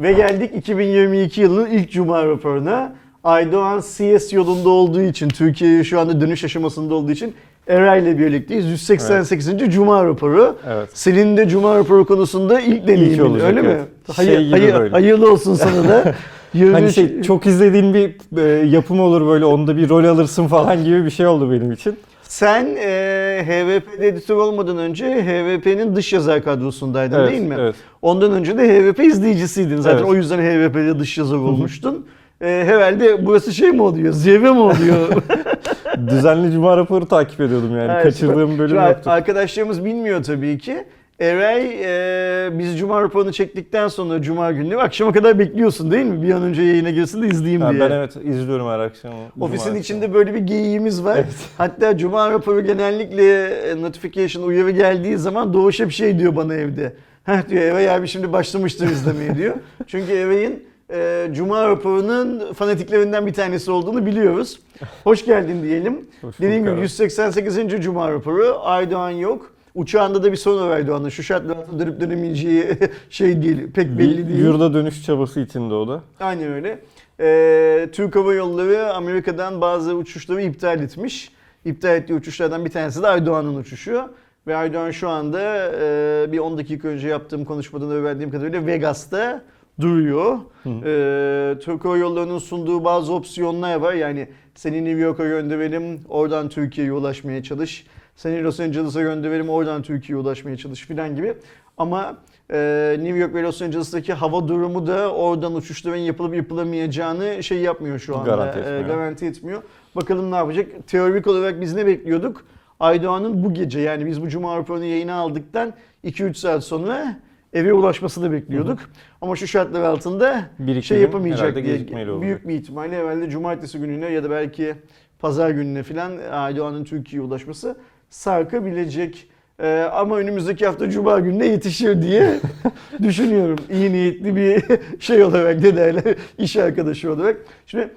[0.00, 2.92] Ve geldik 2022 yılının ilk Cuma raporuna.
[3.24, 7.34] Aydoğan CS yolunda olduğu için, Türkiye'ye şu anda dönüş aşamasında olduğu için
[7.68, 8.66] Eray ile birlikteyiz.
[8.66, 9.58] 188.
[9.68, 10.56] Cuma raporu.
[10.68, 10.88] Evet.
[10.94, 13.68] Senin de Cuma raporu konusunda ilk deneyimin öyle mi?
[13.68, 13.86] evet.
[14.16, 14.90] Hayır, Şey hayır- böyle.
[14.90, 16.14] hayırlı olsun sana da.
[16.54, 20.84] 23 Hani şey çok izlediğin bir e, yapım olur böyle onda bir rol alırsın falan
[20.84, 21.96] gibi bir şey oldu benim için.
[22.28, 27.56] Sen e, HVP'de editör olmadan önce HVP'nin dış yazar kadrosundaydın Evet, değil mi?
[27.58, 27.74] evet.
[28.02, 29.76] Ondan önce de HVP izleyicisiydin.
[29.76, 30.08] Zaten Evet.
[30.08, 32.06] o yüzden HVP'de dış yazar olmuştun.
[32.40, 34.12] E, herhalde burası şey mi oluyor?
[34.12, 35.22] Zirve mi oluyor?
[36.08, 37.92] Düzenli cuma raporu takip ediyordum yani.
[37.92, 39.10] Evet, Kaçırdığım bölüm yoktu.
[39.10, 40.84] Arkadaşlarımız bilmiyor tabii ki.
[41.20, 46.22] Eray e, biz Cuma raporunu çektikten sonra Cuma günü akşama kadar bekliyorsun değil mi?
[46.22, 47.80] Bir an önce yayına girsin de izleyeyim Ha, diye.
[47.80, 49.12] ben evet izliyorum her akşam.
[49.40, 51.24] Ofisin cuma içinde böyle bir geyiğimiz var.
[51.58, 56.92] Hatta Cuma raporu genellikle e, notification uyarı geldiği zaman Doğuş hep şey diyor bana evde.
[57.24, 59.54] Heh diyor Eray abi şimdi başlamıştır izlemeye diyor.
[59.86, 64.60] Çünkü Eray'in e, Cuma raporunun fanatiklerinden bir tanesi olduğunu biliyoruz.
[65.04, 66.06] Hoş geldin diyelim.
[66.20, 66.80] Hoş Dediğim gibi abi.
[66.80, 67.58] 188.
[67.80, 68.58] Cuma raporu.
[68.62, 69.57] Aydoğan yok.
[69.78, 71.08] Uçağında da bir sorun var Aydoğan'ın.
[71.08, 72.66] Şu şartlar altında dönüp dönemeyeceği
[73.10, 74.44] şey değil, pek belli değil.
[74.44, 76.02] yurda dönüş çabası içinde o da.
[76.20, 76.78] Aynen öyle.
[77.20, 81.30] Ee, Türk Hava Yolları Amerika'dan bazı uçuşları iptal etmiş.
[81.64, 84.02] İptal ettiği uçuşlardan bir tanesi de Aydoğan'ın uçuşu.
[84.46, 89.42] Ve Aydoğan şu anda e, bir 10 dakika önce yaptığım konuşmadan öğrendiğim kadarıyla Vegas'ta
[89.80, 90.38] duruyor.
[90.66, 93.92] Ee, Türk Hava Yolları'nın sunduğu bazı opsiyonlar var.
[93.92, 97.86] Yani seni New York'a gönderelim, oradan Türkiye'ye ulaşmaya çalış.
[98.18, 101.34] Seni Los Angeles'a gönderelim, oradan Türkiye'ye ulaşmaya çalış filan gibi.
[101.76, 102.16] Ama
[102.50, 107.98] e, New York ve Los Angeles'taki hava durumu da oradan uçuşların yapılıp yapılamayacağını şey yapmıyor
[107.98, 108.30] şu anda.
[108.30, 108.80] Garanti etmiyor.
[108.80, 109.62] E, garanti etmiyor.
[109.96, 110.66] Bakalım ne yapacak?
[110.86, 112.44] Teorik olarak biz ne bekliyorduk?
[112.80, 115.72] Aydoğan'ın bu gece yani biz bu Cuma raporunu yayına aldıktan
[116.04, 117.16] 2-3 saat sonra
[117.52, 118.78] eve ulaşmasını bekliyorduk.
[119.20, 121.86] Ama şu şartlar altında Bir iki şey yapamayacak diye
[122.20, 124.74] büyük bir ihtimalle evvelde cumartesi gününe ya da belki
[125.18, 127.76] pazar gününe falan Aydoğan'ın Türkiye'ye ulaşması
[128.10, 129.28] sarkabilecek.
[129.62, 132.30] Ee, ama önümüzdeki hafta Cuma gününe yetişir diye
[133.02, 133.58] düşünüyorum.
[133.70, 134.62] İyi niyetli bir
[135.00, 136.02] şey olarak ne derler
[136.38, 137.36] iş arkadaşı olarak.
[137.66, 137.88] Şimdi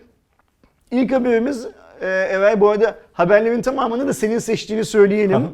[0.91, 1.67] ilk haberimiz
[2.01, 5.35] e, evvel bu arada haberlerin tamamını da senin seçtiğini söyleyelim.
[5.35, 5.49] Aha.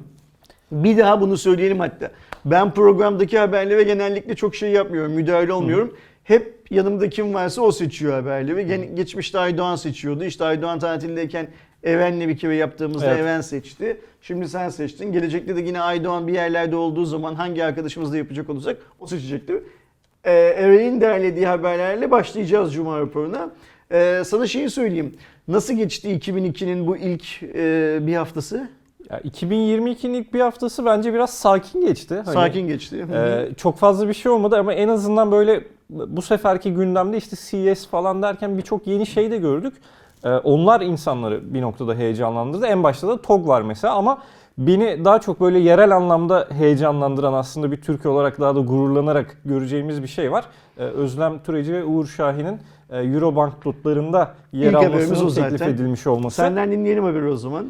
[0.71, 2.11] Bir daha bunu söyleyelim hatta.
[2.45, 5.97] Ben programdaki haberlere genellikle çok şey yapmıyorum, müdahale olmuyorum.
[6.23, 8.67] Hep yanımda kim varsa o seçiyor haberleri.
[8.67, 10.23] Gen- Geçmişte Aydoğan seçiyordu.
[10.23, 11.47] İşte Aydoğan tatildeyken
[11.83, 13.19] Even'le bir kere yaptığımızda Evet.
[13.19, 13.97] Even seçti.
[14.27, 15.11] Şimdi sen seçtin.
[15.11, 19.55] Gelecekte de yine Aydoğan bir yerlerde olduğu zaman hangi arkadaşımızla yapacak olursak o seçecektir.
[20.23, 23.49] Ee, Eren'in derlediği haberlerle başlayacağız Cuma raporuna.
[23.91, 25.15] Ee, sana şeyi söyleyeyim.
[25.47, 28.69] Nasıl geçti 2002'nin bu ilk e, bir haftası?
[29.09, 32.15] Ya 2022'nin ilk bir haftası bence biraz sakin geçti.
[32.25, 33.05] Hani, Sakin geçti.
[33.13, 37.87] E, çok fazla bir şey olmadı ama en azından böyle bu seferki gündemde işte CES
[37.87, 39.73] falan derken birçok yeni şey de gördük.
[40.23, 42.65] E, onlar insanları bir noktada heyecanlandırdı.
[42.65, 44.17] En başta da TOG var mesela ama
[44.57, 50.03] beni daha çok böyle yerel anlamda heyecanlandıran aslında bir Türkiye olarak daha da gururlanarak göreceğimiz
[50.03, 50.45] bir şey var.
[50.77, 55.49] E, Özlem Türeci ve Uğur Şahin'in e, Eurobank notlarında yer İlk almasının zaten.
[55.49, 56.35] teklif edilmiş olması.
[56.35, 57.65] Senden dinleyelim haberi o zaman.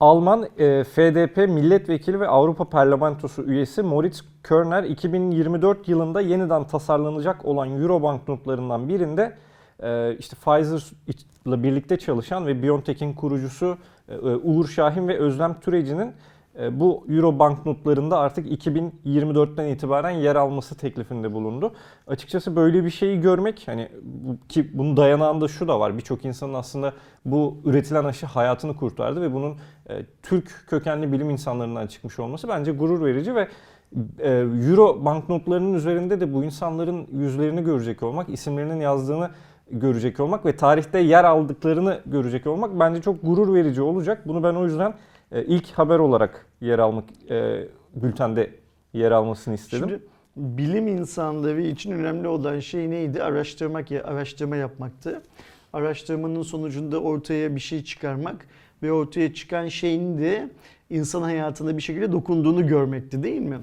[0.00, 7.82] Alman e, FDP milletvekili ve Avrupa Parlamentosu üyesi Moritz Körner 2024 yılında yeniden tasarlanacak olan
[7.82, 9.36] Eurobank notlarından birinde
[10.18, 10.92] işte Pfizer
[11.46, 13.78] ile birlikte çalışan ve BioNTech'in kurucusu
[14.08, 16.12] e, e, Uğur Şahin ve Özlem Türeci'nin
[16.60, 21.72] e, bu Euro banknotlarında artık 2024'ten itibaren yer alması teklifinde bulundu.
[22.06, 23.88] Açıkçası böyle bir şeyi görmek hani
[24.48, 25.96] ki bunun dayanağında şu da var.
[25.96, 26.92] Birçok insanın aslında
[27.24, 29.56] bu üretilen aşı hayatını kurtardı ve bunun
[30.22, 33.48] Türk kökenli bilim insanlarından çıkmış olması bence gurur verici ve
[34.70, 39.30] Euro banknotlarının üzerinde de bu insanların yüzlerini görecek olmak, isimlerinin yazdığını
[39.70, 44.28] görecek olmak ve tarihte yer aldıklarını görecek olmak bence çok gurur verici olacak.
[44.28, 44.94] Bunu ben o yüzden
[45.32, 47.64] e, ilk haber olarak yer almak e,
[47.94, 48.50] bültende
[48.92, 49.88] yer almasını istedim.
[49.88, 50.02] Şimdi
[50.36, 53.22] bilim insanları için önemli olan şey neydi?
[53.22, 55.22] Araştırmak, ya- araştırma yapmaktı.
[55.72, 58.46] Araştırmanın sonucunda ortaya bir şey çıkarmak
[58.82, 60.48] ve ortaya çıkan şeyin de
[60.90, 63.58] insan hayatına bir şekilde dokunduğunu görmekti değil mi?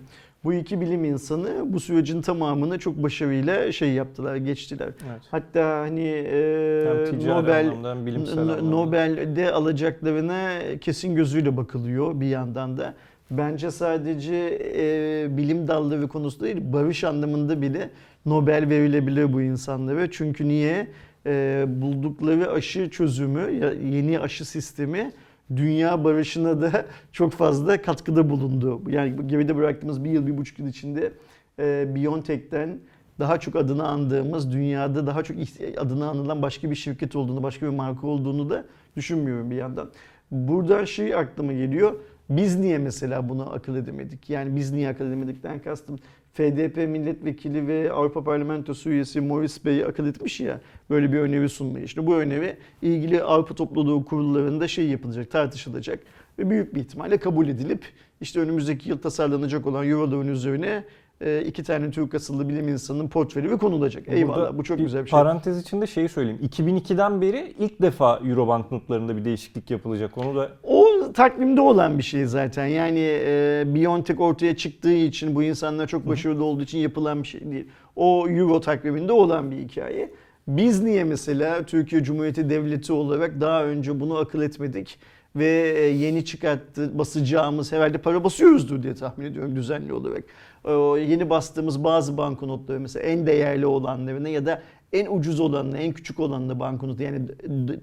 [0.45, 4.87] Bu iki bilim insanı bu sürecin tamamını çok başarıyla şey yaptılar, geçtiler.
[4.87, 5.21] Evet.
[5.31, 8.61] Hatta hani e, Nobel anlamda.
[8.61, 12.93] Nobel'de alacaklarına kesin gözüyle bakılıyor bir yandan da.
[13.31, 17.89] Bence sadece e, bilim dalları konusunda değil, barış anlamında bile
[18.25, 20.11] Nobel verilebilir bu insanlara.
[20.11, 20.87] Çünkü niye?
[21.25, 23.51] E, buldukları aşı çözümü,
[23.95, 25.11] yeni aşı sistemi
[25.55, 28.81] dünya barışına da çok fazla katkıda bulundu.
[28.89, 31.13] Yani geride bıraktığımız bir yıl, bir buçuk yıl içinde
[31.59, 32.79] e, BioNTech'ten
[33.19, 35.37] daha çok adını andığımız, dünyada daha çok
[35.77, 38.65] adını anılan başka bir şirket olduğunu, başka bir marka olduğunu da
[38.95, 39.91] düşünmüyorum bir yandan.
[40.31, 41.95] Buradan şey aklıma geliyor.
[42.29, 44.29] Biz niye mesela bunu akıl edemedik?
[44.29, 45.99] Yani biz niye akıl edemedikten kastım
[46.35, 51.85] FDP milletvekili ve Avrupa Parlamentosu üyesi Morris Bey akıl etmiş ya böyle bir öneri sunmayı.
[51.85, 55.99] İşte bu öneri ilgili Avrupa topluluğu kurullarında şey yapılacak, tartışılacak
[56.39, 57.85] ve büyük bir ihtimalle kabul edilip
[58.21, 60.83] işte önümüzdeki yıl tasarlanacak olan Euro'ların üzerine
[61.21, 64.07] e, iki tane Türk asıllı bilim insanının portföyü ve konulacak.
[64.07, 65.19] Eyvallah Burada bu çok güzel bir şey.
[65.19, 66.39] Parantez içinde şeyi söyleyeyim.
[66.43, 70.17] 2002'den beri ilk defa Euro banknotlarında bir değişiklik yapılacak.
[70.17, 72.65] Onu da O takvimde olan bir şey zaten.
[72.65, 77.51] Yani e, Biontech ortaya çıktığı için bu insanlar çok başarılı olduğu için yapılan bir şey
[77.51, 77.67] değil.
[77.95, 80.11] O Euro takviminde olan bir hikaye.
[80.47, 84.99] Biz niye mesela Türkiye Cumhuriyeti Devleti olarak daha önce bunu akıl etmedik
[85.35, 90.23] ve e, yeni çıkarttı basacağımız herhalde para basıyoruzdur diye tahmin ediyorum düzenli olarak.
[90.63, 94.61] O yeni bastığımız bazı banknotları mesela en değerli olanlarını ya da
[94.93, 97.21] en ucuz olanını, en küçük olanını banknot yani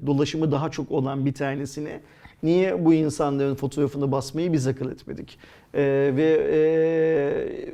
[0.06, 2.00] dolaşımı daha çok olan bir tanesini
[2.42, 5.38] Niye bu insanların fotoğrafını basmayı biz akıl etmedik?
[5.74, 6.60] Ee, ve e,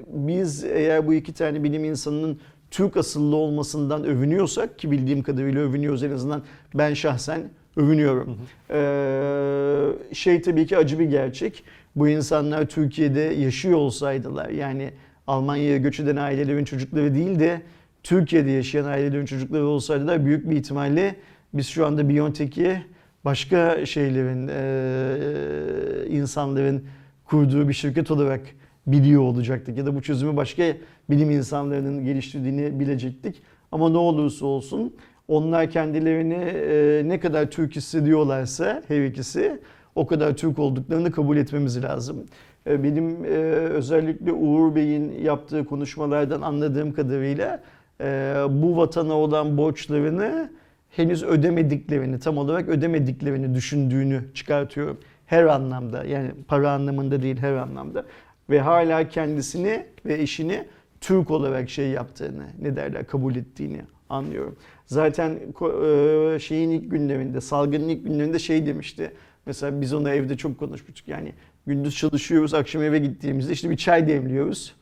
[0.08, 6.02] biz eğer bu iki tane bilim insanının Türk asıllı olmasından övünüyorsak ki bildiğim kadarıyla övünüyoruz
[6.02, 6.42] en azından
[6.74, 7.42] ben şahsen
[7.76, 8.38] övünüyorum.
[8.70, 11.64] Ee, şey tabii ki acı bir gerçek.
[11.96, 14.90] Bu insanlar Türkiye'de yaşıyor olsaydılar yani
[15.26, 17.62] Almanya'ya göç eden ailelerin çocukları değil de
[18.02, 21.16] Türkiye'de yaşayan ailelerin çocukları olsaydılar büyük bir ihtimalle
[21.54, 22.82] biz şu anda Biontech'i
[23.24, 26.84] başka şeylerin, e, insanların
[27.24, 28.40] kurduğu bir şirket olarak
[28.86, 29.78] biliyor olacaktık.
[29.78, 30.76] Ya da bu çözümü başka
[31.10, 33.42] bilim insanlarının geliştirdiğini bilecektik.
[33.72, 34.94] Ama ne olursa olsun
[35.28, 39.60] onlar kendilerini e, ne kadar Türk hissediyorlarsa her ikisi
[39.94, 42.26] o kadar Türk olduklarını kabul etmemiz lazım.
[42.66, 47.62] E, Benim e, özellikle Uğur Bey'in yaptığı konuşmalardan anladığım kadarıyla
[48.00, 48.04] e,
[48.50, 50.50] bu vatana olan borçlarını
[50.98, 54.98] henüz ödemediklerini, tam olarak ödemediklerini düşündüğünü çıkartıyorum.
[55.26, 58.04] Her anlamda yani para anlamında değil her anlamda.
[58.50, 60.64] Ve hala kendisini ve eşini
[61.00, 64.56] Türk olarak şey yaptığını, ne derler kabul ettiğini anlıyorum.
[64.86, 69.12] Zaten e, şeyin ilk günlerinde, salgının ilk günlerinde şey demişti.
[69.46, 71.08] Mesela biz onu evde çok konuşmuştuk.
[71.08, 71.32] Yani
[71.66, 74.74] gündüz çalışıyoruz, akşam eve gittiğimizde işte bir çay demliyoruz.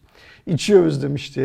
[0.47, 1.41] İçiyoruz demişti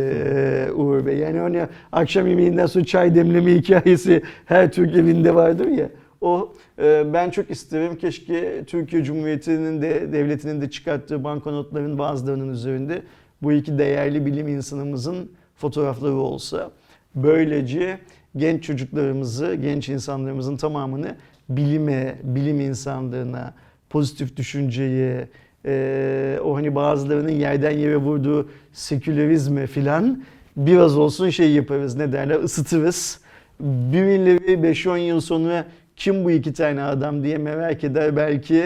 [0.76, 1.18] Uğur Bey.
[1.18, 5.90] Yani hani akşam yemeğinden sonra çay demleme hikayesi her Türk evinde vardır ya.
[6.22, 6.54] O
[7.14, 13.02] ben çok isterim keşke Türkiye Cumhuriyeti'nin de devletinin de çıkarttığı banknotların bazılarının üzerinde
[13.42, 16.72] bu iki değerli bilim insanımızın fotoğrafları olsa.
[17.16, 17.98] Böylece
[18.38, 21.16] genç çocuklarımızı, genç insanlarımızın tamamını
[21.50, 23.54] bilime, bilim insanlığına,
[23.90, 25.28] pozitif düşünceye,
[25.66, 30.24] e, o hani bazılarının yerden yere vurduğu sekülerizme filan
[30.58, 33.22] biraz olsun şey yaparız ne derler ısıtırız.
[33.60, 35.66] Birileri 5-10 yıl sonra
[35.96, 38.64] kim bu iki tane adam diye merak eder belki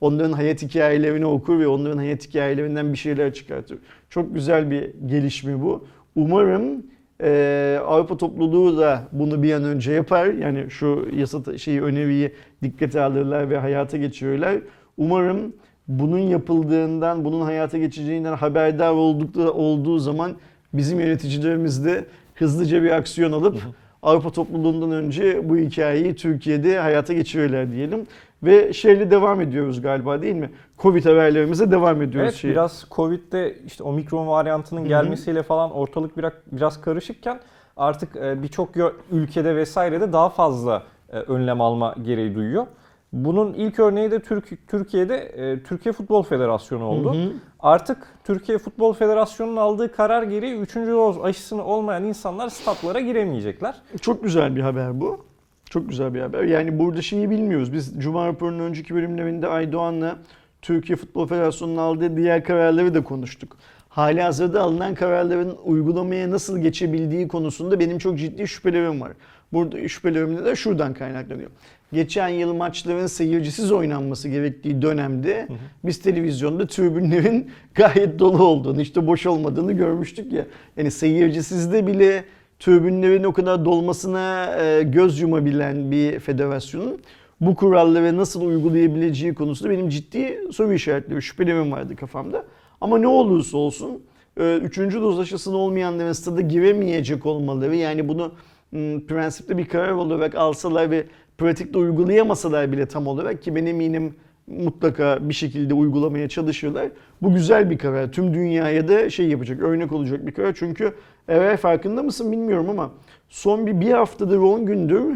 [0.00, 3.78] onların hayat hikayelerini okur ve onların hayat hikayelerinden bir şeyler çıkartır.
[4.10, 5.86] Çok güzel bir gelişme bu.
[6.16, 6.86] Umarım
[7.22, 10.26] e, Avrupa topluluğu da bunu bir an önce yapar.
[10.26, 12.32] Yani şu yasa şeyi öneriyi
[12.62, 14.60] dikkate alırlar ve hayata geçirirler.
[14.96, 15.52] Umarım
[15.88, 20.32] bunun yapıldığından, bunun hayata geçeceğinden haberdar oldukları olduğu zaman
[20.72, 22.04] bizim yöneticilerimiz de
[22.34, 23.56] hızlıca bir aksiyon alıp
[24.02, 28.06] Avrupa topluluğundan önce bu hikayeyi Türkiye'de hayata geçirirler diyelim.
[28.42, 30.50] Ve şeyle devam ediyoruz galiba değil mi?
[30.78, 32.28] Covid haberlerimize devam ediyoruz.
[32.28, 32.48] Evet şeye.
[32.48, 37.40] biraz Covid'de işte omikron varyantının gelmesiyle falan ortalık biraz biraz karışıkken
[37.76, 38.70] artık e, birçok
[39.12, 42.66] ülkede vesairede daha fazla e, önlem alma gereği duyuyor.
[43.14, 47.14] Bunun ilk örneği de Türk, Türkiye'de e, Türkiye Futbol Federasyonu oldu.
[47.14, 47.32] Hı hı.
[47.60, 50.76] Artık Türkiye Futbol Federasyonu'nun aldığı karar gereği 3.
[50.76, 53.74] doz aşısını olmayan insanlar statlara giremeyecekler.
[54.00, 55.24] Çok güzel bir haber bu.
[55.70, 56.42] Çok güzel bir haber.
[56.42, 57.72] Yani burada şeyi bilmiyoruz.
[57.72, 60.18] Biz Cuma raporunun önceki bölümlerinde Aydoğan'la
[60.62, 63.56] Türkiye Futbol Federasyonu'nun aldığı diğer kararları da konuştuk.
[63.88, 69.12] Hali hazırda alınan kararların uygulamaya nasıl geçebildiği konusunda benim çok ciddi şüphelerim var.
[69.52, 71.50] Burada şüphelerim de şuradan kaynaklanıyor.
[71.94, 75.48] Geçen yıl maçların seyircisiz oynanması gerektiği dönemde
[75.84, 80.46] biz televizyonda tribünlerin gayet dolu olduğunu, işte boş olmadığını görmüştük ya.
[80.76, 82.24] Yani seyircisizde bile
[82.58, 87.00] tribünlerin o kadar dolmasına e, göz yumabilen bir federasyonun
[87.40, 92.44] bu kuralları nasıl uygulayabileceği konusunda benim ciddi soru işaretleri, şüphelerim vardı kafamda.
[92.80, 94.02] Ama ne olursa olsun
[94.40, 98.32] e, üçüncü doz aşısını olmayanların stada giremeyecek olmaları yani bunu
[98.72, 101.06] m, prensipte bir karar olarak alsalar ve
[101.38, 104.14] pratikte uygulayamasalar bile tam olarak ki ben eminim
[104.46, 106.88] mutlaka bir şekilde uygulamaya çalışırlar.
[107.22, 108.12] Bu güzel bir karar.
[108.12, 110.54] Tüm dünyaya da şey yapacak, örnek olacak bir karar.
[110.58, 110.94] Çünkü
[111.28, 112.90] eğer farkında mısın bilmiyorum ama
[113.28, 115.14] son bir, bir haftadır 10 gündür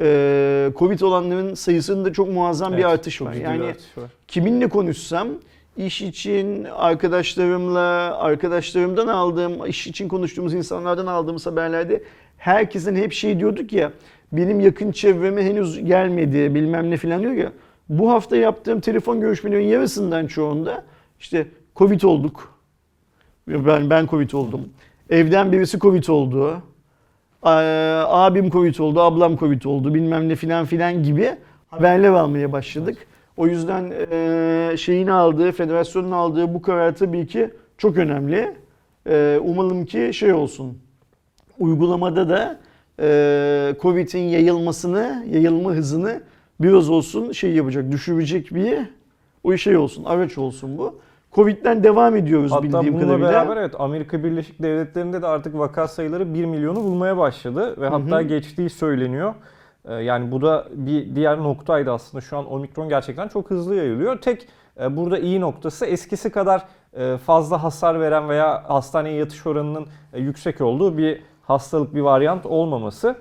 [0.00, 3.34] e, Covid olanların sayısında çok muazzam bir Evet, artış çok var.
[3.34, 4.10] bir Yani artış var.
[4.28, 5.28] kiminle konuşsam
[5.76, 12.02] iş için arkadaşlarımla, arkadaşlarımdan aldığım, iş için konuştuğumuz insanlardan aldığımız haberlerde
[12.36, 13.92] herkesin hep şey diyorduk ya
[14.32, 17.52] benim yakın çevreme henüz gelmedi bilmem ne falan diyor ya.
[17.88, 20.84] Bu hafta yaptığım telefon görüşmelerinin yarısından çoğunda
[21.20, 22.56] işte Covid olduk.
[23.48, 24.60] Ben, ben Covid oldum.
[25.10, 26.62] Evden birisi Covid oldu.
[27.42, 31.30] Aa, Abim Covid oldu, ablam Covid oldu bilmem ne filan filan gibi
[31.68, 33.06] haberler almaya başladık.
[33.36, 38.54] O yüzden eee, şeyin aldığı, federasyonun aldığı bu karar tabii ki çok önemli.
[39.08, 40.78] Eee, umalım ki şey olsun,
[41.58, 42.60] uygulamada da
[42.98, 46.20] eee Covid'in yayılmasını, yayılma hızını
[46.60, 48.78] biraz olsun şey yapacak, düşürecek bir
[49.44, 50.98] o şey olsun, araç olsun bu.
[51.32, 53.28] Covid'den devam ediyoruz Hatta bildiğim bununla kadarıyla.
[53.30, 58.18] beraber evet Amerika Birleşik Devletleri'nde de artık vaka sayıları 1 milyonu bulmaya başladı ve hatta
[58.18, 58.22] hı.
[58.22, 59.34] geçtiği söyleniyor.
[59.88, 62.20] Ee, Yani bu da bir diğer noktaydı aslında.
[62.20, 64.20] Şu an omikron gerçekten çok hızlı yayılıyor.
[64.20, 64.48] Tek
[64.80, 66.62] e, burada iyi noktası eskisi kadar
[66.96, 72.46] e, fazla hasar veren veya hastaneye yatış oranının e, yüksek olduğu bir hastalık, bir varyant
[72.46, 73.16] olmaması.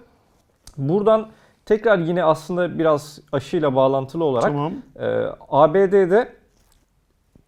[0.77, 1.27] Buradan
[1.65, 4.73] tekrar yine aslında biraz aşıyla bağlantılı olarak Tamam.
[4.99, 6.29] ee, ABD'de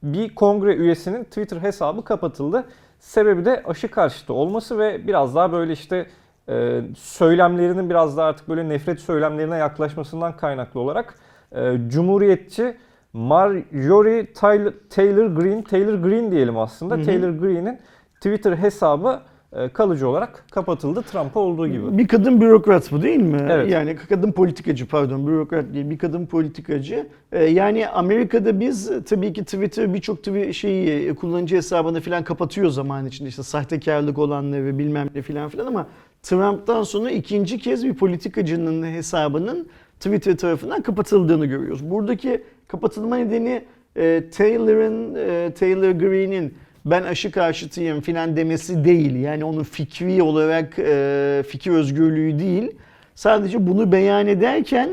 [0.03, 2.65] bir kongre üyesinin Twitter hesabı kapatıldı.
[3.00, 6.07] Sebebi de aşı karşıtı olması ve biraz daha böyle işte
[6.50, 11.15] e, söylemlerinin biraz daha artık böyle nefret söylemlerine yaklaşmasından kaynaklı olarak
[11.51, 12.77] e, Cumhuriyetçi
[13.13, 16.96] Marjorie Taylor, Taylor Greene, Taylor Greene diyelim aslında.
[16.96, 17.05] Hı hı.
[17.05, 17.79] Taylor Greene'in
[18.15, 19.37] Twitter hesabı e,
[19.74, 21.98] kalıcı olarak kapatıldı Trump'a olduğu gibi.
[21.98, 23.48] Bir kadın bürokrat bu değil mi?
[23.50, 23.72] Evet.
[23.72, 27.08] Yani kadın politikacı pardon bürokrat değil bir kadın politikacı.
[27.32, 30.20] Ee, yani Amerika'da biz e, tabii ki Twitter birçok
[30.54, 35.66] şeyi e, kullanıcı hesabını falan kapatıyor zaman içinde işte sahtekarlık olanları bilmem ne falan filan
[35.66, 35.88] ama
[36.24, 39.68] Trump'tan sonra ikinci kez bir politikacının hesabının
[40.00, 41.89] Twitter tarafından kapatıldığını görüyoruz.
[41.92, 46.54] Buradaki kapatılma nedeni e, Taylor'ın e, Taylor Greene'in
[46.91, 49.15] ben aşı karşıtıyım filan demesi değil.
[49.15, 52.72] Yani onun fikri olarak e, fikir özgürlüğü değil.
[53.15, 54.89] Sadece bunu beyan ederken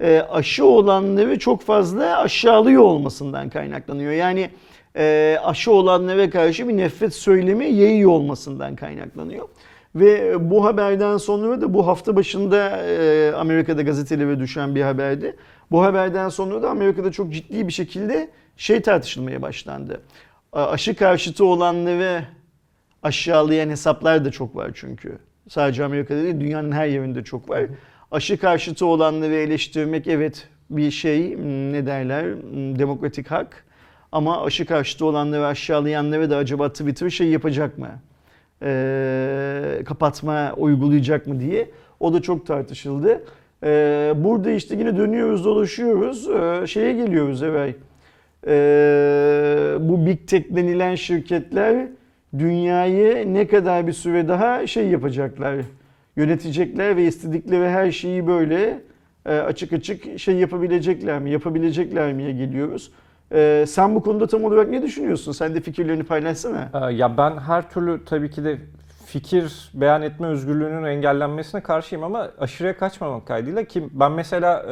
[0.00, 4.12] e, aşı olanları çok fazla aşağılıyor olmasından kaynaklanıyor.
[4.12, 4.50] Yani
[4.96, 9.48] e, aşı olanlara karşı bir nefret söylemi yayıyor olmasından kaynaklanıyor.
[9.94, 12.80] Ve bu haberden sonra da bu hafta başında
[13.36, 15.36] Amerika'da gazetelere düşen bir haberdi.
[15.70, 20.00] Bu haberden sonra da Amerika'da çok ciddi bir şekilde şey tartışılmaya başlandı.
[20.52, 22.24] Aşı karşıtı olanları
[23.02, 25.18] aşağılayan hesaplar da çok var çünkü.
[25.48, 27.62] Sadece Amerika'da değil dünyanın her yerinde çok var.
[28.10, 33.64] Aşı karşıtı olanları eleştirmek evet bir şey hmm, ne derler hmm, demokratik hak.
[34.12, 37.88] Ama aşı karşıtı olanları aşağılayanlara da acaba Twitter şey yapacak mı?
[38.62, 41.70] Ee, kapatma uygulayacak mı diye.
[42.00, 43.24] O da çok tartışıldı.
[43.64, 46.28] Ee, burada işte yine dönüyoruz dolaşıyoruz.
[46.28, 47.76] Ee, şeye geliyoruz evet.
[48.46, 51.86] Ee, bu Big Tech denilen şirketler
[52.38, 55.56] dünyayı ne kadar bir süre daha şey yapacaklar,
[56.16, 58.80] yönetecekler ve istedikleri her şeyi böyle
[59.26, 62.92] e, açık açık şey yapabilecekler mi, yapabilecekler miye geliyoruz.
[63.34, 65.32] Ee, sen bu konuda tam olarak ne düşünüyorsun?
[65.32, 66.70] Sen de fikirlerini paylaşsana.
[66.74, 68.58] Ee, Ya ben her türlü tabii ki de
[69.06, 74.66] fikir beyan etme özgürlüğünün engellenmesine karşıyım ama aşırıya kaçmamak kaydıyla ki ben mesela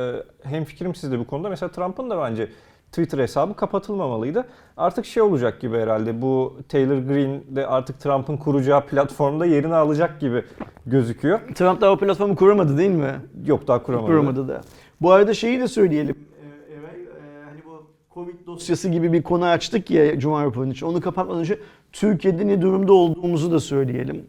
[0.45, 2.49] e, hem fikrim sizde bu konuda mesela Trump'ın da bence
[2.93, 4.47] Twitter hesabı kapatılmamalıydı.
[4.77, 10.21] Artık şey olacak gibi herhalde bu Taylor Greene de artık Trump'ın kuracağı platformda yerini alacak
[10.21, 10.45] gibi
[10.87, 11.41] gözüküyor.
[11.55, 13.15] Trump daha o platformu kuramadı değil mi?
[13.47, 14.07] Yok daha kuramadı.
[14.07, 14.61] Kuramadı da.
[15.01, 16.17] Bu arada şeyi de söyleyelim.
[16.43, 20.87] Ee, e, hani bu Covid dosyası gibi bir konu açtık ya Cuma raporunun için.
[20.87, 21.59] Onu kapatmadan önce
[21.93, 24.27] Türkiye'de ne durumda olduğumuzu da söyleyelim.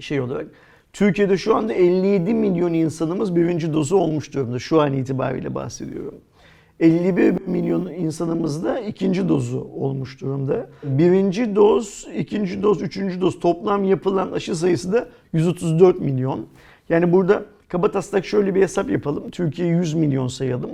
[0.00, 0.46] Şey olarak.
[0.92, 4.58] Türkiye'de şu anda 57 milyon insanımız birinci dozu olmuş durumda.
[4.58, 6.14] Şu an itibariyle bahsediyorum.
[6.80, 10.70] 51 milyon insanımız da ikinci dozu olmuş durumda.
[10.84, 16.46] Birinci doz, ikinci doz, üçüncü doz toplam yapılan aşı sayısı da 134 milyon.
[16.88, 19.30] Yani burada kabataslak şöyle bir hesap yapalım.
[19.30, 20.70] Türkiye 100 milyon sayalım.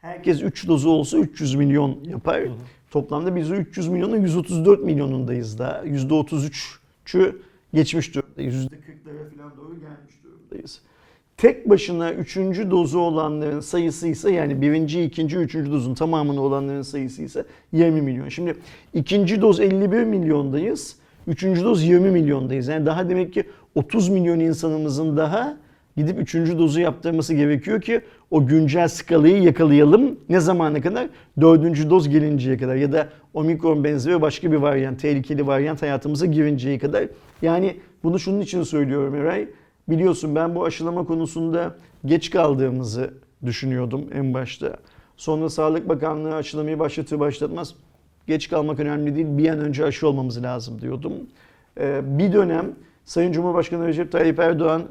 [0.00, 2.42] Herkes 3 dozu olsa 300 milyon yapar.
[2.90, 5.82] Toplamda biz o 300 milyonun 134 milyonundayız da.
[5.86, 7.42] %33'ü
[7.74, 8.54] geçmiş durumdayız.
[8.54, 10.80] %40'lara falan doğru gelmiş durumdayız.
[11.40, 12.36] Tek başına 3.
[12.70, 18.28] dozu olanların sayısı ise yani birinci, ikinci, üçüncü dozun tamamını olanların sayısı ise 20 milyon.
[18.28, 18.54] Şimdi
[18.94, 20.96] ikinci doz 51 milyondayız.
[21.26, 22.68] Üçüncü doz 20 milyondayız.
[22.68, 23.44] Yani daha demek ki
[23.74, 25.56] 30 milyon insanımızın daha
[25.96, 30.18] gidip üçüncü dozu yaptırması gerekiyor ki o güncel skalayı yakalayalım.
[30.28, 31.08] Ne zamana kadar?
[31.40, 36.78] Dördüncü doz gelinceye kadar ya da omikron benzeri başka bir varyant, tehlikeli varyant hayatımıza girinceye
[36.78, 37.04] kadar.
[37.42, 39.48] Yani bunu şunun için söylüyorum Eray.
[39.90, 43.14] Biliyorsun ben bu aşılama konusunda geç kaldığımızı
[43.46, 44.76] düşünüyordum en başta.
[45.16, 47.74] Sonra Sağlık Bakanlığı aşılamayı başlatır başlatmaz
[48.26, 51.12] geç kalmak önemli değil bir an önce aşı olmamız lazım diyordum.
[51.80, 52.66] Ee, bir dönem
[53.04, 54.82] Sayın Cumhurbaşkanı Recep Tayyip Erdoğan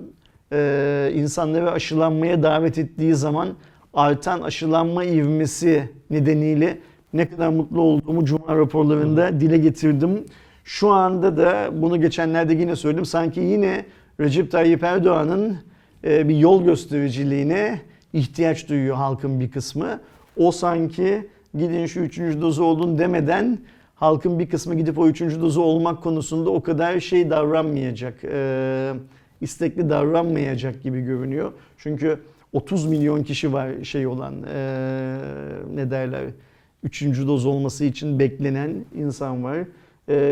[0.54, 3.50] e, insanları aşılanmaya davet ettiği zaman
[3.94, 6.80] artan aşılanma ivmesi nedeniyle
[7.14, 10.26] ne kadar mutlu olduğumu Cuma raporlarında dile getirdim.
[10.64, 13.06] Şu anda da bunu geçenlerde yine söyledim.
[13.06, 13.86] Sanki yine
[14.20, 15.58] Recep Tayyip Erdoğan'ın
[16.04, 17.82] e, bir yol göstericiliğine
[18.14, 20.02] ihtiyaç duyuyor halkın bir kısmı.
[20.38, 23.60] O sanki gidin şu üçüncü dozu olun demeden
[23.96, 28.94] halkın bir kısmı gidip o üçüncü dozu olmak konusunda o kadar şey davranmayacak, e,
[29.42, 31.52] istekli davranmayacak gibi görünüyor.
[31.78, 32.20] Çünkü
[32.54, 35.18] 30 milyon kişi var şey olan e,
[35.76, 36.24] ne derler
[36.84, 39.58] üçüncü doz olması için beklenen insan var.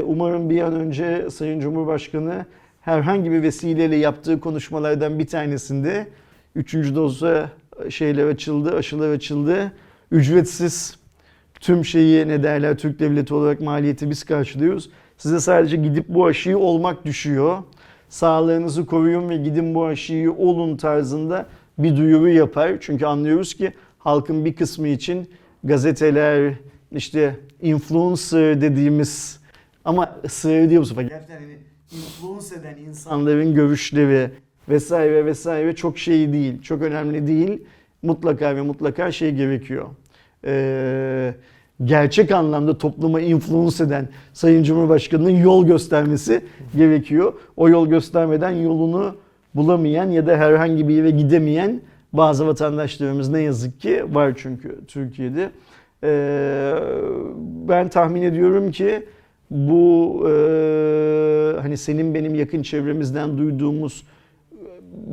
[0.05, 2.45] Umarım bir an önce Sayın Cumhurbaşkanı
[2.87, 6.07] herhangi bir vesileyle yaptığı konuşmalardan bir tanesinde
[6.55, 7.49] üçüncü doza
[7.89, 9.71] şeyler açıldı, aşılar açıldı.
[10.11, 10.95] Ücretsiz
[11.59, 14.89] tüm şeyi ne derler Türk devleti olarak maliyeti biz karşılıyoruz.
[15.17, 17.57] Size sadece gidip bu aşıyı olmak düşüyor.
[18.09, 21.45] Sağlığınızı koruyun ve gidin bu aşıyı olun tarzında
[21.77, 22.71] bir duyuru yapar.
[22.81, 25.29] Çünkü anlıyoruz ki halkın bir kısmı için
[25.63, 26.53] gazeteler,
[26.91, 29.39] işte influencer dediğimiz
[29.85, 31.03] ama sığır değil bu sefer.
[31.03, 31.57] Gerçekten hani
[31.91, 34.31] influence eden insanların görüşleri
[34.69, 37.63] vesaire vesaire çok şey değil, çok önemli değil.
[38.01, 39.87] Mutlaka ve mutlaka şey gerekiyor.
[40.45, 41.33] Ee,
[41.83, 46.41] gerçek anlamda topluma influence eden Sayın Cumhurbaşkanı'nın yol göstermesi
[46.75, 47.33] gerekiyor.
[47.57, 49.15] O yol göstermeden yolunu
[49.55, 51.81] bulamayan ya da herhangi bir yere gidemeyen
[52.13, 55.49] bazı vatandaşlarımız ne yazık ki var çünkü Türkiye'de.
[56.03, 56.73] Ee,
[57.67, 59.05] ben tahmin ediyorum ki
[59.49, 60.31] bu e,
[61.61, 64.03] hani senin benim yakın çevremizden duyduğumuz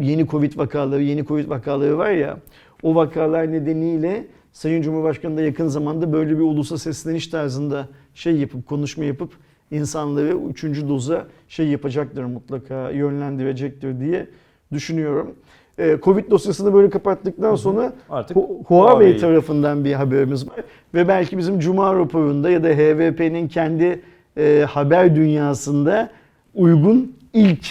[0.01, 2.39] yeni Covid vakaları, yeni Covid vakaları var ya
[2.83, 8.67] o vakalar nedeniyle Sayın Cumhurbaşkanı da yakın zamanda böyle bir ulusa sesleniş tarzında şey yapıp
[8.67, 9.31] konuşma yapıp
[9.71, 14.27] insanları üçüncü doza şey yapacaktır mutlaka yönlendirecektir diye
[14.73, 15.35] düşünüyorum.
[15.79, 18.65] Ee, Covid dosyasını böyle kapattıktan sonra Artık Hu- Huawei
[19.09, 19.17] Huawei.
[19.17, 20.57] tarafından bir haberimiz var.
[20.95, 24.01] Ve belki bizim Cuma raporunda ya da HVP'nin kendi
[24.37, 26.11] e, haber dünyasında
[26.55, 27.67] uygun ilk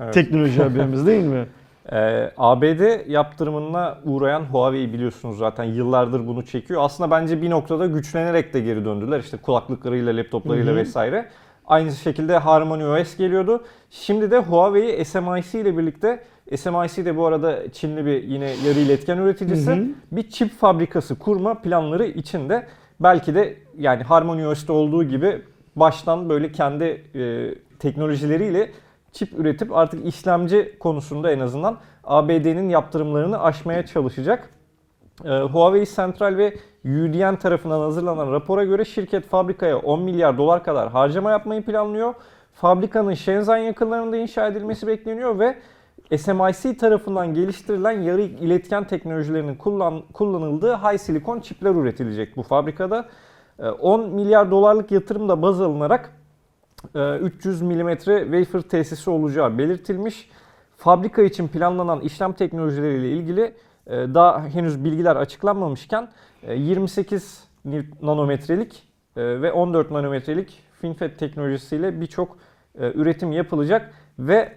[0.00, 0.14] Evet.
[0.14, 1.46] teknoloji haberimiz değil mi?
[1.92, 6.80] Ee, ABD yaptırımına uğrayan Huawei biliyorsunuz zaten yıllardır bunu çekiyor.
[6.84, 9.20] Aslında bence bir noktada güçlenerek de geri döndüler.
[9.20, 10.80] İşte kulaklıklarıyla, laptoplarıyla Hı hı.
[10.80, 11.28] vesaire.
[11.66, 13.64] Aynı şekilde Harmony OS geliyordu.
[13.90, 16.22] Şimdi de Huawei SMIC ile birlikte
[16.56, 19.70] SMIC de bu arada Çinli bir yine yarı iletken üreticisi.
[19.70, 19.86] Hı hı.
[20.12, 22.66] Bir çip fabrikası kurma planları içinde.
[23.00, 25.42] Belki de yani Harmony OS'te olduğu gibi
[25.76, 28.70] baştan böyle kendi e, teknolojileriyle
[29.12, 34.50] çip üretip artık işlemci konusunda en azından ABD'nin yaptırımlarını aşmaya çalışacak.
[35.24, 40.90] Ee, Huawei Central ve UDN tarafından hazırlanan rapora göre şirket fabrikaya 10 milyar dolar kadar
[40.90, 42.14] harcama yapmayı planlıyor.
[42.52, 45.56] Fabrikanın Shenzhen yakınlarında inşa edilmesi bekleniyor ve
[46.18, 53.08] SMIC tarafından geliştirilen yarı iletken teknolojilerinin kullan, kullanıldığı high silikon çipler üretilecek bu fabrikada.
[53.58, 56.12] Ee, 10 milyar dolarlık yatırım da baz alınarak
[56.94, 60.28] e, 300 mm wafer tesisi olacağı belirtilmiş.
[60.76, 63.54] Fabrika için planlanan işlem teknolojileriyle ilgili
[63.86, 66.08] e, daha henüz bilgiler açıklanmamışken
[66.42, 67.44] e, 28
[68.02, 68.82] nanometrelik
[69.16, 72.36] e, ve 14 nanometrelik FinFET teknolojisiyle birçok
[72.78, 74.52] e, üretim yapılacak ve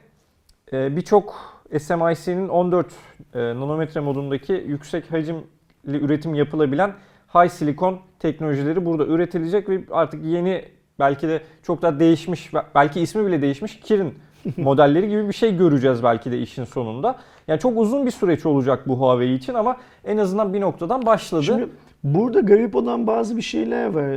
[0.73, 2.88] e, birçok SMIC'nin 14
[3.34, 5.43] e, nanometre modundaki yüksek hacimli
[5.86, 6.93] üretim yapılabilen
[7.34, 10.65] high silikon teknolojileri burada üretilecek ve artık yeni
[10.99, 14.13] belki de çok daha değişmiş belki ismi bile değişmiş Kirin
[14.58, 17.15] modelleri gibi bir şey göreceğiz belki de işin sonunda.
[17.47, 21.43] Yani çok uzun bir süreç olacak bu Huawei için ama en azından bir noktadan başladı.
[21.43, 21.67] Şimdi
[22.04, 24.10] burada garip olan bazı bir şeyler var.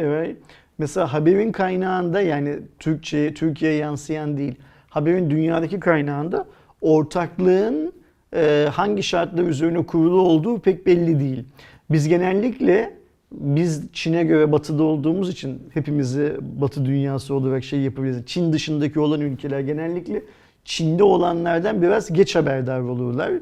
[0.00, 0.36] Evet.
[0.78, 4.54] Mesela haberin kaynağında yani Türkçe, Türkiye'ye yansıyan değil.
[4.88, 6.46] Haberin dünyadaki kaynağında
[6.80, 7.92] ortaklığın
[8.34, 11.44] e, hangi şartlar üzerine kurulu olduğu pek belli değil.
[11.90, 12.99] Biz genellikle
[13.32, 18.26] biz Çin'e göre batıda olduğumuz için hepimizi batı dünyası olarak şey yapabiliriz.
[18.26, 20.22] Çin dışındaki olan ülkeler genellikle
[20.64, 23.32] Çin'de olanlardan biraz geç haberdar olurlar.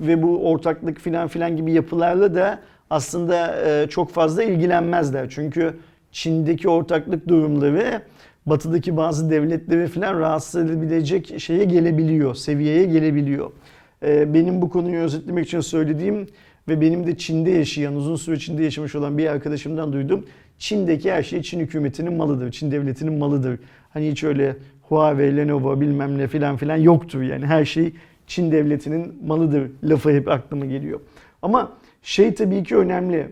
[0.00, 5.30] Ve bu ortaklık filan filan gibi yapılarla da aslında e, çok fazla ilgilenmezler.
[5.30, 5.74] Çünkü
[6.12, 8.02] Çin'deki ortaklık durumları
[8.46, 13.50] batıdaki bazı devletleri filan rahatsız edebilecek şeye gelebiliyor, seviyeye gelebiliyor.
[14.02, 16.26] Ee, benim bu konuyu özetlemek için söylediğim
[16.68, 20.26] ve benim de Çin'de yaşayan, uzun süre Çin'de yaşamış olan bir arkadaşımdan duydum.
[20.58, 23.58] Çin'deki her şey Çin hükümetinin malıdır, Çin devletinin malıdır.
[23.90, 27.46] Hani hiç öyle Huawei, Lenovo bilmem ne filan filan yoktur yani.
[27.46, 27.94] Her şey
[28.26, 31.00] Çin devletinin malıdır lafı hep aklıma geliyor.
[31.42, 31.72] Ama
[32.02, 33.28] şey tabii ki önemli.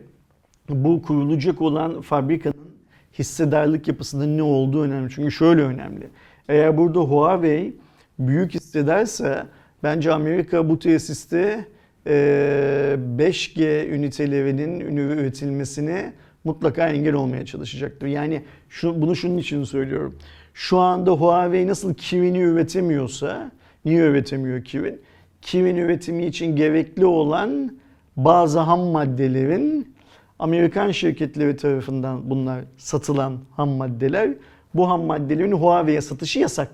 [0.69, 2.71] Bu kurulacak olan fabrikanın
[3.19, 5.11] hissedarlık yapısının ne olduğu önemli.
[5.11, 6.09] Çünkü şöyle önemli.
[6.49, 7.75] Eğer burada Huawei
[8.19, 9.47] büyük hissedarsa
[9.83, 11.65] bence Amerika bu tesiste
[12.07, 16.13] 5G ünitelerinin üretilmesine
[16.45, 18.07] mutlaka engel olmaya çalışacaktır.
[18.07, 20.17] Yani şu, bunu şunun için söylüyorum.
[20.55, 23.51] Şu anda Huawei nasıl Kirin'i üretemiyorsa,
[23.85, 25.01] niye üretemiyor Kirin?
[25.43, 27.79] Kirin üretimi için gerekli olan
[28.17, 29.95] bazı ham maddelerin
[30.39, 34.31] Amerikan şirketleri tarafından bunlar satılan ham maddeler.
[34.75, 36.71] Bu ham maddelerin Huawei'ye satışı yasak.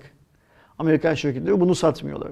[0.79, 2.31] Amerikan şirketleri bunu satmıyorlar.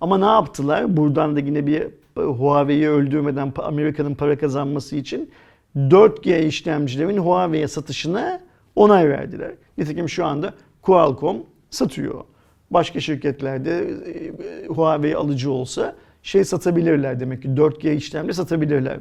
[0.00, 0.96] Ama ne yaptılar?
[0.96, 5.30] Buradan da yine bir Huawei'yi öldürmeden Amerika'nın para kazanması için
[5.76, 8.40] 4G işlemcilerin Huawei'ye satışına
[8.76, 9.50] onay verdiler.
[9.78, 11.36] Nitekim şu anda Qualcomm
[11.70, 12.24] satıyor.
[12.70, 18.96] Başka şirketlerde e, Huawei alıcı olsa şey satabilirler demek ki 4G işlemci satabilirler.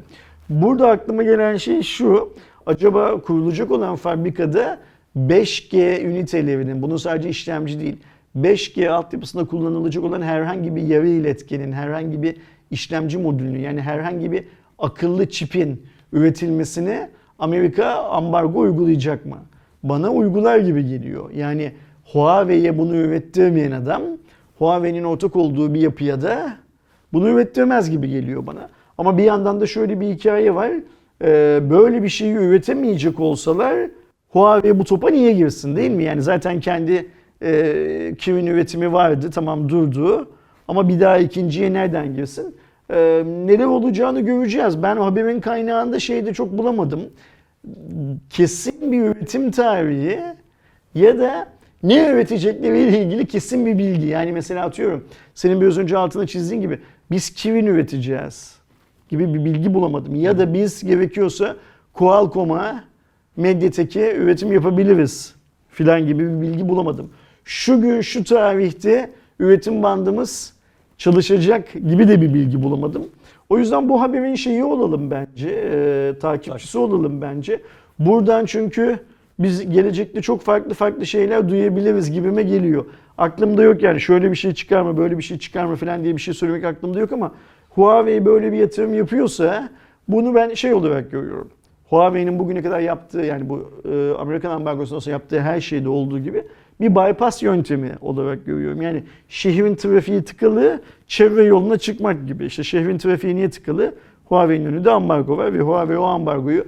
[0.50, 2.34] Burada aklıma gelen şey şu.
[2.65, 4.80] Acaba kurulacak olan fabrikada
[5.17, 7.97] 5G ünitelerinin, bunun sadece işlemci değil,
[8.38, 12.36] 5G altyapısında kullanılacak olan herhangi bir yarı iletkenin, herhangi bir
[12.71, 14.43] işlemci modülünü yani herhangi bir
[14.79, 19.38] akıllı çipin üretilmesine Amerika ambargo uygulayacak mı?
[19.84, 21.31] Bana uygular gibi geliyor.
[21.31, 21.71] Yani
[22.05, 24.01] Huawei'ye bunu ürettirmeyen adam
[24.57, 26.57] Huawei'nin ortak olduğu bir yapıya da
[27.13, 28.69] bunu ürettirmez gibi geliyor bana.
[28.97, 30.71] Ama bir yandan da şöyle bir hikaye var.
[31.23, 33.89] Ee, böyle bir şeyi üretemeyecek olsalar
[34.29, 36.03] Huawei bu topa niye girsin değil mi?
[36.03, 37.10] Yani zaten kendi
[37.43, 40.29] e, kimin üretimi vardı tamam durdu.
[40.67, 42.55] Ama bir daha ikinciye nereden girsin?
[42.91, 44.84] Ee, neler olacağını göreceğiz.
[44.84, 47.01] Ben haberin kaynağında şeyde çok bulamadım.
[48.30, 50.19] Kesin bir üretim tarihi
[50.95, 51.47] ya da
[51.84, 54.08] ne üretecekleriyle ilgili kesin bir bilgi.
[54.08, 56.80] Yani mesela atıyorum senin biraz önce altına çizdiğin gibi
[57.12, 58.56] biz kimin üreteceğiz
[59.10, 60.15] gibi bir bilgi bulamadım.
[60.15, 61.56] Ya da biz gerekiyorsa
[61.93, 62.84] Qualcomm'a
[63.38, 65.36] Mediatek'e üretim yapabiliriz
[65.69, 67.12] filan gibi bir bilgi bulamadım.
[67.45, 70.54] Şu gün şu tarihte üretim bandımız
[71.01, 73.05] çalışacak gibi de bir bilgi bulamadım.
[73.49, 77.61] O yüzden bu haberin şeyi olalım bence, e, takipçisi olalım bence.
[77.99, 78.99] Buradan çünkü
[79.39, 82.85] biz gelecekte çok farklı farklı şeyler duyabiliriz gibime geliyor.
[83.17, 86.15] Aklımda yok yani şöyle bir şey çıkar mı, böyle bir şey çıkar mı falan diye
[86.15, 87.31] bir şey söylemek aklımda yok ama
[87.69, 89.69] Huawei böyle bir yatırım yapıyorsa
[90.07, 91.49] bunu ben şey olarak görüyorum.
[91.89, 96.43] Huawei'nin bugüne kadar yaptığı yani bu e, Amerikan ambargosundan sonra yaptığı her şeyde olduğu gibi
[96.81, 98.81] bir bypass yöntemi olarak görüyorum.
[98.81, 102.45] Yani şehrin trafiği tıkalı, çevre yoluna çıkmak gibi.
[102.45, 103.95] İşte şehrin trafiği niye tıkalı?
[104.25, 106.65] Huawei'nin önünde ambargo var ve Huawei o ambargoyu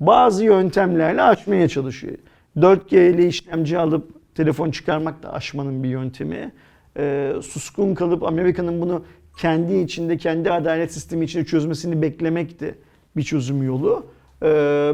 [0.00, 2.14] bazı yöntemlerle aşmaya çalışıyor.
[2.56, 6.52] 4G ile işlemci alıp telefon çıkarmak da aşmanın bir yöntemi.
[6.98, 9.04] E, suskun kalıp Amerika'nın bunu
[9.38, 12.74] kendi içinde, kendi adalet sistemi içinde çözmesini beklemek de
[13.16, 14.06] bir çözüm yolu.
[14.42, 14.46] E,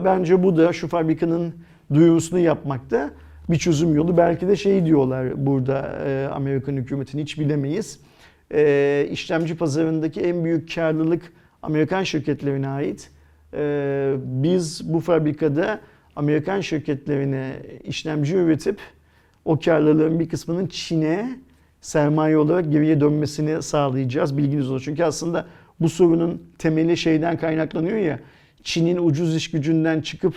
[0.04, 1.54] bence bu da şu fabrikanın
[1.94, 3.10] duyurusunu yapmakta
[3.50, 4.16] bir çözüm yolu.
[4.16, 8.00] Belki de şey diyorlar burada e, Amerikan hükümetini hiç bilemeyiz.
[8.54, 11.22] E, işlemci pazarındaki en büyük karlılık
[11.62, 13.10] Amerikan şirketlerine ait.
[13.54, 15.80] E, biz bu fabrikada
[16.16, 17.52] Amerikan şirketlerine
[17.84, 18.78] işlemci üretip
[19.44, 21.38] o karlılığın bir kısmının Çin'e
[21.80, 24.38] sermaye olarak geriye dönmesini sağlayacağız.
[24.38, 24.84] Bilginiz olsun.
[24.84, 25.46] Çünkü aslında
[25.80, 28.18] bu sorunun temeli şeyden kaynaklanıyor ya.
[28.62, 30.34] Çin'in ucuz iş gücünden çıkıp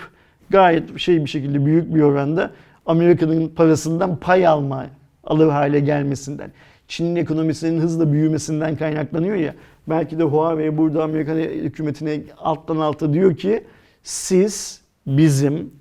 [0.50, 2.52] gayet şey bir şekilde büyük bir oranda
[2.86, 4.86] Amerika'nın parasından pay alma
[5.24, 6.52] alır hale gelmesinden.
[6.88, 9.56] Çin'in ekonomisinin hızla büyümesinden kaynaklanıyor ya.
[9.88, 13.64] Belki de Huawei burada Amerikan hükümetine alttan alta diyor ki
[14.04, 15.72] siz bizim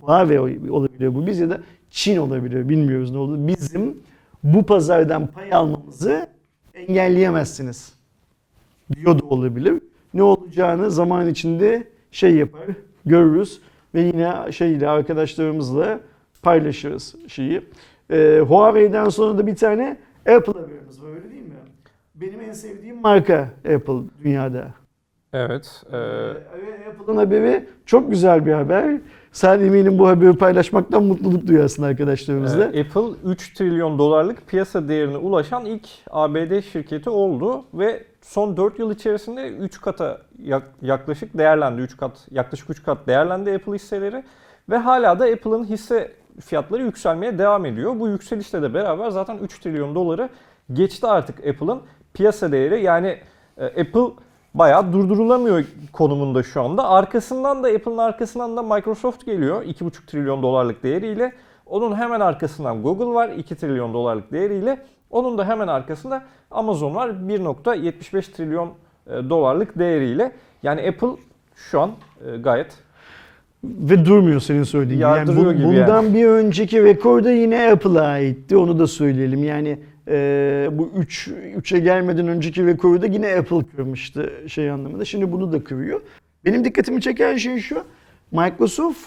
[0.00, 0.38] Huawei
[0.70, 3.38] olabilir bu biz ya da Çin olabilir bilmiyoruz ne olur.
[3.38, 4.02] Bizim
[4.44, 6.26] bu pazardan pay almamızı
[6.74, 7.92] engelleyemezsiniz
[8.94, 9.82] diyor da olabilir.
[10.14, 12.62] Ne olacağını zaman içinde şey yapar,
[13.06, 13.60] görürüz
[13.94, 16.00] ve yine şeyle arkadaşlarımızla
[16.42, 17.62] paylaşırız şeyi.
[18.10, 19.96] Ee, Huawei'den sonra da bir tane
[20.36, 21.48] Apple haberimiz var öyle değil mi?
[22.14, 24.64] Benim en sevdiğim marka Apple dünyada.
[25.32, 25.82] Evet.
[25.92, 29.00] e, Ee, Apple'ın haberi çok güzel bir haber.
[29.32, 32.64] Sen eminim bu haberi paylaşmaktan mutluluk duyarsın arkadaşlarımızla.
[32.64, 38.78] Ee, Apple 3 trilyon dolarlık piyasa değerine ulaşan ilk ABD şirketi oldu ve son 4
[38.78, 41.80] yıl içerisinde 3 kata yak- yaklaşık değerlendi.
[41.82, 44.24] 3 kat yaklaşık 3 kat değerlendi Apple hisseleri
[44.70, 48.00] ve hala da Apple'ın hisse fiyatları yükselmeye devam ediyor.
[48.00, 50.28] Bu yükselişle de beraber zaten 3 trilyon doları
[50.72, 51.82] geçti artık Apple'ın
[52.14, 52.82] piyasa değeri.
[52.82, 53.18] Yani
[53.58, 54.22] e, Apple
[54.54, 56.88] bayağı durdurulamıyor konumunda şu anda.
[56.88, 61.32] Arkasından da Apple'ın arkasından da Microsoft geliyor 2,5 trilyon dolarlık değeriyle.
[61.66, 64.86] Onun hemen arkasından Google var 2 trilyon dolarlık değeriyle.
[65.10, 68.72] Onun da hemen arkasında Amazon var 1.75 trilyon
[69.06, 70.32] e, dolarlık değeriyle.
[70.62, 71.22] Yani Apple
[71.56, 71.90] şu an
[72.26, 72.78] e, gayet
[73.64, 75.02] Ve durmuyor senin söylediğin gibi.
[75.08, 78.56] Yani bu- gibi bundan bir önceki rekor da yine Apple'a aitti.
[78.56, 79.44] Onu da söyleyelim.
[79.44, 85.04] Yani e, bu 3 3'e gelmeden önceki rekoru da yine Apple kırmıştı şey anlamında.
[85.04, 86.00] Şimdi bunu da kırıyor.
[86.44, 87.82] Benim dikkatimi çeken şey şu.
[88.32, 89.00] Microsoft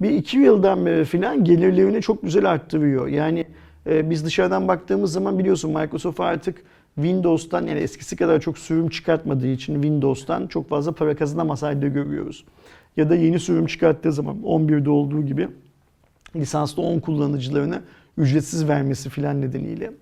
[0.00, 3.08] bir iki yıldan beri filan gelirlerini çok güzel arttırıyor.
[3.08, 3.44] Yani
[3.86, 6.62] e, biz dışarıdan baktığımız zaman biliyorsun Microsoft artık
[6.94, 12.44] Windows'tan yani eskisi kadar çok sürüm çıkartmadığı için Windows'tan çok fazla para kazanamaz halde görüyoruz.
[12.96, 15.48] Ya da yeni sürüm çıkarttığı zaman 11'de olduğu gibi
[16.36, 17.82] lisanslı 10 kullanıcılarına
[18.18, 19.92] ücretsiz vermesi filan nedeniyle.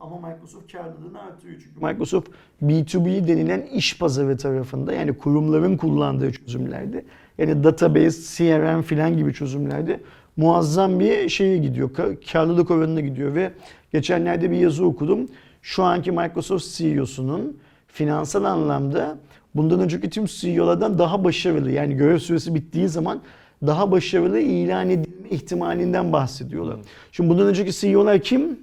[0.00, 2.28] Ama Microsoft karlılığını artırıyor çünkü Microsoft
[2.62, 7.04] B2B denilen iş pazarı tarafında yani kurumların kullandığı çözümlerde
[7.38, 10.00] yani database, CRM filan gibi çözümlerde
[10.36, 11.90] muazzam bir şeye gidiyor.
[11.90, 13.52] ka- Karlılık oranına gidiyor ve
[13.92, 15.28] geçenlerde bir yazı okudum.
[15.62, 19.18] Şu anki Microsoft CEO'sunun finansal anlamda
[19.54, 23.20] bundan önceki tüm CEO'lardan daha başarılı yani görev süresi bittiği zaman
[23.66, 26.76] daha başarılı ilan edilme ihtimalinden bahsediyorlar.
[27.12, 28.58] Şimdi bundan önceki CEO'lar kim?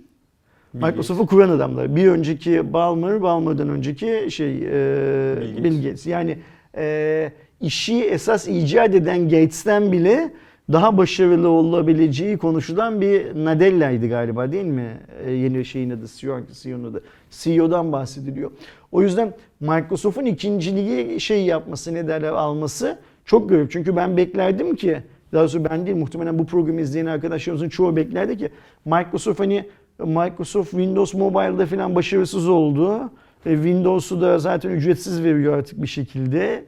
[0.74, 1.96] Microsoft'u kuran adamlar.
[1.96, 5.64] Bir önceki Ballmer, Ballmer'dan önceki şey e, Bill Gates.
[5.64, 6.08] Bill Gates.
[6.08, 6.38] Yani
[6.78, 10.34] e, işi esas icat eden Gates'ten bile
[10.72, 14.98] daha başarılı olabileceği konuşulan bir Nadella'ydı galiba değil mi?
[15.26, 17.04] E, yeni şeyin adı, CEO, CEO'nun adı.
[17.32, 18.52] CEO'dan bahsediliyor.
[18.92, 23.72] O yüzden Microsoft'un ikinciliği şey yapması, ne derler alması çok garip.
[23.72, 24.98] Çünkü ben beklerdim ki,
[25.34, 28.50] daha doğrusu ben değil muhtemelen bu programı izleyen arkadaşlarımızın çoğu beklerdi ki
[28.86, 29.66] Microsoft hani
[30.00, 33.12] Microsoft Windows Mobile'da falan başarısız oldu.
[33.46, 36.66] E, Windows'u da zaten ücretsiz veriyor artık bir şekilde.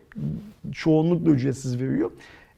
[0.71, 2.11] Çoğunlukla ücretsiz veriyor.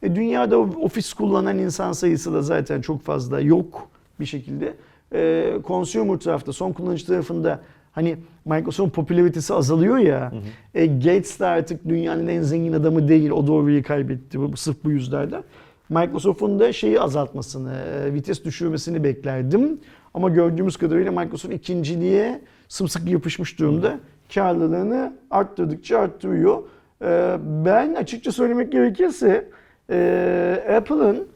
[0.03, 3.87] E, dünyada ofis kullanan insan sayısı da zaten çok fazla yok
[4.19, 4.73] bir şekilde.
[5.13, 7.59] E, consumer tarafta, son kullanıcı tarafında
[7.93, 10.31] hani Microsoft'un popülaritesi azalıyor ya.
[10.75, 13.31] E, Gates de artık dünyanın en zengin adamı değil.
[13.31, 15.43] O doğruyu kaybetti bu, sırf bu yüzlerden.
[15.89, 19.79] Microsoft'un da şeyi azaltmasını, e, vites düşürmesini beklerdim.
[20.13, 23.99] Ama gördüğümüz kadarıyla Microsoft ikinciliğe sımsıkı yapışmış durumda.
[24.33, 26.63] Karlılığını arttırdıkça arttırıyor.
[27.01, 29.49] E, ben açıkça söylemek gerekirse
[29.89, 31.27] e, Apple'ın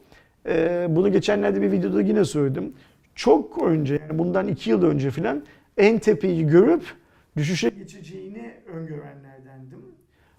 [0.48, 2.72] e, bunu geçenlerde bir videoda yine söyledim.
[3.14, 5.42] Çok önce yani bundan iki yıl önce filan
[5.78, 6.82] en tepeyi görüp
[7.36, 9.78] düşüşe geçeceğini öngörenlerdendim.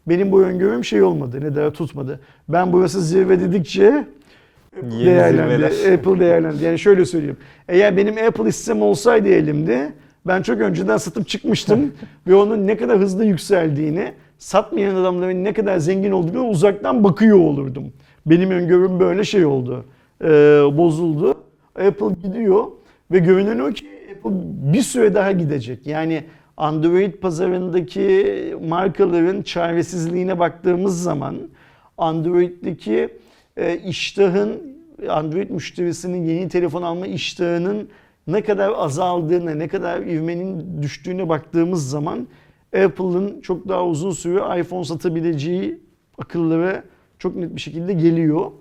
[0.07, 2.19] Benim bu öngörüm şey olmadı, ne der tutmadı.
[2.49, 4.05] Ben burası zirve dedikçe
[4.77, 5.75] Apple Yeni değerlendi.
[5.75, 5.93] zirveler.
[5.97, 6.63] Apple değerlendi.
[6.63, 7.37] Yani şöyle söyleyeyim.
[7.69, 9.93] Eğer benim Apple hissem olsaydı elimde
[10.27, 11.93] ben çok önceden satıp çıkmıştım
[12.27, 17.93] ve onun ne kadar hızlı yükseldiğini, satmayan adamların ne kadar zengin olduğunu uzaktan bakıyor olurdum.
[18.25, 19.85] Benim öngörüm böyle şey oldu.
[20.23, 20.27] Ee,
[20.77, 21.35] bozuldu.
[21.75, 22.63] Apple gidiyor
[23.11, 23.85] ve görünen o ki
[24.19, 25.87] Apple bir süre daha gidecek.
[25.87, 26.23] Yani
[26.57, 31.37] Android pazarındaki markaların çaresizliğine baktığımız zaman
[31.97, 33.09] Android'deki
[33.57, 34.79] e, iştahın
[35.09, 37.89] Android müşterisinin yeni telefon alma iştahının
[38.27, 42.27] ne kadar azaldığına, ne kadar ivmenin düştüğüne baktığımız zaman
[42.75, 45.79] Apple'ın çok daha uzun süre iPhone satabileceği
[46.17, 46.83] akıllara
[47.19, 48.51] çok net bir şekilde geliyor.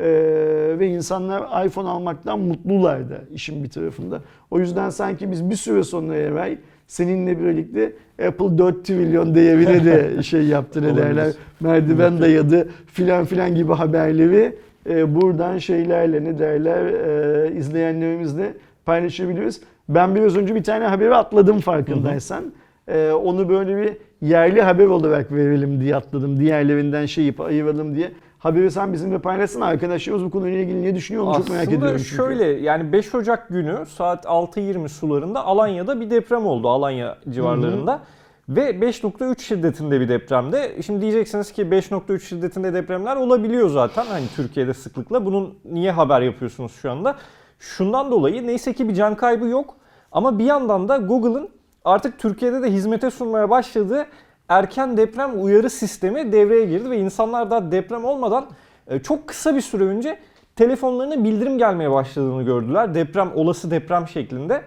[0.00, 4.22] Ee, ve insanlar iPhone almaktan mutlular da işin bir tarafında.
[4.50, 7.92] O yüzden sanki biz bir süre sonra evvel seninle birlikte
[8.26, 14.56] Apple 4 trilyon değerine de şey yaptı ne derler merdiven dayadı filan filan gibi haberleri
[14.88, 18.54] e, buradan şeylerle ne derler e, izleyenlerimizle
[18.84, 19.60] paylaşabiliriz.
[19.88, 22.44] Ben biraz önce bir tane haberi atladım farkındaysan.
[22.88, 23.92] E, onu böyle bir
[24.28, 26.40] yerli haber olarak verelim diye atladım.
[26.40, 28.12] Diğerlerinden şey yapıp ayıralım diye.
[28.46, 31.96] Haberi sen bizimle paylaşsın arkadaşlarımız bu konuyla ilgili ne düşünüyor onu çok merak Aslında ediyorum.
[31.98, 32.16] çünkü.
[32.16, 38.00] şöyle yani 5 Ocak günü saat 6.20 sularında Alanya'da bir deprem oldu Alanya civarlarında.
[38.48, 40.82] Ve 5.3 şiddetinde bir depremde.
[40.86, 45.24] Şimdi diyeceksiniz ki 5.3 şiddetinde depremler olabiliyor zaten hani Türkiye'de sıklıkla.
[45.26, 47.16] Bunun niye haber yapıyorsunuz şu anda?
[47.58, 49.76] Şundan dolayı neyse ki bir can kaybı yok.
[50.12, 51.48] Ama bir yandan da Google'ın
[51.84, 54.06] artık Türkiye'de de hizmete sunmaya başladığı
[54.48, 58.46] erken deprem uyarı sistemi devreye girdi ve insanlar daha deprem olmadan
[58.86, 60.18] e, çok kısa bir süre önce
[60.56, 62.94] telefonlarına bildirim gelmeye başladığını gördüler.
[62.94, 64.62] Deprem, olası deprem şeklinde.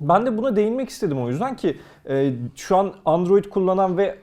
[0.00, 1.76] Ben de buna değinmek istedim o yüzden ki
[2.08, 4.18] e, şu an Android kullanan ve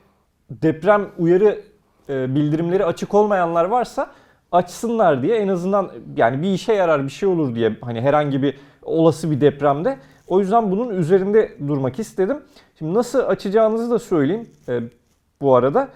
[0.49, 1.62] deprem uyarı
[2.10, 4.12] e, bildirimleri açık olmayanlar varsa
[4.52, 8.58] açsınlar diye en azından yani bir işe yarar bir şey olur diye hani herhangi bir
[8.82, 9.97] olası bir depremde.
[10.28, 12.38] O yüzden bunun üzerinde durmak istedim.
[12.80, 14.50] Şimdi nasıl açacağınızı da söyleyeyim.
[14.70, 14.82] E,
[15.42, 15.88] bu arada.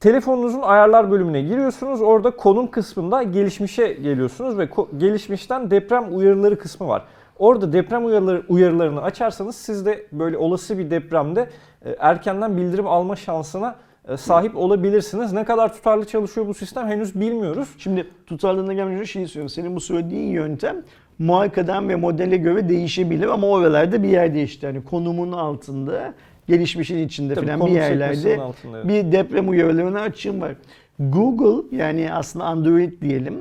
[0.00, 2.02] Telefonunuzun ayarlar bölümüne giriyorsunuz.
[2.02, 7.04] Orada konum kısmında gelişmişe geliyorsunuz ve gelişmişten deprem uyarıları kısmı var.
[7.38, 11.50] Orada deprem uyarıları, uyarılarını açarsanız siz de böyle olası bir depremde
[11.84, 13.76] e, erkenden bildirim alma şansına
[14.16, 15.32] sahip olabilirsiniz.
[15.32, 17.68] Ne kadar tutarlı çalışıyor bu sistem henüz bilmiyoruz.
[17.78, 19.48] Şimdi tutarlılığına gelmeden önce şeyi söylüyorum.
[19.48, 20.76] Senin bu söylediğin yöntem
[21.18, 26.14] markadan ve modele göre değişebilir ama oralarda bir yerde işte hani konumun altında
[26.48, 28.88] gelişmişin içinde Tabii falan bir yerlerde altında, evet.
[28.88, 30.52] bir deprem uyarılarını açığım var.
[30.98, 33.34] Google yani aslında Android diyelim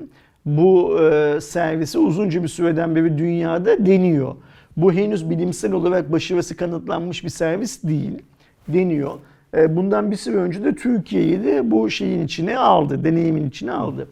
[0.45, 4.36] bu e, servisi uzunca bir süreden beri dünyada deniyor.
[4.78, 8.19] Bu henüz bilimsel olarak başarısı kanıtlanmış bir servis değil.
[8.67, 9.12] Deniyor.
[9.54, 14.08] E, bundan bir süre önce de Türkiye'yi de bu şeyin içine aldı, deneyimin içine aldı.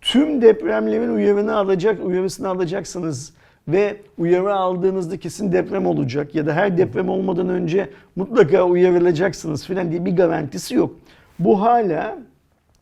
[0.00, 3.32] Tüm depremlerin uyarını alacak, uyarısını alacaksınız
[3.68, 9.90] ve uyarı aldığınızda kesin deprem olacak ya da her deprem olmadan önce mutlaka uyarılacaksınız filan
[9.90, 10.96] diye bir garantisi yok.
[11.38, 12.18] Bu hala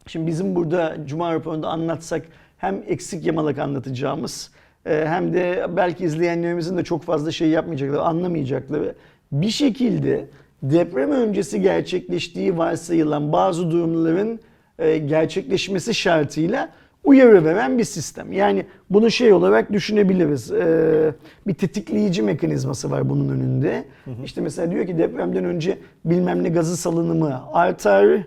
[0.09, 2.27] Şimdi bizim burada Cuma raporunda anlatsak
[2.59, 4.51] hem eksik yamalak anlatacağımız
[4.87, 8.95] e, hem de belki izleyenlerimizin de çok fazla şey yapmayacakları, anlamayacakları
[9.33, 10.27] bir şekilde
[10.63, 14.41] deprem öncesi gerçekleştiği varsayılan bazı durumların
[14.79, 16.69] e, gerçekleşmesi şartıyla
[17.05, 18.33] uyarı veren bir sistem.
[18.33, 20.53] Yani bunu şey olarak düşünebiliriz.
[20.53, 21.15] E,
[21.47, 23.85] bir tetikleyici mekanizması var bunun önünde.
[24.25, 28.19] İşte mesela diyor ki depremden önce bilmem ne gazı salınımı artar.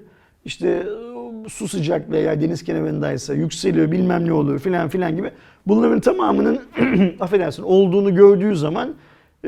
[0.46, 5.32] İşte e, su sıcaklığı eğer deniz kenarındaysa yükseliyor bilmem ne oluyor filan filan gibi.
[5.68, 6.60] Bunların tamamının
[7.20, 8.94] affedersin olduğunu gördüğü zaman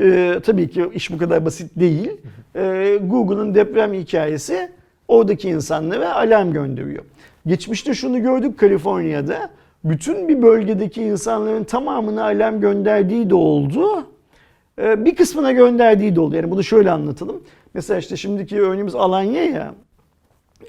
[0.00, 2.10] e, tabii ki iş bu kadar basit değil.
[2.56, 4.70] E, Google'ın deprem hikayesi
[5.08, 7.04] oradaki insanlara alarm gönderiyor.
[7.46, 9.50] Geçmişte şunu gördük Kaliforniya'da.
[9.84, 14.06] Bütün bir bölgedeki insanların tamamına alarm gönderdiği de oldu.
[14.78, 16.36] E, bir kısmına gönderdiği de oldu.
[16.36, 17.42] Yani bunu şöyle anlatalım.
[17.74, 19.74] Mesela işte şimdiki örneğimiz Alanya ya.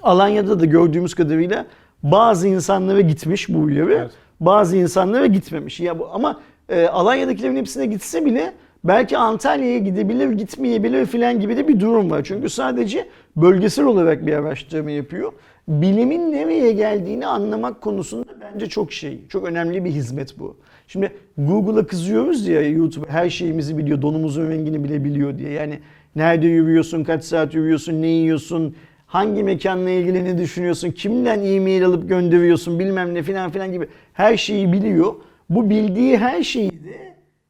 [0.02, 1.66] Alanya'da da gördüğümüz kadarıyla
[2.04, 3.94] bazı insanlara gitmiş bu uyarı.
[3.94, 4.12] Evet.
[4.40, 5.80] Bazı insanlara gitmemiş.
[5.80, 8.54] Ya bu, ama e, Alanya'dakilerin hepsine gitse bile
[8.86, 12.24] belki Antalya'ya gidebilir, gitmeyebilir filan gibi de bir durum var.
[12.24, 15.32] Çünkü sadece bölgesel olarak bir araştırma yapıyor.
[15.68, 20.58] Bilimin nereye geldiğini anlamak konusunda bence çok şey, çok önemli bir hizmet bu.
[20.88, 25.50] Şimdi Google'a kızıyoruz ya YouTube her şeyimizi biliyor, donumuzun rengini bile biliyor diye.
[25.50, 25.80] Yani
[26.16, 28.76] nerede yürüyorsun, kaç saat yürüyorsun, ne yiyorsun,
[29.08, 34.38] hangi mekanla ilgili ne düşünüyorsun, kimden e-mail alıp gönderiyorsun bilmem ne filan filan gibi her
[34.38, 35.16] şeyi biliyor.
[35.50, 37.05] Bu bildiği her şeyi de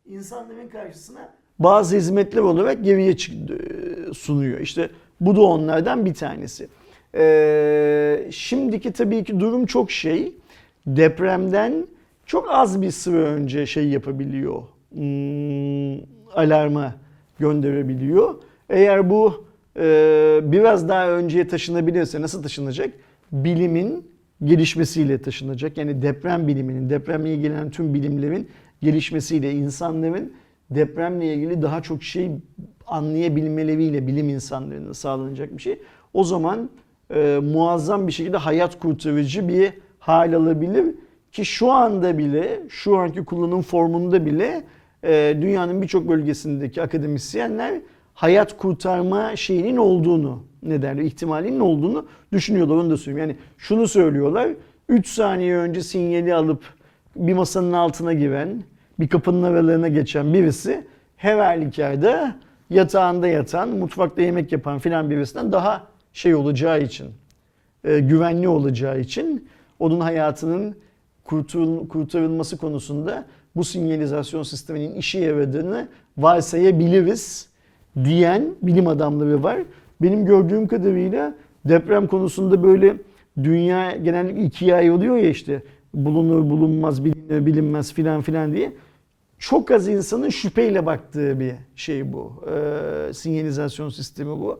[0.05, 4.59] insanların karşısına bazı hizmetler olarak geriye e, sunuyor.
[4.59, 4.89] İşte
[5.21, 6.67] bu da onlardan bir tanesi.
[7.17, 10.33] Ee, şimdiki tabii ki durum çok şey.
[10.87, 11.87] Depremden
[12.25, 14.61] çok az bir süre önce şey yapabiliyor.
[14.93, 15.99] Hmm,
[16.33, 16.95] alarma
[17.39, 18.35] gönderebiliyor.
[18.69, 19.45] Eğer bu
[19.77, 22.89] e, biraz daha önceye taşınabilirse nasıl taşınacak?
[23.31, 24.07] Bilimin
[24.45, 25.77] gelişmesiyle taşınacak.
[25.77, 28.49] Yani deprem biliminin, depremle ilgilenen tüm bilimlerin
[28.81, 30.33] gelişmesiyle insanların
[30.69, 32.31] depremle ilgili daha çok şey
[32.87, 35.79] anlayabilmeleriyle bilim insanlarının sağlanacak bir şey.
[36.13, 36.69] O zaman
[37.13, 40.95] e, muazzam bir şekilde hayat kurtarıcı bir hal alabilir
[41.31, 44.63] ki şu anda bile, şu anki kullanım formunda bile
[45.03, 47.81] e, dünyanın birçok bölgesindeki akademisyenler
[48.15, 52.75] hayat kurtarma şeyinin olduğunu, ne derler, ihtimalinin olduğunu düşünüyorlar.
[52.75, 53.29] Onu da söyleyeyim.
[53.29, 54.49] Yani şunu söylüyorlar.
[54.89, 56.63] 3 saniye önce sinyali alıp
[57.15, 58.63] bir masanın altına giren,
[58.99, 62.35] bir kapının aralarına geçen birisi her halükarda
[62.69, 67.07] yatağında yatan, mutfakta yemek yapan filan birisinden daha şey olacağı için,
[67.83, 69.47] e, güvenli olacağı için
[69.79, 70.75] onun hayatının
[71.25, 73.25] kurtul- kurtarılması konusunda
[73.55, 77.49] bu sinyalizasyon sisteminin işe yaradığını varsayabiliriz
[78.03, 79.59] diyen bilim adamları var.
[80.01, 82.95] Benim gördüğüm kadarıyla deprem konusunda böyle
[83.43, 88.73] dünya genellikle ikiye ayrılıyor ya işte bulunur bulunmaz bilinir bilinmez filan filan diye.
[89.39, 92.43] Çok az insanın şüpheyle baktığı bir şey bu.
[92.51, 94.59] Ee, sinyalizasyon sistemi bu.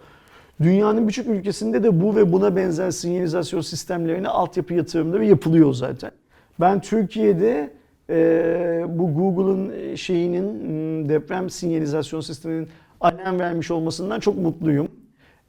[0.62, 6.12] Dünyanın birçok ülkesinde de bu ve buna benzer sinyalizasyon sistemlerine altyapı yatırımları yapılıyor zaten.
[6.59, 7.70] Ben Türkiye'de
[8.09, 12.68] e, bu Google'ın şeyinin m, deprem sinyalizasyon sisteminin
[13.02, 14.88] alarm vermiş olmasından çok mutluyum.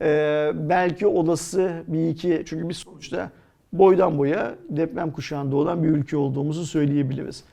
[0.01, 3.31] E, belki olası bir iki çünkü biz sonuçta
[3.73, 7.45] boydan boya deprem kuşağında olan bir ülke olduğumuzu söyleyebiliriz.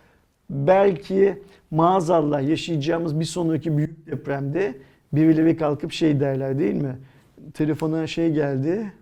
[0.49, 1.41] Belki
[1.71, 4.77] maazallah yaşayacağımız bir sonraki büyük depremde
[5.13, 6.97] birileri kalkıp şey derler değil mi?
[7.53, 8.93] Telefona şey geldi,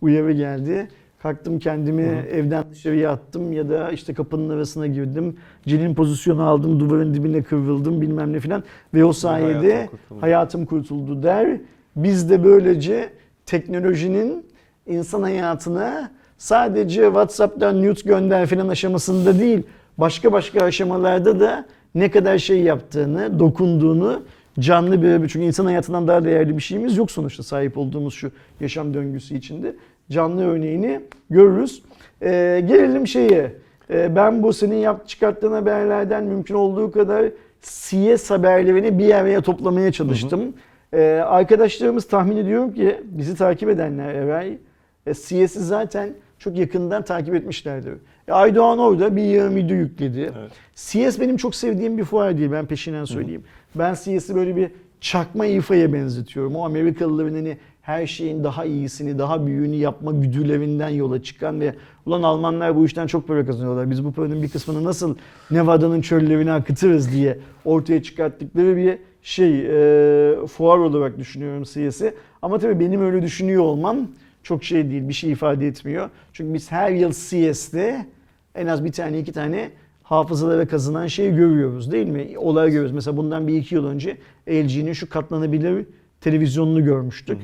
[0.00, 0.88] uyarı geldi.
[1.24, 2.02] Kalktım kendimi
[2.32, 5.36] evden dışarıya attım ya da işte kapının arasına girdim.
[5.66, 8.64] Celin pozisyonu aldım, duvarın dibine kıvrıldım bilmem ne filan.
[8.94, 10.22] Ve o sayede hayatım kurtuldu.
[10.22, 11.60] hayatım kurtuldu der.
[11.96, 13.10] Biz de böylece
[13.46, 14.46] teknolojinin
[14.86, 19.62] insan hayatına sadece WhatsApp'tan nude gönder filan aşamasında değil,
[19.98, 24.22] başka başka aşamalarda da ne kadar şey yaptığını, dokunduğunu
[24.60, 28.94] canlı bir çünkü insan hayatından daha değerli bir şeyimiz yok sonuçta sahip olduğumuz şu yaşam
[28.94, 29.76] döngüsü içinde.
[30.10, 31.00] Canlı örneğini
[31.30, 31.82] görürüz.
[32.22, 33.52] Ee, gelelim şeye.
[33.90, 37.26] Ee, ben bu senin yap çıkarttığın haberlerden mümkün olduğu kadar
[37.62, 40.54] CS haberlerini bir araya toplamaya çalıştım.
[40.92, 44.58] Ee, arkadaşlarımız tahmin ediyorum ki bizi takip edenler Eray
[45.06, 47.94] e, CS'i zaten çok yakından takip etmişlerdir.
[48.28, 50.32] E, Aydoğan orada bir yarım video yükledi.
[50.38, 50.52] Evet.
[50.74, 53.44] CS benim çok sevdiğim bir fuar değil ben peşinden söyleyeyim.
[53.74, 56.56] Ben CS'i böyle bir çakma İFA'ya benzetiyorum.
[56.56, 61.74] O Amerikalıların hani her şeyin daha iyisini, daha büyüğünü yapma güdülerinden yola çıkan ve
[62.06, 63.90] ulan Almanlar bu işten çok para kazanıyorlar.
[63.90, 65.16] Biz bu paranın bir kısmını nasıl
[65.50, 72.14] Nevada'nın çöllerine akıtırız diye ortaya çıkarttıkları bir şey e, fuar olarak düşünüyorum CS'i.
[72.42, 73.96] Ama tabii benim öyle düşünüyor olmam
[74.42, 76.10] çok şey değil, bir şey ifade etmiyor.
[76.32, 78.06] Çünkü biz her yıl CS'de
[78.54, 79.70] en az bir tane iki tane
[80.02, 82.28] hafızalara kazınan şeyi görüyoruz değil mi?
[82.38, 82.92] Olay görüyoruz.
[82.92, 84.16] Mesela bundan bir iki yıl önce
[84.48, 85.86] LG'nin şu katlanabilir
[86.20, 87.38] televizyonunu görmüştük.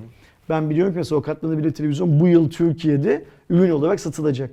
[0.51, 4.51] Ben biliyorum ki mesela o katlanabilir televizyon bu yıl Türkiye'de ürün olarak satılacak.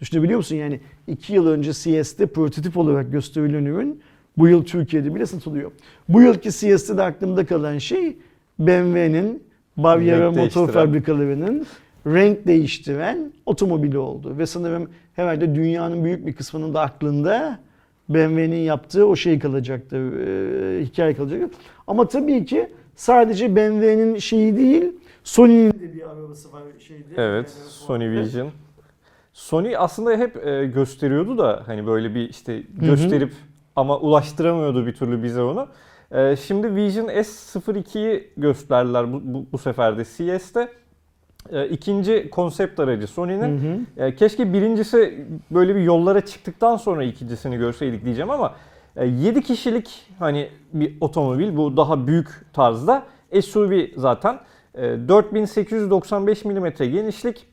[0.00, 0.56] Düşünebiliyor musun?
[0.56, 4.00] Yani iki yıl önce CS'de prototip olarak gösterilen ürün
[4.38, 5.70] bu yıl Türkiye'de bile satılıyor.
[6.08, 8.16] Bu yılki CS'de de aklımda kalan şey
[8.58, 9.42] BMW'nin
[9.76, 11.66] Bavyera Renk Motor fabrikalarının
[12.06, 14.38] renk değiştiren otomobili oldu.
[14.38, 17.58] Ve sanırım herhalde dünyanın büyük bir kısmının da aklında
[18.08, 21.50] BMW'nin yaptığı o şey kalacaktır, e, hikaye kalacaktır.
[21.86, 24.84] Ama tabii ki sadece BMW'nin şeyi değil,
[25.28, 27.04] Sony'nin de bir arabası var şeyde.
[27.16, 28.20] Evet, Yani Sony fuarda.
[28.20, 28.50] Vision.
[29.32, 33.32] Sony aslında hep e, gösteriyordu da hani böyle bir işte gösterip
[33.76, 35.68] ama ulaştıramıyordu bir türlü bize onu.
[36.10, 40.68] E, şimdi Vision S02'yi gösterdiler bu, bu, bu sefer de CES'te.
[41.52, 43.58] E, ikinci konsept aracı Sony'nin.
[43.58, 44.04] Hı hı.
[44.06, 48.54] E, keşke birincisi böyle bir yollara çıktıktan sonra ikincisini görseydik diyeceğim ama
[48.96, 53.06] 7 kişilik hani bir otomobil bu daha büyük tarzda
[53.42, 54.38] SUV zaten.
[54.78, 57.46] E, 4895 mm genişlik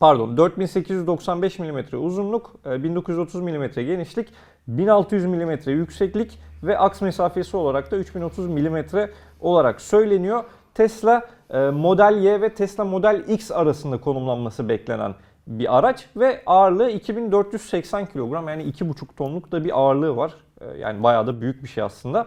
[0.00, 4.28] pardon 4895 mm uzunluk, e, 1930 mm genişlik,
[4.68, 8.76] 1600 mm yükseklik ve aks mesafesi olarak da 3030 mm
[9.40, 10.44] olarak söyleniyor.
[10.74, 15.14] Tesla e, Model Y ve Tesla Model X arasında konumlanması beklenen
[15.46, 20.34] bir araç ve ağırlığı 2480 kilogram yani 2,5 tonluk da bir ağırlığı var.
[20.60, 22.26] E, Yani bayağı da büyük bir şey aslında.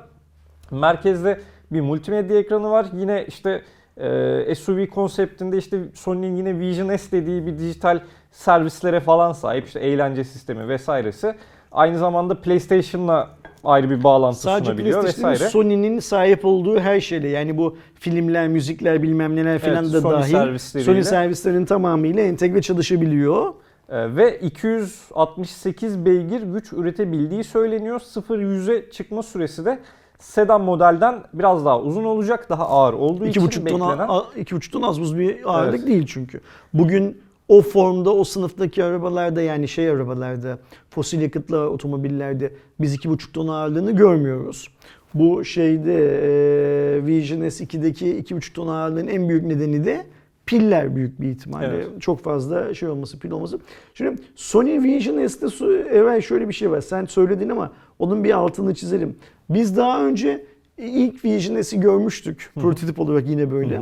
[0.71, 2.85] Merkezde bir multimedya ekranı var.
[2.93, 3.61] Yine işte
[3.97, 7.99] e, SUV konseptinde işte Sony'nin yine Vision S dediği bir dijital
[8.31, 9.67] servislere falan sahip.
[9.67, 11.35] işte eğlence sistemi vesairesi.
[11.71, 13.29] Aynı zamanda PlayStation'la
[13.63, 15.37] ayrı bir bağlantı Sadece sunabiliyor vesaire.
[15.49, 20.13] Sony'nin sahip olduğu her şeyle yani bu filmler, müzikler bilmem neler falan Evet, da Sony
[20.13, 20.93] dahil servisleriyle.
[20.93, 23.53] Sony servislerinin tamamıyla entegre çalışabiliyor.
[23.89, 27.99] Ee, ve 268 beygir güç üretebildiği söyleniyor.
[27.99, 29.79] 0-100'e çıkma süresi de
[30.23, 32.49] sedan modelden biraz daha uzun olacak.
[32.49, 34.07] Daha ağır olduğu için 2,5 ton, beklenen.
[34.09, 35.87] a- iki buçuk ton az buz bir ağırlık Evet.
[35.87, 36.39] değil çünkü.
[36.73, 37.17] Bugün
[37.47, 40.57] o formda, o sınıftaki arabalarda yani şey arabalarda,
[40.89, 44.67] fosil yakıtlı otomobillerde biz 2,5 ton ağırlığını görmüyoruz.
[45.13, 50.05] Bu şeyde e, Vision S2'deki 2,5 ton ağırlığın en büyük nedeni de
[50.45, 51.67] piller büyük bir ihtimalle.
[51.67, 51.87] Evet.
[51.99, 53.59] Çok fazla şey olması, pil olması.
[53.93, 56.81] Şimdi Sony Vision su- evet şöyle bir şey var.
[56.81, 59.15] Sen söyledin ama onun bir altını çizelim.
[59.49, 60.45] Biz daha önce
[60.77, 62.49] ilk Vision S'i görmüştük.
[62.55, 63.81] Prototip olarak yine böyle.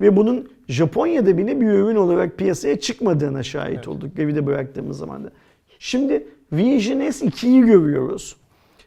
[0.00, 3.88] Ve bunun Japonya'da bile bir ürün olarak piyasaya çıkmadığına şahit Evet.
[3.88, 5.30] olduk evde bıraktığımız zaman da.
[5.78, 8.36] Şimdi Vision S2'yi görüyoruz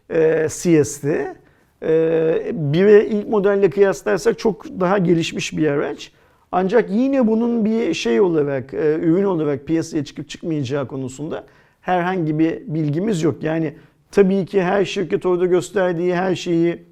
[0.10, 1.36] e, CS'de.
[1.84, 6.12] E, bire ilk modelle kıyaslarsak çok daha gelişmiş bir araç.
[6.56, 11.44] Ancak yine bunun bir şey olarak, e, ürün olarak piyasaya çıkıp çıkmayacağı konusunda
[11.82, 13.44] herhangi bir bilgimiz yok.
[13.44, 13.74] Yani
[14.12, 16.84] tabii ki her şirket orada gösterdiği her şeyi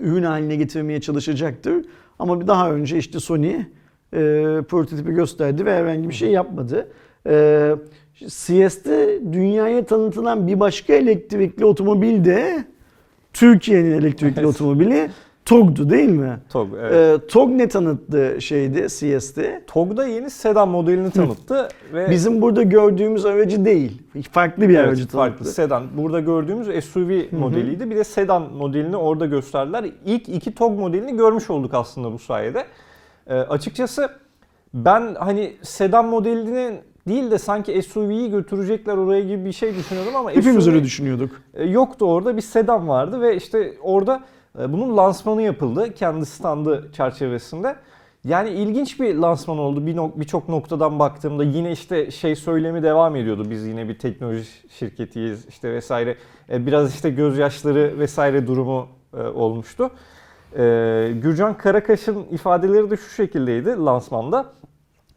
[0.00, 1.84] ürün haline getirmeye çalışacaktır.
[2.18, 3.62] Ama bir daha önce işte Sony e,
[4.68, 6.88] prototipi gösterdi ve herhangi bir şey yapmadı.
[7.26, 7.74] E,
[8.26, 12.64] CS'de dünyaya tanıtılan bir başka elektrikli otomobil de
[13.32, 15.10] Türkiye'nin elektrikli otomobili
[15.50, 16.38] TOG'du değil mi?
[16.48, 16.68] TOG.
[16.80, 17.22] Evet.
[17.22, 19.62] E, TOG ne tanıttı şeydi CS'de?
[19.66, 24.02] TOG da yeni sedan modelini tanıttı ve Bizim burada gördüğümüz aracı değil.
[24.32, 25.54] Farklı bir Evet, aracı farklı tanıttı.
[25.54, 25.84] sedan.
[25.96, 27.90] Burada gördüğümüz SUV modeliydi.
[27.90, 29.84] Bir de sedan modelini orada gösterdiler.
[30.06, 32.64] İlk iki TOG modelini görmüş olduk aslında bu sayede.
[33.26, 34.08] Ee, açıkçası
[34.74, 40.30] ben hani sedan modelini değil de sanki SUV'yi götürecekler oraya gibi bir şey düşünüyordum ama
[40.30, 41.30] Hepimiz SUV öyle düşünüyorduk.
[41.54, 42.36] e, yoktu orada.
[42.36, 44.20] Bir sedan vardı ve işte orada
[44.54, 47.76] bunun lansmanı yapıldı kendi standı çerçevesinde.
[48.24, 49.86] Yani ilginç bir lansman oldu.
[49.86, 53.50] Bir birçok noktadan baktığımda yine işte şey söylemi devam ediyordu.
[53.50, 56.16] Biz yine bir teknoloji şirketiyiz işte vesaire.
[56.50, 58.88] E, Biraz işte gözyaşları vesaire durumu
[59.18, 59.90] e, olmuştu.
[60.56, 64.52] E, Gürcan Karakaş'ın ifadeleri de şu şekildeydi lansmanda.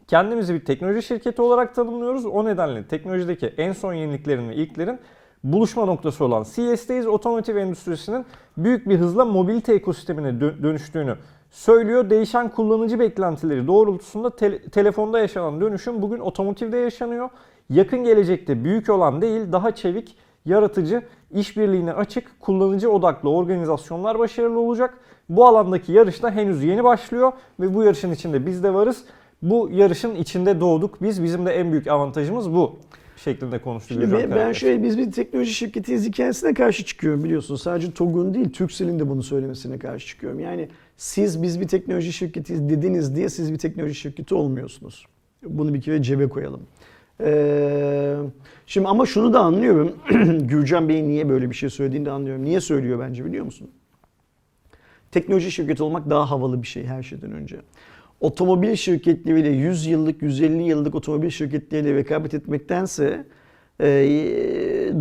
[0.07, 2.25] Kendimizi bir teknoloji şirketi olarak tanımlıyoruz.
[2.25, 4.99] O nedenle teknolojideki en son yeniliklerin ve ilklerin
[5.43, 7.07] buluşma noktası olan CES'teyiz.
[7.07, 8.25] Otomotiv endüstrisinin
[8.57, 11.15] büyük bir hızla mobilite ekosistemine dö- dönüştüğünü
[11.51, 12.09] söylüyor.
[12.09, 17.29] Değişen kullanıcı beklentileri doğrultusunda te- telefonda yaşanan dönüşüm bugün otomotivde yaşanıyor.
[17.69, 24.97] Yakın gelecekte büyük olan değil, daha çevik, yaratıcı, işbirliğine açık, kullanıcı odaklı organizasyonlar başarılı olacak.
[25.29, 29.05] Bu alandaki yarış da henüz yeni başlıyor ve bu yarışın içinde biz de varız.
[29.41, 31.23] Bu yarışın içinde doğduk biz.
[31.23, 32.75] Bizim de en büyük avantajımız bu
[33.23, 37.55] şeklinde konuştu Şimdi ben, ben şöyle biz bir teknoloji şirketiyiz hikayesine karşı çıkıyorum biliyorsun.
[37.55, 40.39] Sadece TOG'un değil Turkcell'in de bunu söylemesine karşı çıkıyorum.
[40.39, 45.05] Yani siz biz bir teknoloji şirketiyiz dediniz diye siz bir teknoloji şirketi olmuyorsunuz.
[45.43, 46.61] Bunu bir kere cebe koyalım.
[47.21, 48.15] Ee,
[48.65, 49.95] şimdi ama şunu da anlıyorum.
[50.47, 52.43] Gürcan Bey'in niye böyle bir şey söylediğini de anlıyorum.
[52.43, 53.69] Niye söylüyor bence biliyor musun?
[55.11, 57.57] Teknoloji şirketi olmak daha havalı bir şey her şeyden önce.
[58.23, 63.25] Otomobil şirketleriyle 100 yıllık, 150 yıllık otomobil şirketleriyle rekabet etmektense
[63.81, 63.85] e,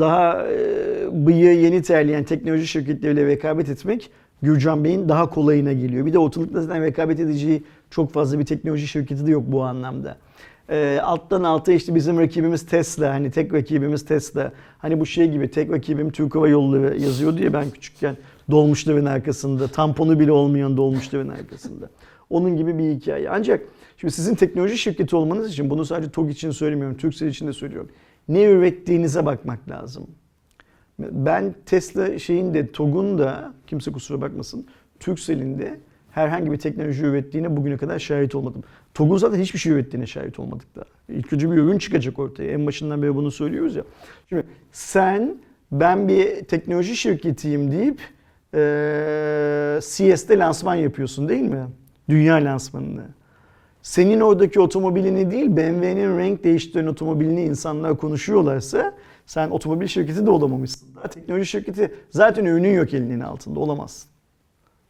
[0.00, 4.10] daha e, bıyığı yeni terleyen teknoloji şirketleriyle rekabet etmek
[4.42, 6.06] Gürcan Bey'in daha kolayına geliyor.
[6.06, 10.16] Bir de ortalıkta zaten rekabet edeceği çok fazla bir teknoloji şirketi de yok bu anlamda.
[10.68, 14.52] E, alttan alta işte bizim rakibimiz Tesla, hani tek rakibimiz Tesla.
[14.78, 18.16] Hani bu şey gibi tek rakibim Türk Hava Yolları yazıyordu ya ben küçükken
[18.50, 19.68] dolmuşların arkasında.
[19.68, 21.90] Tamponu bile olmayan dolmuşların arkasında.
[22.32, 23.30] Onun gibi bir hikaye.
[23.30, 23.62] Ancak
[23.96, 27.90] şimdi sizin teknoloji şirketi olmanız için bunu sadece TOG için söylemiyorum, Turkcell için de söylüyorum.
[28.28, 30.06] Ne ürettiğinize bakmak lazım.
[30.98, 34.66] Ben Tesla şeyin de TOG'un da kimse kusura bakmasın
[35.00, 35.80] Turkcell'in de
[36.10, 38.62] herhangi bir teknoloji ürettiğine bugüne kadar şahit olmadım.
[38.94, 40.84] TOG'un zaten hiçbir şey ürettiğine şahit olmadık da.
[41.08, 42.52] İlk önce bir ürün çıkacak ortaya.
[42.52, 43.84] En başından beri bunu söylüyoruz ya.
[44.28, 45.36] Şimdi sen
[45.72, 48.00] ben bir teknoloji şirketiyim deyip
[48.54, 51.66] eee CS'de lansman yapıyorsun değil mi?
[52.08, 53.04] Dünya lansmanını.
[53.82, 58.94] Senin oradaki otomobilini değil BMW'nin renk değiştiren otomobilini insanlar konuşuyorlarsa
[59.26, 60.88] sen otomobil şirketi de olamamışsın.
[60.96, 64.10] Daha teknoloji şirketi zaten ürünün yok elinin altında olamazsın.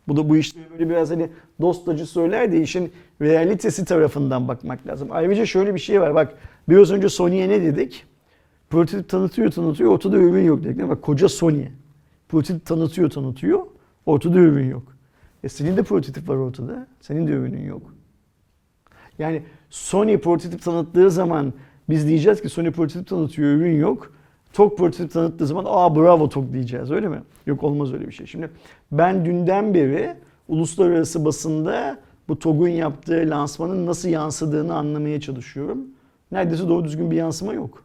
[0.09, 1.29] Bu da bu işte böyle biraz hani
[1.61, 5.09] dostacı söyler de işin realitesi tarafından bakmak lazım.
[5.11, 6.35] Ayrıca şöyle bir şey var bak
[6.69, 8.05] biraz önce Sony'ye ne dedik?
[8.71, 10.89] Prototip tanıtıyor tanıtıyor ortada ürün yok dedik.
[10.89, 11.65] Bak koca Sony.
[12.29, 13.61] Prototip tanıtıyor tanıtıyor
[14.07, 14.92] ortada ürün yok.
[15.43, 16.87] E senin de prototip var ortada.
[17.01, 17.95] Senin de ürünün yok.
[19.19, 21.53] Yani Sony prototip tanıttığı zaman
[21.89, 24.13] biz diyeceğiz ki Sony prototip tanıtıyor ürün yok.
[24.53, 27.23] TOG prototip tanıttığı zaman aa bravo TOG diyeceğiz öyle mi?
[27.47, 28.27] Yok olmaz öyle bir şey.
[28.27, 28.51] Şimdi
[28.93, 30.15] ben dünden beri
[30.49, 35.79] uluslararası basında bu TOG'un yaptığı lansmanın nasıl yansıdığını anlamaya çalışıyorum.
[36.33, 37.85] Neredeyse doğru düzgün bir yansıma yok.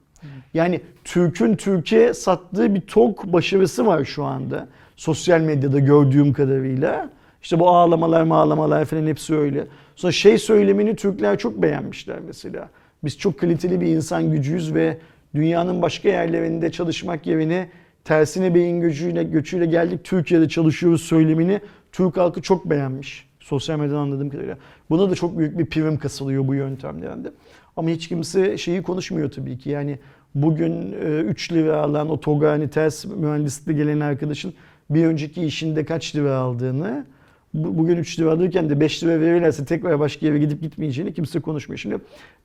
[0.54, 4.68] Yani Türk'ün Türkiye sattığı bir TOG başarısı var şu anda.
[4.96, 7.10] Sosyal medyada gördüğüm kadarıyla.
[7.48, 9.68] İşte bu ağlamalar mağlamalar falan hepsi öyle.
[9.96, 12.70] Sonra şey söylemini Türkler çok beğenmişler mesela.
[13.04, 14.98] Biz çok kaliteli bir insan gücüyüz ve
[15.36, 17.70] dünyanın başka yerlerinde çalışmak yerine
[18.04, 23.30] tersine beyin göçüyle, göçüyle geldik Türkiye'de çalışıyoruz söylemini Türk halkı çok beğenmiş.
[23.40, 24.58] Sosyal medyadan anladığım kadarıyla.
[24.90, 27.32] Buna da çok büyük bir prim kasılıyor bu yöntemlerinde.
[27.78, 29.70] Ama hiç kimse şeyi konuşmuyor tabii ki.
[29.70, 30.00] Yani
[30.36, 34.54] bugün 3 lira alan o TOG'a hani ters mühendislikle gelen arkadaşın
[34.90, 37.06] bir önceki işinde kaç lira aldığını
[37.54, 41.40] bu- bugün 3 lira alırken de 5 lira verirlerse tekrar başka yere gidip gitmeyeceğini kimse
[41.40, 41.80] konuşmuyor.
[41.80, 41.98] Şimdi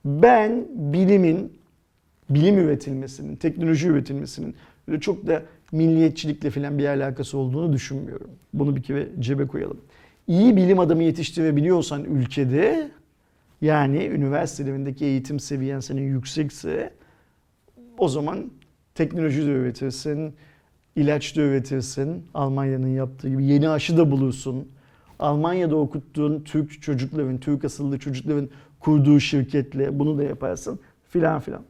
[0.05, 1.53] ben bilimin,
[2.31, 4.55] bilim üretilmesinin, teknoloji üretilmesinin
[4.89, 5.43] böyle çok da
[5.73, 8.31] milliyetçilikle falan bir alakası olduğunu düşünmüyorum.
[8.55, 9.81] Bunu bir kere cebe koyalım.
[10.29, 12.91] İyi bilim adamı yetiştirebiliyorsan ülkede
[13.63, 16.93] yani üniversitelerindeki eğitim seviyen senin yüksekse
[17.99, 18.51] o zaman
[18.95, 20.35] teknoloji de üretirsin,
[20.97, 22.25] ilaç da üretirsin.
[22.35, 24.69] Almanya'nın yaptığı gibi yeni aşı da bulursun.
[25.19, 28.49] Almanya'da okuttuğun Türk çocukların, Türk asıllı çocukların
[28.81, 31.63] kurduğu şirketle bunu da yaparsın filan filan.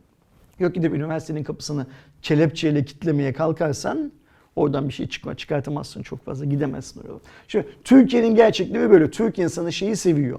[0.59, 1.87] Yok gidip üniversitenin kapısını
[2.23, 4.13] kelepçeyle kitlemeye kalkarsan
[4.57, 7.19] oradan bir şey çıkma çıkartamazsın çok fazla gidemezsin oraya.
[7.49, 9.11] Şimdi Türkiye'nin gerçekliği böyle.
[9.11, 10.39] Türk insanı şeyi seviyor.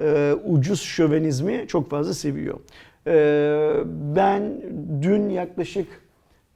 [0.00, 2.60] Ee, ucuz şövenizmi çok fazla seviyor.
[3.06, 3.72] Ee,
[4.16, 4.62] ben
[5.02, 5.86] dün yaklaşık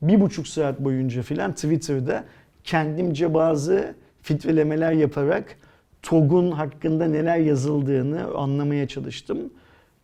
[0.03, 2.25] bir buçuk saat boyunca filan Twitter'da
[2.65, 5.57] kendimce bazı filtrelemeler yaparak
[6.03, 9.39] TOG'un hakkında neler yazıldığını anlamaya çalıştım.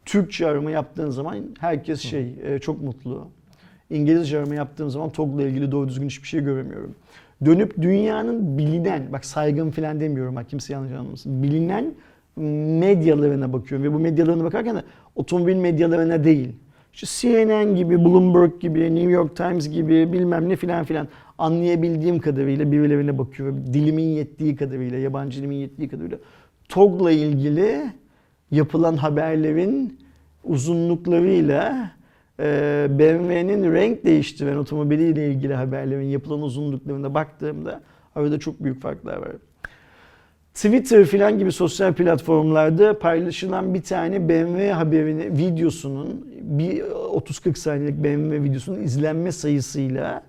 [0.05, 3.29] Türkçe arama yaptığın zaman herkes şey e, çok mutlu.
[3.91, 6.95] İngilizce arama yaptığım zaman TOG'la ilgili doğru düzgün hiçbir şey göremiyorum.
[7.45, 11.43] Dönüp dünyanın bilinen, bak saygın falan demiyorum bak kimse yanlış anlamasın.
[11.43, 11.95] Bilinen
[12.81, 13.87] medyalarına bakıyorum.
[13.87, 14.83] Ve bu medyalarına bakarken de
[15.15, 16.53] otomobil medyalarına değil.
[16.95, 21.09] İşte CNN gibi, Bloomberg gibi, New York Times gibi bilmem ne filan filan
[21.39, 23.65] anlayabildiğim kadarıyla birilerine bakıyorum.
[23.73, 26.19] Dilimin yettiği kadarıyla, yabancı dilimin yettiği kadarıyla.
[26.69, 27.83] TOG'la ilgili
[28.51, 30.01] yapılan haberlerin
[30.45, 31.91] uzunluklarıyla
[32.41, 37.81] e, BMW'nin renk değiştiren otomobiliyle ilgili haberlerin yapılan uzunluklarına baktığımda
[38.15, 39.33] arada çok büyük farklar var.
[40.55, 48.43] Twitter filan gibi sosyal platformlarda paylaşılan bir tane BMW haberini, videosunun bir 30-40 saniyelik BMW
[48.43, 50.23] videosunun izlenme sayısıyla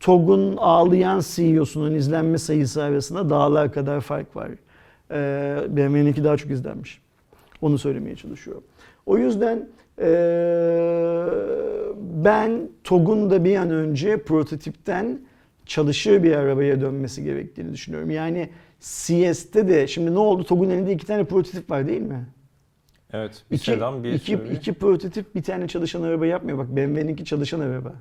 [0.00, 4.50] TOG'un ağlayan CEO'sunun izlenme sayısı arasında dağlar kadar fark var.
[5.10, 7.00] Ee, BMW'ninki daha çok izlenmiş.
[7.60, 8.64] Onu söylemeye çalışıyorum.
[9.06, 9.68] O yüzden
[10.00, 11.26] ee,
[12.24, 15.20] ben TOG'un da bir an önce prototipten
[15.66, 18.10] çalışır bir arabaya dönmesi gerektiğini düşünüyorum.
[18.10, 20.44] Yani CS'te de şimdi ne oldu?
[20.44, 22.26] TOG'un elinde iki tane prototip var değil mi?
[23.12, 23.44] Evet.
[23.50, 26.58] Bir İki, sedan, bir iki, iki prototip bir tane çalışan araba yapmıyor.
[26.58, 27.92] Bak BMW'ninki çalışan araba.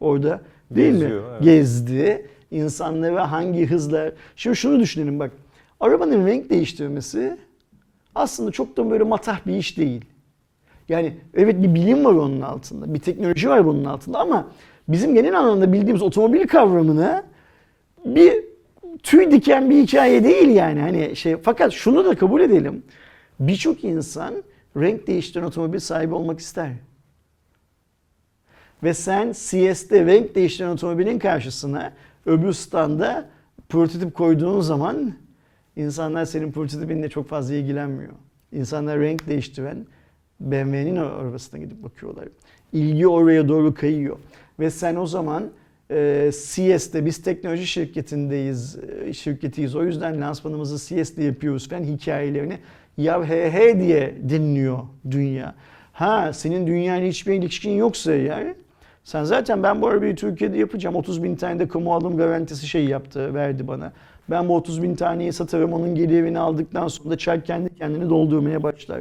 [0.00, 1.26] Orada değil Geziyor, mi?
[1.32, 1.42] evet.
[1.42, 2.26] Gezdi.
[2.50, 4.12] İnsanlara hangi hızla...
[4.36, 5.30] Şimdi şunu düşünelim bak.
[5.80, 7.36] Arabanın renk değiştirmesi
[8.14, 10.04] aslında çok da böyle matah bir iş değil.
[10.88, 12.94] Yani evet bir bilim var onun altında.
[12.94, 14.48] Bir teknoloji var bunun altında ama
[14.88, 17.22] bizim genel anlamda bildiğimiz otomobil kavramını
[18.04, 18.44] bir
[19.02, 20.80] tüy diken bir hikaye değil yani.
[20.80, 22.82] Hani şey fakat şunu da kabul edelim.
[23.40, 24.34] Birçok insan
[24.76, 26.70] renk değiştiren otomobil sahibi olmak ister.
[28.82, 31.92] Ve sen CS'de renk değiştiren otomobilin karşısına
[32.26, 33.28] öbür standa
[33.68, 35.12] prototip koyduğun zaman
[35.76, 38.12] insanlar senin prototipinle çok fazla ilgilenmiyor.
[38.52, 39.86] İnsanlar renk değiştiren
[40.40, 42.28] BMW'nin arabasına gidip bakıyorlar.
[42.72, 44.16] İlgi oraya doğru kayıyor.
[44.60, 45.50] Ve sen o zaman
[45.90, 49.76] e, CS'de biz teknoloji şirketindeyiz, e, şirketiyiz.
[49.76, 52.58] O yüzden lansmanımızı CS'de yapıyoruz falan hikayelerini
[52.96, 54.78] ya he he diye dinliyor
[55.10, 55.54] dünya.
[55.92, 58.54] Ha senin dünyayla hiçbir ilişkin yoksa eğer
[59.08, 60.96] sen zaten ben bu arabayı Türkiye'de yapacağım.
[60.96, 63.92] 30 bin tane de kamu alım garantisi şey yaptı, verdi bana.
[64.30, 68.62] Ben bu 30 bin taneyi satarım, onun gelirini aldıktan sonra da çark kendi kendini doldurmaya
[68.62, 69.00] başlar.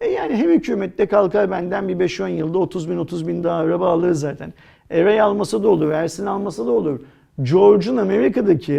[0.00, 3.88] E yani hem hükümette kalkar benden bir 5-10 yılda 30 bin 30 bin daha araba
[3.88, 4.52] alır zaten.
[4.90, 7.00] Eray almasa da olur, Ersin almasa da olur.
[7.42, 8.74] George'un Amerika'daki,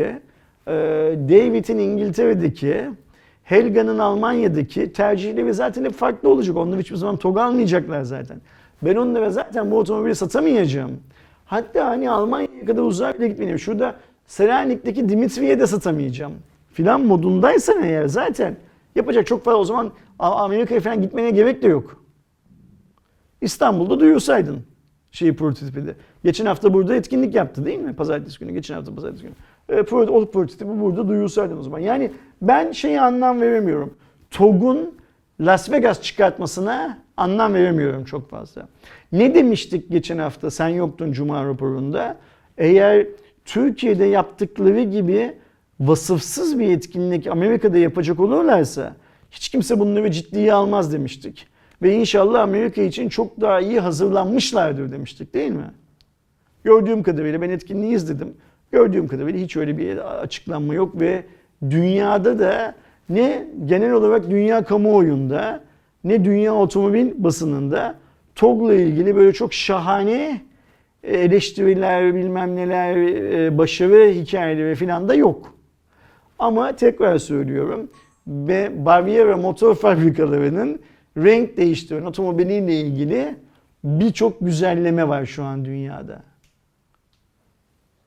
[0.68, 0.74] e,
[1.30, 2.90] David'in İngiltere'deki,
[3.44, 6.58] Helga'nın Almanya'daki tercihleri zaten hep farklı olacak.
[6.58, 8.38] Onlar hiçbir zaman TOG almayacaklar zaten.
[8.86, 10.92] Ben onlara zaten bu otomobili satamayacağım.
[11.46, 13.60] Hatta hani Almanya'ya kadar uzağa bile gitmeyeyim.
[13.60, 16.34] Şurada Selanik'teki Dimitri'ye de satamayacağım.
[16.74, 18.56] Filan modundaysan eğer zaten
[18.96, 22.04] yapacak çok fazla o zaman Amerika'ya falan gitmene gerek de yok.
[23.42, 24.60] İstanbul'da duyursaydın
[25.12, 25.96] şeyi prototipi de.
[26.24, 27.96] Geçen hafta burada etkinlik yaptı değil mi?
[27.96, 29.34] Pazartesi günü, geçen hafta pazartesi günü.
[29.70, 31.80] E, o prototipi burada duyursaydın o zaman.
[31.80, 32.12] Yani
[32.42, 33.94] ben şeyi anlam veremiyorum.
[34.32, 34.94] TOG'un
[35.46, 38.68] Las Vegas çıkartmasına anlam veremiyorum çok fazla.
[39.12, 42.18] Ne demiştik geçen hafta sen yoktun Cuma raporunda?
[42.58, 43.08] Eğer
[43.46, 45.34] Türkiye'de yaptıkları gibi
[45.80, 48.96] vasıfsız bir etkinlik Amerika'da yapacak olurlarsa
[49.32, 51.48] hiç kimse bunları ciddiye almaz demiştik.
[51.82, 55.72] Ve inşallah Amerika için çok daha iyi hazırlanmışlardır demiştik değil mi?
[56.64, 58.38] Gördüğüm kadarıyla ben etkinliği izledim.
[58.72, 61.24] Gördüğüm kadarıyla hiç öyle bir açıklanma yok ve
[61.70, 62.76] dünyada da
[63.10, 65.64] ne genel olarak dünya kamuoyunda
[66.04, 67.96] ne dünya otomobil basınında
[68.36, 70.42] TOG'la ilgili böyle çok şahane
[71.04, 75.54] eleştiriler bilmem neler e, başarı hikayeleri falan da yok.
[76.40, 77.90] Ama tekrar söylüyorum
[78.28, 80.80] ve Baviera motor fabrikalarının
[81.18, 83.36] renk değiştiren otomobiliyle ilgili
[83.84, 86.24] birçok güzelleme var şu an dünyada.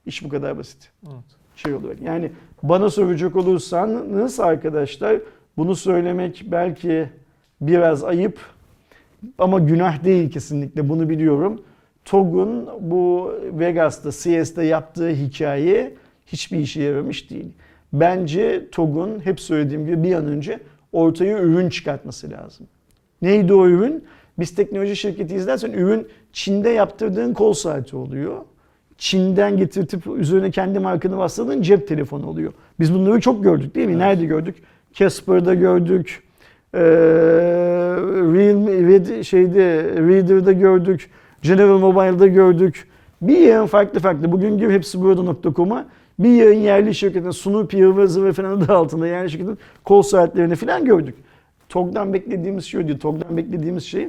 [0.06, 0.92] İş bu kadar basit.
[1.06, 1.35] Evet.
[1.56, 2.02] Şey olarak.
[2.02, 2.30] Yani
[2.62, 5.16] bana soracak olursanız arkadaşlar
[5.56, 7.08] bunu söylemek belki
[7.60, 8.38] biraz ayıp
[9.38, 11.60] ama günah değil kesinlikle bunu biliyorum.
[12.04, 15.94] TOG'un bu Vegas'ta CS'de yaptığı hikaye
[16.26, 17.52] hiçbir işe yaramış değil.
[17.92, 20.60] Bence TOG'un hep söylediğim gibi bir an önce
[20.92, 22.66] ortaya ürün çıkartması lazım.
[23.22, 24.04] Neydi o ürün?
[24.38, 28.36] Biz teknoloji şirketiyiz dersen ürün Çin'de yaptırdığın kol saati oluyor.
[28.98, 32.52] Çin'den getirtip üzerine kendi markanı bastırdığın cep telefonu oluyor.
[32.80, 33.92] Biz bunları çok gördük değil mi?
[33.92, 34.02] Evet.
[34.02, 34.56] Nerede gördük?
[34.92, 36.22] Casper'da gördük.
[36.74, 36.80] Ee,
[38.34, 41.10] Realme, Red, şeyde, Reader'da gördük.
[41.42, 42.88] General Mobile'da gördük.
[43.22, 44.32] Bir yığın farklı farklı.
[44.32, 45.86] Bugün gibi hepsi burada.com'a
[46.18, 50.84] bir yığın yerli şirketin Snoopy, ıvır zıvır falan adı altında yerli şirketin kol saatlerini falan
[50.84, 51.14] gördük.
[51.68, 52.98] TOG'dan beklediğimiz şey değil.
[52.98, 54.08] TOG'dan beklediğimiz şey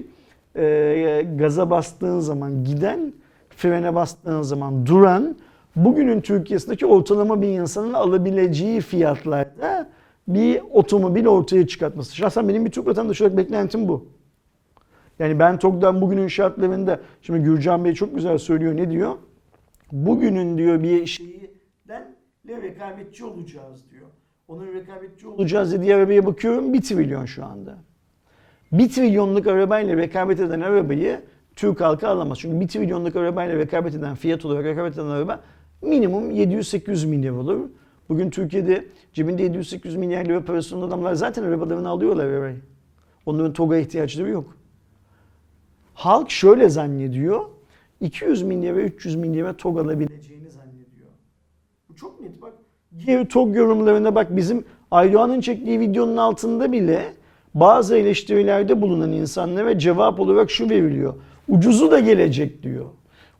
[0.55, 3.13] e, gaza bastığın zaman giden,
[3.57, 5.35] frene bastığın zaman duran,
[5.75, 9.89] bugünün Türkiye'sindeki ortalama bir insanın alabileceği fiyatlarda
[10.27, 12.15] bir otomobil ortaya çıkartması.
[12.15, 14.05] Şahsen benim bir Türk vatandaşı olarak beklentim bu.
[15.19, 19.15] Yani ben TOG'dan bugünün şartlarında, şimdi Gürcan Bey çok güzel söylüyor ne diyor?
[19.91, 22.15] Bugünün diyor bir şeyden
[22.47, 24.07] rekabetçi olacağız diyor.
[24.47, 27.77] Onun rekabetçi olacağız dediği arabaya bakıyorum 1 trilyon şu anda.
[28.71, 31.21] 1 trilyonluk arabayla rekabet eden arabayı
[31.57, 32.39] Türk halkı alamaz.
[32.39, 35.41] Çünkü 1 trilyonluk arabayla rekabet eden, fiyat olarak rekabet eden araba
[35.81, 37.69] minimum 700-800 milyar olur.
[38.09, 42.55] Bugün Türkiye'de cebinde 700-800 milyar lira parası olan adamlar zaten arabalarını alıyorlar arabayı.
[43.25, 44.55] Onların TOG'a ihtiyaçları yok.
[45.93, 47.41] Halk şöyle zannediyor.
[48.01, 51.09] 200 milyara 300 milyara TOG alabileceğini zannediyor.
[51.89, 52.53] Bu çok net bak.
[53.05, 57.13] Diğer TOG yorumlarına bak bizim Aydoğan'ın çektiği videonun altında bile
[57.53, 61.13] bazı eleştirilerde bulunan insanlara cevap olarak şu veriliyor.
[61.47, 62.85] Ucuzu da gelecek diyor.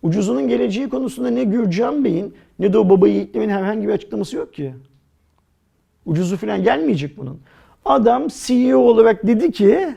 [0.02, 4.54] Ucuzunun geleceği konusunda ne Gürcan Bey'in ne de o baba yiğitlerin herhangi bir açıklaması yok
[4.54, 4.74] ki.
[6.06, 7.40] Ucuzu falan gelmeyecek bunun.
[7.86, 9.88] Adam CEO olarak dedi ki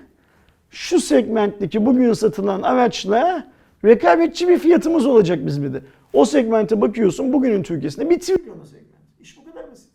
[0.71, 3.47] şu segmentteki bugün satılan araçla
[3.85, 5.85] rekabetçi bir fiyatımız olacak bizim dedi.
[6.13, 9.21] O segmente bakıyorsun bugünün Türkiye'sinde bir trilyona segment.
[9.21, 9.91] İş bu kadar basit.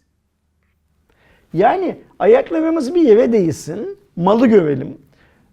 [1.53, 4.97] Yani ayaklarımız bir yere değsin, malı görelim.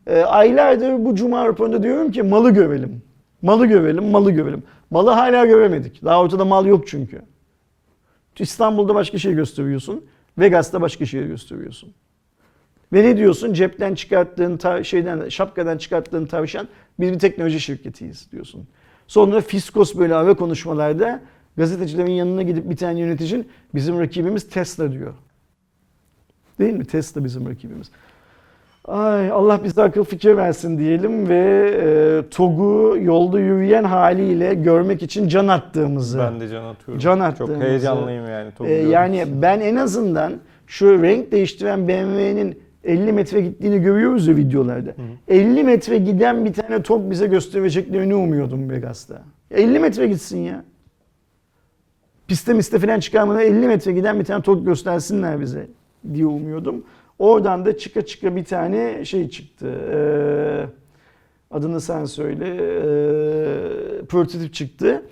[0.06, 3.02] Ee, aylardır bu cuma raporunda diyorum ki malı görelim.
[3.42, 4.62] Malı görelim, malı görelim.
[4.90, 6.04] Malı hala göremedik.
[6.04, 7.22] Daha ortada mal yok çünkü.
[8.38, 10.04] İstanbul'da başka şey gösteriyorsun.
[10.38, 11.94] Vegas'ta başka şey gösteriyorsun.
[12.92, 13.52] Ve ne diyorsun?
[13.52, 16.68] Cepten çıkarttığın şeyden şapkadan çıkarttığın tavşan
[17.00, 18.68] biz bir teknoloji şirketiyiz diyorsun.
[19.06, 21.22] Sonra fiskos böyle ara konuşmalarda
[21.56, 25.14] gazetecilerin yanına gidip bir tane yöneticin bizim rakibimiz Tesla diyor.
[26.58, 26.84] Değil mi?
[26.84, 27.90] Tesla bizim rakibimiz.
[28.84, 35.28] Ay Allah bize akıl fikir versin diyelim ve e, TOG'u yolda yürüyen haliyle görmek için
[35.28, 36.18] can attığımızı.
[36.18, 36.98] Ben de can atıyorum.
[36.98, 37.64] Can Çok attığımızı.
[37.64, 38.52] heyecanlıyım yani.
[38.52, 40.32] TOG'u görmek yani ben en azından
[40.66, 44.94] şu renk değiştiren BMW'nin 50 metre gittiğini görüyoruz ya videolarda.
[45.28, 49.22] 50 metre giden bir tane TOG bize göstereceklerini umuyordum Vegas'ta.
[49.50, 50.64] 50 metre gitsin ya.
[52.28, 55.66] Piste miste falan çıkarmadan 50 metre giden bir tane TOG göstersinler bize
[56.14, 56.84] diye umuyordum.
[57.22, 59.66] Oradan da çıka çıka bir tane şey çıktı.
[59.92, 60.64] Ee,
[61.50, 62.44] adını sen söyle.
[62.46, 65.02] Ee, prototip çıktı.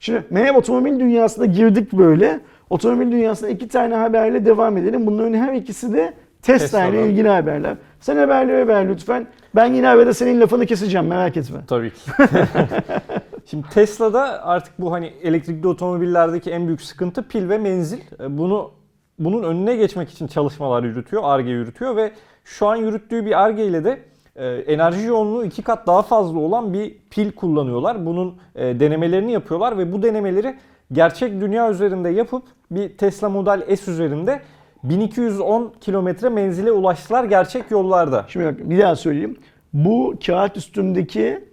[0.00, 2.40] Şimdi meğer otomobil dünyasına girdik böyle.
[2.70, 5.06] Otomobil dünyasına iki tane haberle devam edelim.
[5.06, 7.76] Bunların her ikisi de Tesla ile ilgili haberler.
[8.00, 9.26] Sen haberleri ver lütfen.
[9.54, 11.58] Ben yine arada senin lafını keseceğim merak etme.
[11.66, 12.10] Tabii ki.
[13.46, 17.98] Şimdi Tesla'da artık bu hani elektrikli otomobillerdeki en büyük sıkıntı pil ve menzil.
[18.28, 18.79] Bunu
[19.20, 22.12] bunun önüne geçmek için çalışmalar yürütüyor, ARGE yürütüyor ve
[22.44, 24.00] şu an yürüttüğü bir ARGE ile de
[24.36, 28.06] e, enerji yoğunluğu iki kat daha fazla olan bir pil kullanıyorlar.
[28.06, 30.56] Bunun e, denemelerini yapıyorlar ve bu denemeleri
[30.92, 34.40] gerçek dünya üzerinde yapıp bir Tesla Model S üzerinde
[34.82, 38.26] 1210 kilometre menzile ulaştılar gerçek yollarda.
[38.28, 39.36] Şimdi bak bir daha söyleyeyim.
[39.72, 41.44] Bu kağıt üstündeki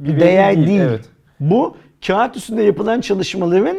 [0.00, 0.80] Bir değer değil, değil.
[0.80, 1.04] evet.
[1.40, 3.76] Bu kağıt üstünde yapılan çalışmaların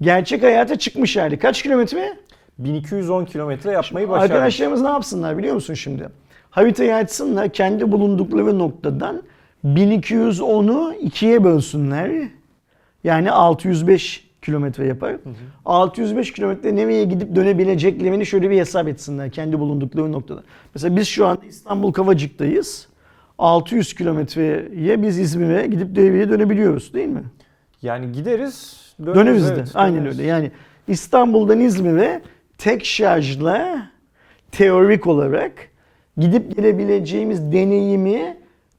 [0.00, 1.38] gerçek hayata çıkmış hali.
[1.38, 2.16] Kaç kilometre?
[2.58, 4.32] 1210 kilometre yapmayı başardı.
[4.32, 6.08] Arkadaşlarımız ne yapsınlar biliyor musun şimdi?
[6.50, 9.22] Haritayı açsınlar kendi bulundukları noktadan
[9.64, 12.28] 1210'u ikiye bölsünler.
[13.04, 15.16] Yani 605 kilometre yapar.
[15.64, 20.42] 605 kilometre nereye gidip dönebileceklerini şöyle bir hesap etsinler kendi bulundukları noktada.
[20.74, 22.88] Mesela biz şu anda İstanbul Kavacık'tayız.
[23.38, 27.22] 600 kilometreye biz İzmir'e gidip devreye dönebiliyoruz değil mi?
[27.82, 29.16] Yani gideriz, döneriz.
[29.16, 29.54] Döneriz de.
[29.54, 30.18] evet, Aynen döneriz.
[30.18, 30.28] öyle.
[30.28, 30.50] Yani
[30.88, 32.22] İstanbul'dan İzmir'e
[32.64, 33.90] tek şarjla
[34.52, 35.52] teorik olarak
[36.16, 38.36] gidip gelebileceğimiz deneyimi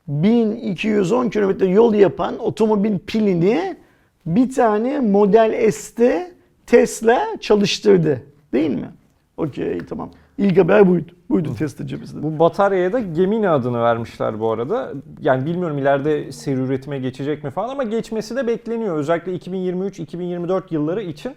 [0.07, 3.77] 1210 kilometre yol yapan otomobil pilini
[4.25, 6.31] bir tane Model S'te
[6.65, 8.23] Tesla çalıştırdı.
[8.53, 8.89] Değil mi?
[9.37, 10.11] Okey tamam.
[10.37, 11.11] İlk haber buydu.
[11.29, 12.23] Buydu Tesla cebimizde.
[12.23, 14.93] Bu bataryaya da Gemini adını vermişler bu arada.
[15.21, 18.97] Yani bilmiyorum ileride seri üretime geçecek mi falan ama geçmesi de bekleniyor.
[18.97, 21.35] Özellikle 2023-2024 yılları için.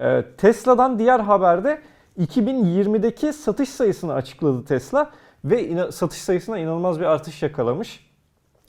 [0.00, 1.80] Ee, Tesla'dan diğer haberde
[2.18, 5.10] 2020'deki satış sayısını açıkladı Tesla
[5.44, 8.10] ve satış sayısına inanılmaz bir artış yakalamış.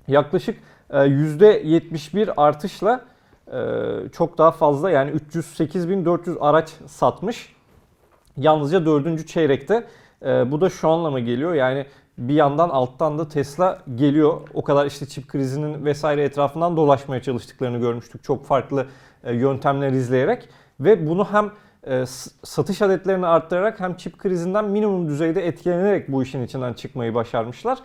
[0.07, 0.59] Yaklaşık
[0.89, 3.05] e, %71 artışla
[3.47, 3.59] e,
[4.11, 7.55] çok daha fazla yani 308.400 araç satmış.
[8.37, 9.87] Yalnızca dördüncü çeyrekte.
[10.25, 11.53] E, bu da şu anlama geliyor.
[11.53, 11.85] Yani
[12.17, 14.41] bir yandan alttan da Tesla geliyor.
[14.53, 18.23] O kadar işte çip krizinin vesaire etrafından dolaşmaya çalıştıklarını görmüştük.
[18.23, 18.87] Çok farklı
[19.23, 20.49] e, yöntemler izleyerek.
[20.79, 21.51] Ve bunu hem
[21.87, 22.05] e,
[22.43, 27.79] satış adetlerini arttırarak hem çip krizinden minimum düzeyde etkilenerek bu işin içinden çıkmayı başarmışlar.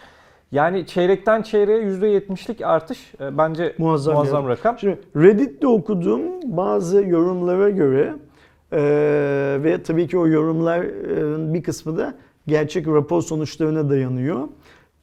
[0.53, 4.53] Yani çeyrekten çeyreğe %70'lik artış e, bence Muazzam muazzam, yani.
[4.53, 4.78] rakam.
[4.78, 8.14] Şimdi Reddit'te okuduğum bazı yorumlara göre
[8.72, 12.14] Ee, ve tabii ki o yorumların bir kısmı da
[12.47, 14.49] gerçek rapor sonuçlarına dayanıyor.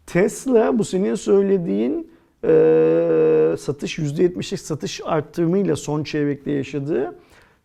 [0.06, 2.12] Tesla bu senin söylediğin
[2.44, 7.16] e, satış %70'lik satış arttırımıyla son çeyrekte yaşadığı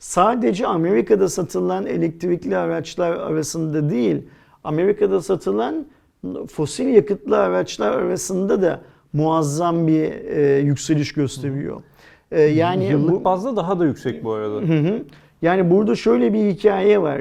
[0.05, 4.23] sadece Amerika'da satılan elektrikli araçlar arasında değil,
[4.65, 5.87] Amerika'da satılan
[6.53, 8.81] fosil yakıtlı araçlar arasında da
[9.13, 11.83] muazzam bir e, yükseliş gösteriyor.
[12.33, 14.55] E, yani Yıllık bu- bazda daha da yüksek bu arada.
[14.55, 15.03] Hı hı.
[15.43, 17.21] Yani burada şöyle bir hikaye var.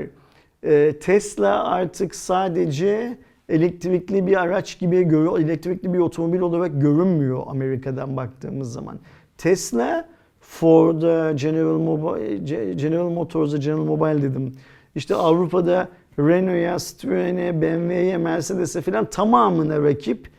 [0.64, 3.18] Ee, Tesla artık sadece
[3.50, 9.00] elektrikli bir araç gibi görüyor, elektrikli bir otomobil olarak görünmüyor Amerika'dan baktığımız zaman.
[9.38, 10.08] Tesla,
[10.50, 12.38] Ford'a, General, Mobile,
[12.76, 14.56] General Motors'a, General Mobile dedim.
[14.96, 15.88] İşte Avrupa'da
[16.20, 20.30] Renault'a, Citroen'e, BMW'ye, Mercedes'e falan tamamına rakip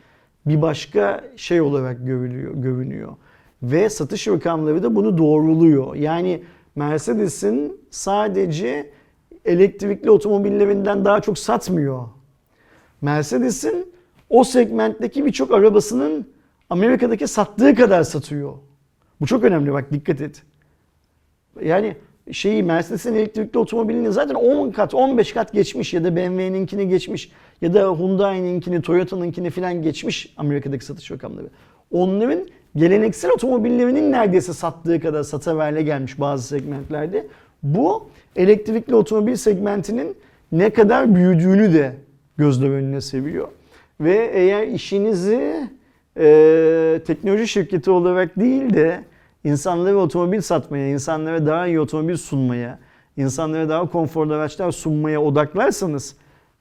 [0.45, 3.15] bir başka şey olarak görülüyor, görünüyor.
[3.63, 5.95] Ve satış rakamları da bunu doğruluyor.
[5.95, 6.43] Yani
[6.75, 8.91] Mercedes'in sadece
[9.45, 12.03] elektrikli otomobillerinden daha çok satmıyor.
[13.01, 13.93] Mercedes'in
[14.29, 16.27] o segmentteki birçok arabasının
[16.69, 18.53] Amerika'daki sattığı kadar satıyor.
[19.21, 20.43] Bu çok önemli bak dikkat et.
[21.63, 21.95] Yani
[22.31, 27.73] şeyi Mercedes'in elektrikli otomobilini zaten 10 kat 15 kat geçmiş ya da BMW'ninkini geçmiş ya
[27.73, 31.47] da Hyundai'ninkini Toyota'nınkini falan geçmiş Amerika'daki satış rakamları.
[31.91, 37.27] Onların geleneksel otomobillerinin neredeyse sattığı kadar satıverle gelmiş bazı segmentlerde.
[37.63, 40.17] Bu elektrikli otomobil segmentinin
[40.51, 41.95] ne kadar büyüdüğünü de
[42.37, 43.47] gözler önüne seviyor.
[44.01, 45.69] Ve eğer işinizi
[46.17, 49.03] e, teknoloji şirketi olarak değil de
[49.43, 52.79] insanlara otomobil satmaya, insanlara daha iyi otomobil sunmaya,
[53.17, 56.15] insanlara daha konforlu araçlar sunmaya odaklarsanız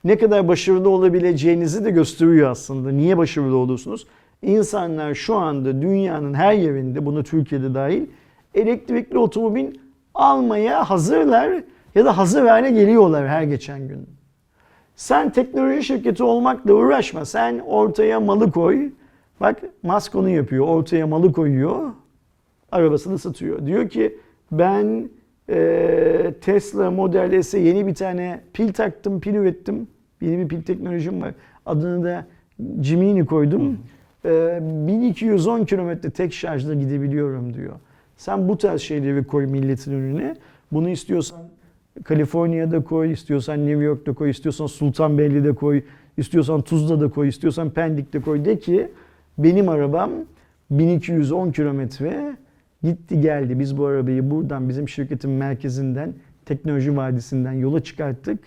[0.05, 2.91] ne kadar başarılı olabileceğinizi de gösteriyor aslında.
[2.91, 4.07] Niye başarılı olursunuz?
[4.43, 8.07] İnsanlar şu anda dünyanın her yerinde, bunu Türkiye'de dahil,
[8.55, 9.67] elektrikli otomobil
[10.15, 11.63] almaya hazırlar
[11.95, 14.07] ya da hazır hale geliyorlar her geçen gün.
[14.97, 17.25] Sen teknoloji şirketi olmakla uğraşma.
[17.25, 18.91] Sen ortaya malı koy.
[19.45, 20.67] Bak Musk onu yapıyor.
[20.67, 21.91] Ortaya malı koyuyor.
[22.73, 23.67] Arabasını satıyor.
[23.67, 24.17] Diyor ki
[24.53, 25.11] ben
[25.51, 29.89] e, Tesla Model S'e yeni bir tane pil taktım, pil ürettim.
[30.21, 31.35] Yeni bir pil teknolojim var.
[31.67, 32.27] Adını da
[32.83, 33.79] Jiminy koydum.
[34.25, 37.75] E, 1210 kilometre tek şarjla gidebiliyorum diyor.
[38.17, 40.37] Sen bu tarz şeyleri koy milletin önüne.
[40.73, 41.41] Bunu istiyorsan
[42.05, 45.83] Kaliforniya'da koy, istiyorsan New York'ta koy, istiyorsan Sultanbeyli'de koy,
[46.17, 48.45] istiyorsan Tuzla'da koy, istiyorsan Pendik'te koy.
[48.45, 48.89] De ki
[49.39, 50.11] benim arabam
[50.71, 52.37] 1210 kilometre
[52.83, 53.59] gitti geldi.
[53.59, 56.15] Biz bu arabayı buradan bizim şirketin merkezinden,
[56.47, 58.39] teknoloji vadisinden yola çıkarttık.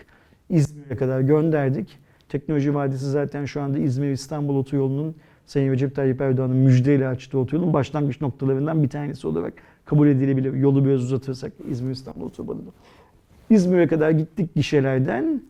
[0.49, 1.99] İzmir'e kadar gönderdik.
[2.29, 5.15] Teknoloji Vadisi zaten şu anda İzmir-İstanbul otoyolunun
[5.45, 9.53] Sayın Recep Tayyip Erdoğan'ın müjdeyle açtığı otoyolun başlangıç noktalarından bir tanesi olarak
[9.85, 10.53] kabul edilebilir.
[10.53, 12.69] Yolu biraz uzatırsak İzmir-İstanbul otobanını.
[13.49, 15.41] İzmir'e kadar gittik gişelerden.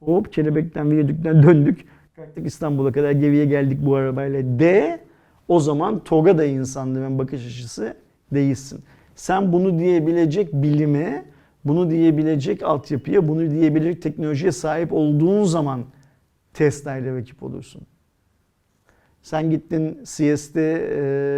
[0.00, 1.84] Hop Kelebek'ten Viyadük'ten döndük.
[2.16, 4.58] Kalktık İstanbul'a kadar geriye geldik bu arabayla.
[4.58, 5.00] De
[5.48, 7.96] o zaman TOG'a da insanların bakış açısı
[8.34, 8.84] değilsin.
[9.14, 11.24] Sen bunu diyebilecek bilime,
[11.64, 15.84] bunu diyebilecek altyapıya, bunu diyebilecek teknolojiye sahip olduğun zaman
[16.52, 17.82] Tesla ile rakip olursun.
[19.22, 20.72] Sen gittin CS'de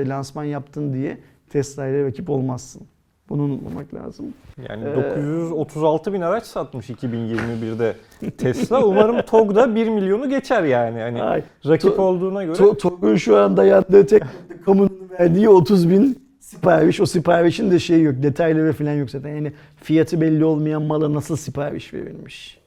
[0.03, 1.19] e, lansman yaptın diye
[1.49, 2.83] Tesla ile rakip olmazsın.
[3.29, 4.27] Bunu unutmamak lazım.
[4.69, 7.97] Yani Ee, 936 bin araç satmış 2021'de
[8.39, 8.85] Tesla.
[8.85, 11.01] Umarım TOG'da 1 milyonu geçer yani.
[11.01, 12.57] Hani Ay, rakip To- olduğuna göre.
[12.57, 14.23] To- TOG'un şu anda yandığı tek
[14.65, 17.01] kamunun verdiği 30 bin sipariş.
[17.01, 18.15] O siparişin de şeyi yok.
[18.23, 19.29] Detayları falan yok zaten.
[19.29, 22.59] Yani fiyatı belli olmayan mala nasıl sipariş verilmiş?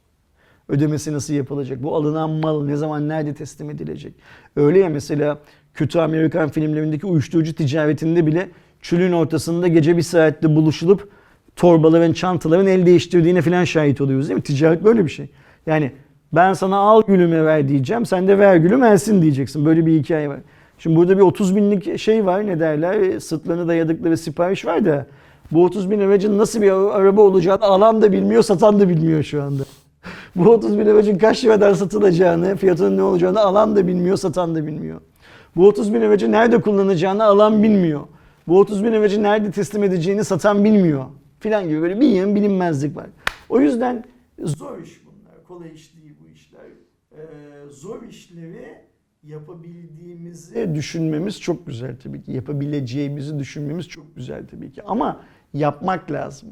[0.67, 1.83] Ödemesi nasıl yapılacak?
[1.83, 4.13] Bu alınan mal ne zaman nerede teslim edilecek?
[4.55, 5.37] Öyle ya mesela
[5.73, 8.49] kötü Amerikan filmlerindeki uyuşturucu ticaretinde bile
[8.81, 11.09] çölün ortasında gece bir saatte buluşulup
[11.55, 14.43] torbaların, çantaların el değiştirdiğine falan şahit oluyoruz değil mi?
[14.43, 15.29] Ticaret böyle bir şey.
[15.65, 15.91] Yani
[16.33, 18.05] ben sana al gülüme ver diyeceğim.
[18.05, 19.65] Sen de ver gülüm elsin diyeceksin.
[19.65, 20.39] Böyle bir hikaye var.
[20.79, 25.07] Şimdi burada bir 30 binlik şey var ne derler sırtlarına dayadıkları sipariş var da
[25.51, 29.43] bu 30 bin aracın nasıl bir araba olacağını alan da bilmiyor satan da bilmiyor şu
[29.43, 29.63] anda.
[30.35, 34.67] Bu 30 bin aracın kaç liradan satılacağını, fiyatının ne olacağını alan da bilmiyor, satan da
[34.67, 35.01] bilmiyor.
[35.55, 38.01] Bu 30 bin aracı nerede kullanacağını alan bilmiyor.
[38.47, 41.05] Bu 30 bin aracı nerede teslim edeceğini satan bilmiyor.
[41.39, 43.07] Filan gibi böyle bir yığın bilinmezlik var.
[43.49, 44.03] O yüzden
[44.43, 45.43] zor iş bunlar.
[45.43, 46.61] Kolay iş değil bu işler.
[47.11, 47.17] Ee,
[47.69, 48.81] zor işleri
[49.23, 52.31] yapabildiğimizi düşünmemiz çok güzel tabii ki.
[52.31, 54.83] Yapabileceğimizi düşünmemiz çok güzel tabii ki.
[54.83, 55.21] Ama
[55.53, 56.49] yapmak lazım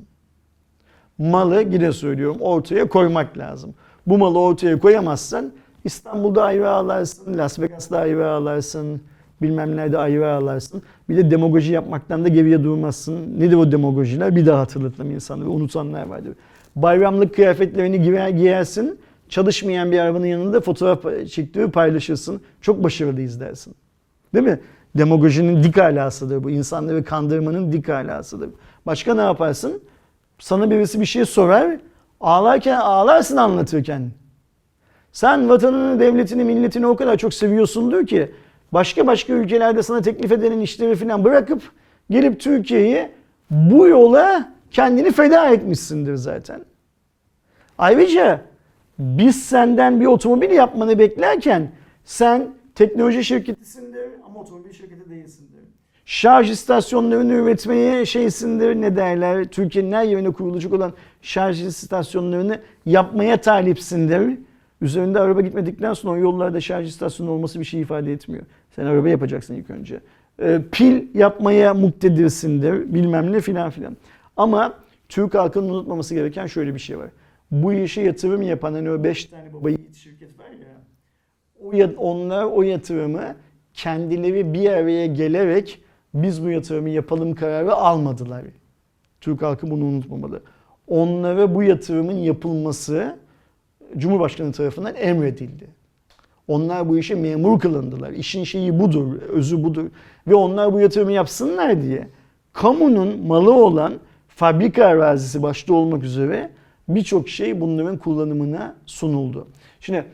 [1.17, 3.75] malı yine söylüyorum ortaya koymak lazım.
[4.07, 5.51] Bu malı ortaya koyamazsan
[5.83, 9.01] İstanbul'da ayrı ağlarsın, Las Vegas'ta ayrı ağlarsın,
[9.41, 10.81] bilmem nerede ayrı ağlarsın.
[11.09, 13.39] Bir de demagoji yapmaktan da geriye durmazsın.
[13.39, 14.35] Nedir o demagojiler?
[14.35, 16.33] Bir daha hatırlatalım insanları, unutanlar vardır.
[16.75, 18.99] Bayramlık kıyafetlerini giyer, giyersin.
[19.29, 22.41] Çalışmayan bir arabanın yanında fotoğraf çektiği paylaşırsın.
[22.61, 23.75] Çok başarılıyız dersin.
[24.33, 24.59] Değil mi?
[24.97, 26.49] Demagojinin dik alasıdır bu.
[26.49, 28.49] İnsanları kandırmanın dik alasıdır.
[28.85, 29.81] Başka ne yaparsın?
[30.39, 31.77] Sana birisi bir şey sorar.
[32.21, 34.11] Ağlarken ağlarsın anlatırken.
[35.11, 38.31] Sen vatanını, devletini, milletini o kadar çok seviyorsundur ki
[38.73, 41.61] başka başka ülkelerde sana teklif edilen işleri falan bırakıp
[42.09, 43.09] gelip Türkiye'yi
[43.51, 46.61] bu yola kendini feda etmişsindir zaten.
[47.77, 48.41] Ayrıca
[48.99, 51.71] biz senden bir otomobil yapmanı beklerken
[52.05, 55.57] sen teknoloji şirketisindir ama otomobil şirketi değilsindir.
[56.05, 64.37] Şarj istasyonlarını üretmeye şeysindir ne derler Türkiye'nin her yerine kurulacak olan şarj istasyonlarını yapmaya talipsindir.
[64.81, 68.43] Üzerinde araba gitmedikten sonra o yollarda şarj istasyonu olması bir şey ifade etmiyor.
[68.75, 69.99] Sen araba yapacaksın ilk önce.
[70.41, 73.97] Ee, pil yapmaya muktedirsindir bilmem ne filan filan.
[74.37, 74.73] Ama
[75.09, 77.09] Türk halkının unutmaması gereken şöyle bir şey var.
[77.51, 80.67] Bu işe yatırım yapan hani o 5 tane baba yiğit şirket var ya.
[81.63, 83.35] O ya- onlar o yatırımı
[83.73, 85.81] kendileri bir araya gelerek
[86.13, 88.43] biz bu yatırımı yapalım kararı almadılar.
[89.21, 90.41] Türk halkı bunu unutmamalı.
[90.87, 93.15] Onlara bu yatırımın yapılması
[93.97, 95.67] Cumhurbaşkanı tarafından emredildi.
[96.47, 98.11] Onlar bu işe memur kılındılar.
[98.11, 99.85] İşin şeyi budur, özü budur.
[100.27, 102.07] Ve onlar bu yatırımı yapsınlar diye
[102.53, 103.93] kamunun malı olan
[104.27, 106.49] fabrika arazisi başta olmak üzere
[106.89, 109.47] birçok şey bunların kullanımına sunuldu.
[109.79, 110.05] Şimdi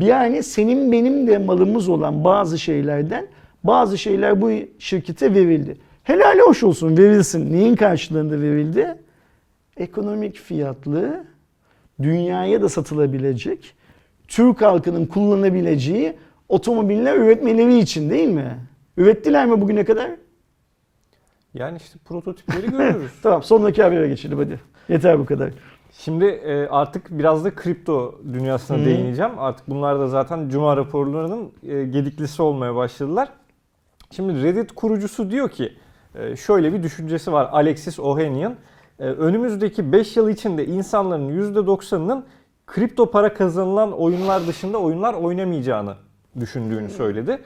[0.00, 3.26] yani senin benim de malımız olan bazı şeylerden
[3.64, 5.76] bazı şeyler bu şirkete verildi.
[6.02, 7.52] Helal hoş olsun verilsin.
[7.52, 8.96] Neyin karşılığında verildi?
[9.76, 11.24] Ekonomik fiyatlı,
[12.02, 13.74] dünyaya da satılabilecek,
[14.28, 16.16] Türk halkının kullanabileceği
[16.48, 18.58] otomobiller üretmeleri için değil mi?
[18.96, 20.10] Ürettiler mi bugüne kadar?
[21.54, 23.12] Yani işte prototipleri görüyoruz.
[23.22, 24.60] Tamam sonraki habere geçelim hadi.
[24.88, 25.50] Yeter bu kadar.
[25.92, 28.84] Şimdi e, artık biraz da kripto dünyasına Hı.
[28.84, 29.38] değineceğim.
[29.38, 33.28] Artık bunlar da zaten Cuma raporlarının e, gediklisi olmaya başladılar.
[34.10, 35.72] Şimdi Reddit kurucusu diyor ki
[36.14, 38.56] e, şöyle bir düşüncesi var Alexis Ohanian.
[38.98, 42.24] E, önümüzdeki 5 yıl içinde insanların %90'ının
[42.66, 45.94] kripto para kazanılan oyunlar dışında oyunlar oynamayacağını
[46.40, 47.38] düşündüğünü söyledi.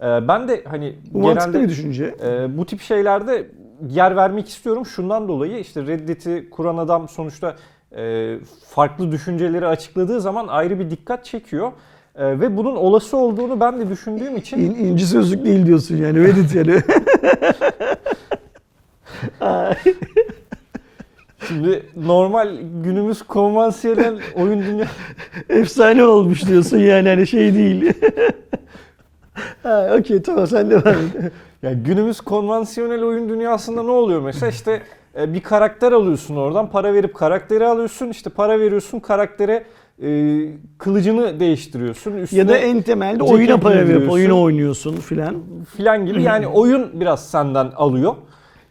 [0.00, 2.14] E, ben de hani Bu genelde bir düşünce.
[2.24, 3.50] ee, bu tip şeylerde
[3.88, 4.86] yer vermek istiyorum.
[4.86, 7.56] Şundan dolayı işte Reddit'i kuran adam sonuçta
[7.96, 8.34] e,
[8.68, 11.72] farklı düşünceleri açıkladığı zaman ayrı bir dikkat çekiyor.
[12.14, 16.20] E, ve bunun olası olduğunu ben de düşündüğüm için İn, inci sözlük değil diyorsun yani
[16.24, 16.80] Reddit yani.
[21.48, 22.48] Şimdi normal
[22.84, 24.86] günümüz konvansiyonel oyun dünya
[25.48, 27.92] Efsane olmuş diyorsun yani hani şey değil.
[29.62, 31.32] ha, okey tamam sen devam et.
[31.62, 34.82] yani günümüz konvansiyonel oyun dünyasında ne oluyor mesela işte
[35.18, 39.64] e, bir karakter alıyorsun oradan para verip karakteri alıyorsun işte para veriyorsun karaktere
[40.02, 40.40] e,
[40.78, 45.36] kılıcını değiştiriyorsun üstüne ya da en temelde oyuna para verip oyunu oynuyorsun filan.
[45.76, 48.14] filan gibi yani oyun biraz senden alıyor.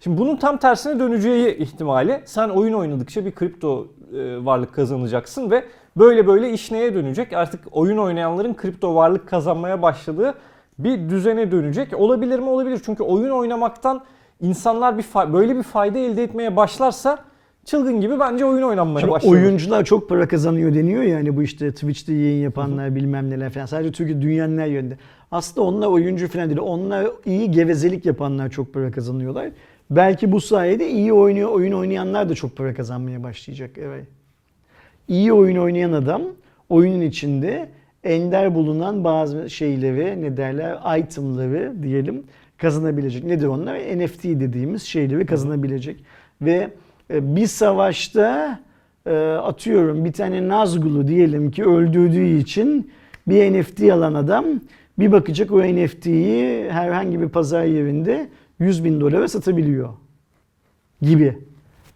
[0.06, 5.66] Şimdi bunun tam tersine döneceği ihtimali sen oyun oynadıkça bir kripto e, varlık kazanacaksın ve
[5.98, 7.34] böyle böyle iş neye dönecek?
[7.34, 10.34] Artık oyun oynayanların kripto varlık kazanmaya başladığı
[10.80, 12.00] bir düzene dönecek.
[12.00, 12.50] Olabilir mi?
[12.50, 12.82] Olabilir.
[12.86, 14.02] Çünkü oyun oynamaktan
[14.42, 17.18] insanlar bir böyle bir fayda elde etmeye başlarsa
[17.66, 19.32] çılgın gibi bence oyun oynanmaya başlar.
[19.32, 23.66] oyuncular çok para kazanıyor deniyor ya hani bu işte Twitch'te yayın yapanlar bilmem neler falan.
[23.66, 24.98] Sadece Türkiye dünyanın her yerinde.
[25.32, 26.60] Aslında onlar oyuncu falan değil.
[26.60, 29.52] Onlar iyi gevezelik yapanlar çok para kazanıyorlar.
[29.90, 33.72] Belki bu sayede iyi oynuyor, oyun oynayanlar da çok para kazanmaya başlayacak.
[33.78, 34.08] Evet.
[35.08, 36.22] İyi oyun oynayan adam
[36.70, 37.70] oyunun içinde
[38.04, 42.24] ender bulunan bazı şeyleri ne derler itemları diyelim
[42.58, 43.24] kazanabilecek.
[43.24, 43.80] Nedir onlar?
[43.80, 46.04] NFT dediğimiz şeyleri kazanabilecek.
[46.42, 46.70] Ve
[47.14, 48.60] e, bir savaşta
[49.06, 52.92] e, atıyorum bir tane Nazgul'u diyelim ki öldürdüğü için
[53.28, 54.46] bir NFT alan adam
[55.00, 58.28] bir bakacak o NFT'yi herhangi bir pazar yerinde
[58.60, 59.90] 100 bin dolara satabiliyor
[61.02, 61.38] gibi.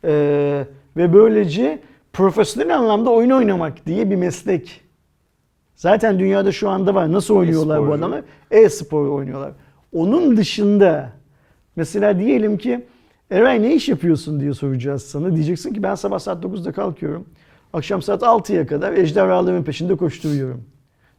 [0.03, 0.65] Ee,
[0.97, 1.79] ve böylece
[2.13, 4.81] profesyonel anlamda oyun oynamak diye bir meslek.
[5.75, 7.11] Zaten dünyada şu anda var.
[7.11, 7.99] Nasıl oynuyorlar bu E-sporcu.
[7.99, 8.21] adamlar?
[8.51, 9.51] E-spor oynuyorlar.
[9.93, 11.09] Onun dışında
[11.75, 12.85] mesela diyelim ki
[13.31, 15.35] Eray ne iş yapıyorsun diye soracağız sana.
[15.35, 17.25] Diyeceksin ki ben sabah saat 9'da kalkıyorum.
[17.73, 20.63] Akşam saat 6'ya kadar ejderhaların peşinde koşturuyorum.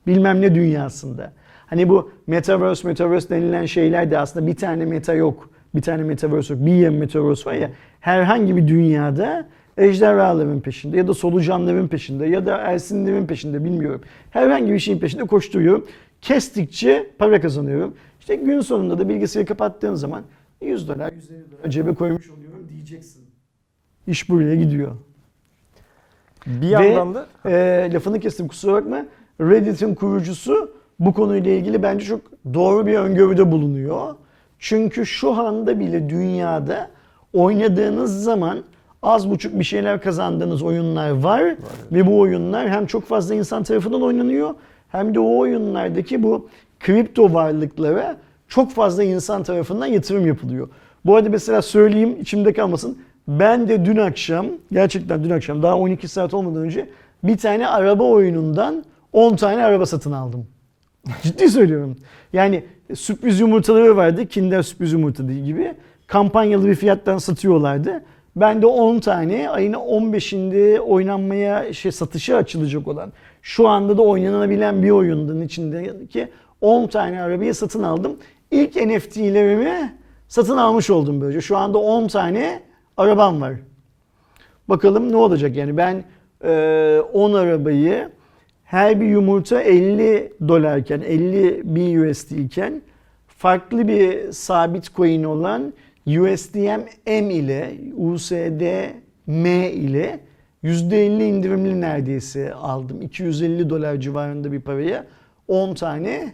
[0.07, 1.33] Bilmem ne dünyasında.
[1.71, 5.51] Hani bu metaverse, metaverse denilen şeyler de aslında bir tane meta yok.
[5.75, 6.67] Bir tane metaverse yok.
[6.67, 7.71] Bir yer metaverse var ya.
[8.01, 9.49] Herhangi bir dünyada
[9.79, 14.01] ejderhaların peşinde ya da solucanların peşinde ya da ersinlerin peşinde bilmiyorum.
[14.31, 15.87] Herhangi bir şeyin peşinde koşturuyorum.
[16.21, 17.95] Kestikçe para kazanıyorum.
[18.21, 20.23] İşte gün sonunda da bilgisayarı kapattığın zaman
[20.63, 23.23] 100 dolar, 150 dolar cebe koymuş oluyorum diyeceksin.
[24.07, 24.93] İş buraya gidiyor.
[26.47, 29.07] Bir Ve- yandan da E, lafını kestim kusura bakma.
[29.41, 32.21] Reddit'in kurucusu bu konuyla ilgili bence çok
[32.55, 34.15] doğru bir öngörüde bulunuyor.
[34.59, 36.91] Çünkü şu anda bile dünyada
[37.33, 38.59] oynadığınız zaman
[39.03, 41.57] az buçuk bir şeyler kazandığınız oyunlar var.
[41.93, 44.55] Ve bu oyunlar hem çok fazla insan tarafından oynanıyor
[44.89, 46.49] hem de o oyunlardaki bu
[46.81, 48.17] kripto varlıklara
[48.49, 50.69] çok fazla insan tarafından yatırım yapılıyor.
[51.05, 52.99] Bu arada mesela söyleyeyim içimde kalmasın.
[53.29, 56.89] Ben de dün akşam, gerçekten dün akşam daha 12 saat olmadan önce
[57.25, 60.47] bir tane araba oyunundan 10 tane araba satın aldım.
[61.23, 61.97] Ciddi söylüyorum.
[62.33, 64.27] Yani sürpriz yumurtaları vardı.
[64.27, 65.75] Kinder sürpriz yumurta gibi.
[66.07, 68.03] Kampanyalı bir fiyattan satıyorlardı.
[68.37, 74.83] Ben de 10 tane ayın 15'inde oynanmaya şey satışa açılacak olan şu anda da oynanabilen
[74.83, 76.29] bir oyunun içindeki
[76.61, 78.17] 10 tane arabayı satın aldım.
[78.51, 79.95] İlk NFT'lerimi
[80.29, 81.41] satın almış oldum böylece.
[81.41, 82.63] Şu anda 10 tane
[82.97, 83.55] arabam var.
[84.69, 86.05] Bakalım ne olacak yani ben
[86.45, 88.09] e, 10 arabayı
[88.71, 92.83] her bir yumurta 50 dolarken 50 bin USD iken
[93.27, 95.73] farklı bir sabit coin olan
[96.07, 98.63] USDM M ile USD
[99.27, 100.21] M ile
[100.65, 103.03] %50 indirimli neredeyse aldım.
[103.03, 105.07] 250 dolar civarında bir paraya
[105.49, 106.33] 10 tane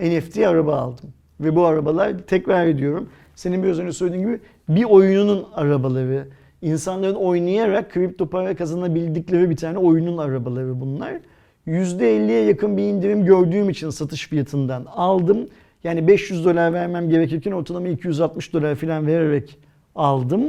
[0.00, 1.10] NFT araba aldım.
[1.40, 3.08] Ve bu arabalar tekrar ediyorum.
[3.34, 6.28] Senin biraz önce söylediğin gibi bir oyunun arabaları.
[6.62, 11.12] İnsanların oynayarak kripto para kazanabildikleri bir tane oyunun arabaları bunlar.
[11.66, 15.48] %50'ye yakın bir indirim gördüğüm için satış fiyatından aldım.
[15.84, 19.58] Yani 500 dolar vermem gerekirken ortalama 260 dolar falan vererek
[19.94, 20.42] aldım.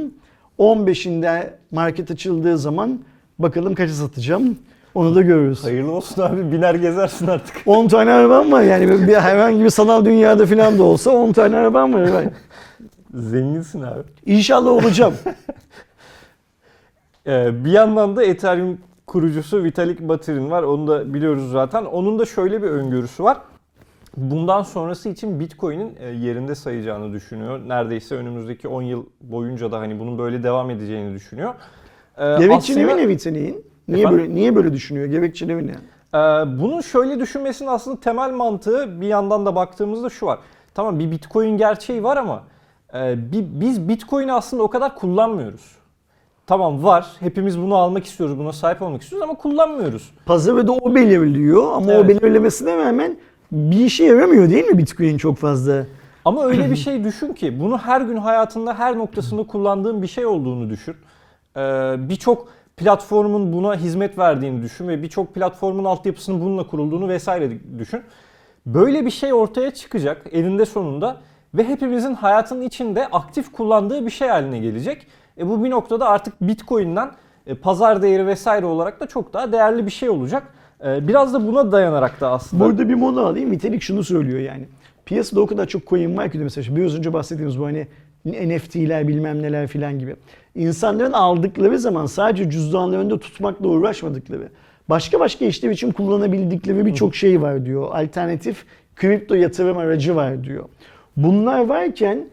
[0.58, 3.00] 15'inde market açıldığı zaman
[3.38, 4.58] bakalım kaça satacağım.
[4.94, 5.64] Onu da görürüz.
[5.64, 7.56] hayırlı olsun abi biner gezersin artık.
[7.66, 11.56] 10 tane arabam var yani bir herhangi bir sanal dünyada falan da olsa 10 tane
[11.56, 12.24] arabam var.
[13.14, 14.02] Zenginsin abi.
[14.26, 15.14] İnşallah olacağım.
[17.26, 18.78] Ee, bir yandan da Ethereum
[19.18, 20.62] kurucusu Vitalik Buterin var.
[20.62, 21.84] Onu da biliyoruz zaten.
[21.84, 23.38] Onun da şöyle bir öngörüsü var.
[24.16, 27.60] Bundan sonrası için Bitcoin'in e, yerinde sayacağını düşünüyor.
[27.66, 31.54] Neredeyse önümüzdeki 10 yıl boyunca da hani bunun böyle devam edeceğini düşünüyor.
[32.18, 33.64] Ee, Gerekçeleri aslında- ne Vitalik'in?
[33.88, 34.18] Niye Efendim?
[34.20, 35.06] böyle niye böyle düşünüyor?
[35.06, 35.72] Gerekçeleri ne?
[35.72, 36.18] Ee,
[36.60, 40.38] bunun şöyle düşünmesinin aslında temel mantığı bir yandan da baktığımızda şu var.
[40.74, 42.42] Tamam bir Bitcoin gerçeği var ama
[42.94, 45.76] e, bi- biz Bitcoin'i aslında o kadar kullanmıyoruz.
[46.46, 47.06] Tamam var.
[47.20, 50.10] Hepimiz bunu almak istiyoruz, buna sahip olmak istiyoruz ama kullanmıyoruz.
[50.26, 52.04] Pazarı da o belirliyor ama Evet.
[52.04, 53.16] o belirlemesine rağmen
[53.52, 55.86] bir işe yaramıyor değil mi Bitcoin çok fazla?
[56.24, 60.26] Ama öyle bir şey düşün ki bunu her gün hayatında her noktasında kullandığın bir şey
[60.26, 60.96] olduğunu düşün.
[61.56, 61.60] Ee,
[61.98, 68.00] birçok platformun buna hizmet verdiğini düşün ve birçok platformun altyapısının bununla kurulduğunu vesaire düşün.
[68.66, 71.16] Böyle bir şey ortaya çıkacak elinde sonunda
[71.54, 75.06] ve hepimizin hayatının içinde aktif kullandığı bir şey haline gelecek.
[75.38, 77.10] E bu bir noktada artık Bitcoin'den
[77.46, 80.42] e, pazar değeri vesaire olarak da çok daha değerli bir şey olacak.
[80.84, 83.50] E, biraz da buna dayanarak da aslında Burada bir mono alayım.
[83.50, 84.64] Vitalik şunu söylüyor yani.
[85.06, 87.86] Piyasada o kadar çok coin var ki mesela biraz önce bahsettiğimiz bu hani
[88.24, 90.16] NFT'ler bilmem neler filan gibi.
[90.54, 94.48] İnsanların aldıkları zaman sadece cüzdanlarında tutmakla uğraşmadıkları,
[94.88, 97.88] başka başka işlev için kullanabildikleri birçok şey var diyor.
[97.92, 98.64] Alternatif
[98.96, 100.64] kripto yatırım aracı var diyor.
[101.16, 102.24] Bunlar varken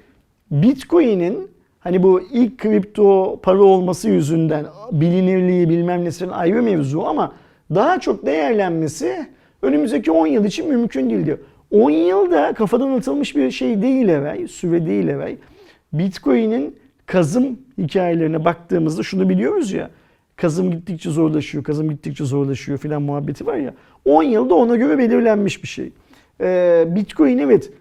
[0.52, 1.52] Bitcoin'in
[1.82, 7.34] hani bu ilk kripto para olması yüzünden bilinirliği bilmem nesi falan ayrı mevzu ama
[7.76, 9.28] daha çok değerlenmesi
[9.62, 11.38] önümüzdeki 10 yıl için mümkün değil diyor.
[11.72, 15.36] 10 yılda kafadan atılmış bir şey değil evvel, süre değil evvel.
[15.94, 19.90] Bitcoin'in kazım hikayelerine baktığımızda şunu biliyoruz ya.
[20.36, 23.74] Kazım gittikçe zorlaşıyor, kazım gittikçe zorlaşıyor filan muhabbeti var ya.
[24.06, 25.92] 10 yılda ona göre belirlenmiş bir şey.
[26.42, 27.72] Ee, Bitcoin evet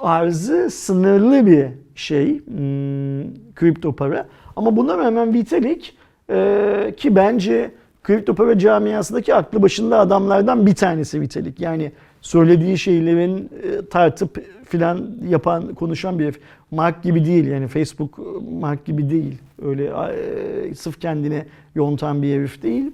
[0.00, 1.66] arzı sınırlı bir
[1.98, 4.26] şey hmm, kripto para.
[4.56, 5.96] Ama buna rağmen Vitalik
[6.30, 7.70] e, ki bence
[8.02, 11.60] kripto para camiasındaki aklı başında adamlardan bir tanesi Vitalik.
[11.60, 16.34] Yani söylediği şeylerin e, tartıp filan yapan, konuşan bir.
[16.70, 19.38] Mark gibi değil yani Facebook e, Mark gibi değil.
[19.62, 22.90] Öyle e, sırf kendine yontan bir herif değil.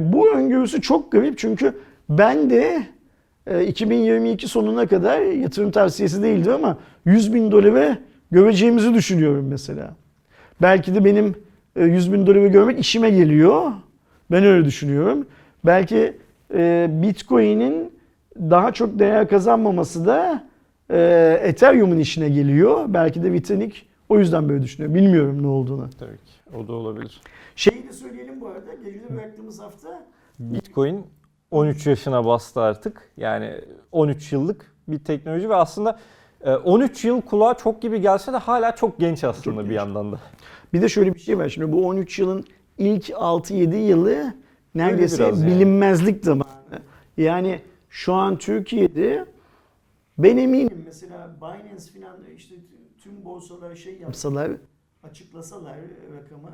[0.00, 1.74] Bu öngörüsü çok garip çünkü
[2.08, 2.86] ben de
[3.46, 7.98] e, 2022 sonuna kadar yatırım tavsiyesi değildi ama 100 bin dolara
[8.32, 9.94] göreceğimizi düşünüyorum mesela.
[10.62, 11.34] Belki de benim
[11.76, 13.72] e, 100 bin doları görmek işime geliyor.
[14.30, 15.26] Ben öyle düşünüyorum.
[15.66, 16.16] Belki
[16.54, 17.92] e, Bitcoin'in
[18.36, 20.44] daha çok değer kazanmaması da
[20.90, 22.84] e, Ethereum'un işine geliyor.
[22.88, 24.94] Belki de Vitalik o yüzden böyle düşünüyor.
[24.94, 25.90] Bilmiyorum ne olduğunu.
[25.98, 27.20] tabii ki o da olabilir.
[27.56, 28.74] Şeyi de söyleyelim bu arada.
[28.84, 30.02] Geride bıraktığımız hafta
[30.38, 31.06] Bitcoin
[31.50, 33.10] 13 yaşına bastı artık.
[33.16, 33.54] Yani
[33.92, 35.96] 13 yıllık bir teknoloji ve aslında e,
[36.46, 39.76] 13 yıl kulağa çok gibi gelse de hala çok genç aslında Çok bir genç.
[39.76, 40.20] yandan da.
[40.72, 41.48] Bir de şöyle bir şey var.
[41.48, 42.44] Şimdi bu 13 yılın
[42.78, 44.34] ilk 6-7 yılı
[44.74, 45.46] neredeyse yani.
[45.46, 46.48] bilinmezlik zamanı.
[47.16, 49.24] Yani şu an Türkiye'de
[50.18, 52.54] ben eminim mesela Binance falan işte
[53.02, 54.50] tüm borsalar şey yapsalar,
[55.02, 55.76] açıklasalar
[56.14, 56.52] rakamı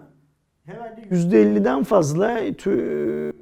[0.64, 3.32] herhalde %50'den fazla tü-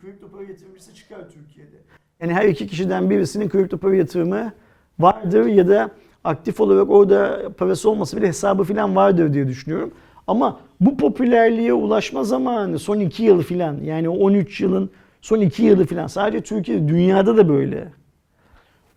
[0.00, 1.76] kripto para yatırımcısı çıkar Türkiye'de.
[2.20, 4.52] Yani her iki kişiden birisinin kripto para yatırımı
[4.98, 5.90] vardır ya da
[6.24, 9.90] aktif olarak orada parası olmasa bile hesabı falan vardır diye düşünüyorum.
[10.26, 14.90] Ama bu popülerliğe ulaşma zamanı son 2 yıl falan yani 13 yılın
[15.20, 17.88] son 2 yılı falan sadece Türkiye'de dünyada da böyle.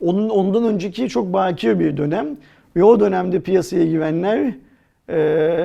[0.01, 2.27] Onun ondan önceki çok bakir bir dönem
[2.75, 4.53] ve o dönemde piyasaya girenler
[5.09, 5.15] e,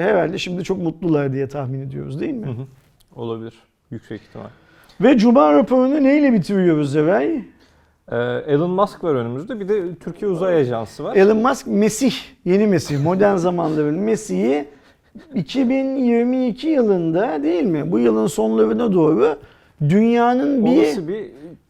[0.01, 2.47] herhalde şimdi çok mutlular diye tahmin ediyoruz değil mi?
[2.47, 2.67] Hı hı.
[3.17, 3.55] Olabilir.
[3.91, 4.47] Yüksek ihtimal.
[5.01, 7.43] Ve Cuma raporunu neyle bitiriyoruz Eray?
[8.11, 8.17] Ee,
[8.47, 9.61] Elon Musk var önümüzde.
[9.61, 11.17] Bir de Türkiye Uzay Ajansı var.
[11.17, 12.15] Elon Musk Mesih,
[12.45, 14.69] yeni Mesih, modern zamanların Mesih'i
[15.35, 17.93] 2022 yılında değil mi?
[17.93, 19.37] Bu yılın sonlarına doğru
[19.89, 21.27] dünyanın bir Olası bir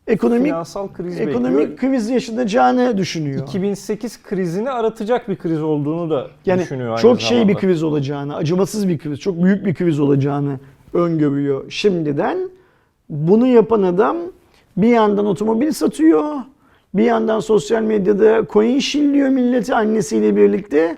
[0.06, 1.76] ekonomik finansal kriz ekonomik bekliyor.
[1.76, 3.42] kriz yaşanacağını düşünüyor.
[3.42, 7.60] 2008 krizini aratacak bir kriz olduğunu da Yani düşünüyor aynı çok şey bir zamanda.
[7.60, 10.58] kriz olacağını, acımasız bir kriz, çok büyük bir kriz olacağını
[10.94, 12.38] öngörüyor şimdiden.
[13.08, 14.16] Bunu yapan adam
[14.76, 16.24] bir yandan otomobil satıyor,
[16.94, 20.96] bir yandan sosyal medyada coin şilliyor milleti annesiyle birlikte.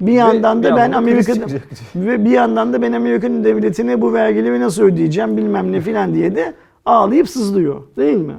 [0.00, 1.60] Bir yandan da ben yandan da kriz Amerika'da
[1.94, 6.36] ve bir yandan da ben Amerika'nın devletine bu vergileri nasıl ödeyeceğim bilmem ne filan diye
[6.36, 6.54] de
[6.86, 7.82] ağlayıp sızlıyor.
[7.96, 8.34] Değil mi?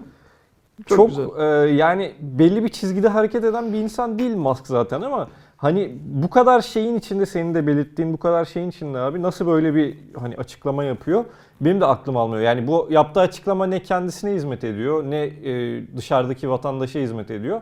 [0.86, 1.68] Çok, güzel.
[1.68, 5.28] e, yani belli bir çizgide hareket eden bir insan değil Musk zaten ama
[5.60, 9.76] hani bu kadar şeyin içinde senin de belirttiğin bu kadar şeyin içinde abi nasıl böyle
[9.76, 11.26] bir hani açıklama yapıyor?
[11.62, 12.44] Benim de aklım almıyor.
[12.44, 17.62] Yani bu yaptığı açıklama ne kendisine hizmet ediyor ne e, dışarıdaki vatandaşa hizmet ediyor.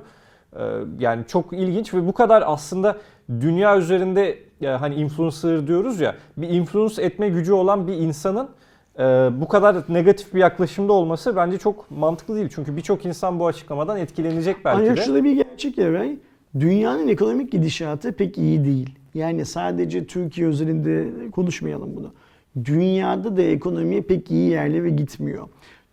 [0.53, 0.63] E,
[0.99, 2.97] yani çok ilginç ve bu kadar aslında
[3.29, 8.49] dünya üzerinde ya hani influencer diyoruz ya bir influence etme gücü olan bir insanın
[8.99, 12.49] ee, bu kadar negatif bir yaklaşımda olması bence çok mantıklı değil.
[12.55, 15.01] Çünkü birçok insan bu açıklamadan etkilenecek belki Ancak de.
[15.01, 16.17] şurada bir gerçek Eray.
[16.59, 18.89] Dünyanın ekonomik gidişatı pek iyi değil.
[19.13, 22.13] Yani sadece Türkiye özelinde konuşmayalım bunu.
[22.65, 25.47] Dünyada da ekonomi pek iyi yerlere gitmiyor.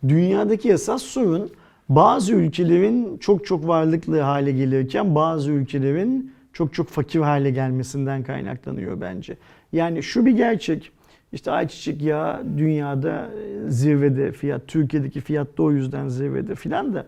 [0.07, 1.49] Dünyadaki esas sorun
[1.89, 9.01] bazı ülkelerin çok çok varlıklı hale gelirken bazı ülkelerin çok çok fakir hale gelmesinden kaynaklanıyor
[9.01, 9.37] bence.
[9.73, 10.91] Yani şu bir gerçek.
[11.33, 13.29] İşte ayçiçek yağı dünyada
[13.67, 17.05] e, zirvede fiyat, Türkiye'deki fiyat da o yüzden zirvede filan da.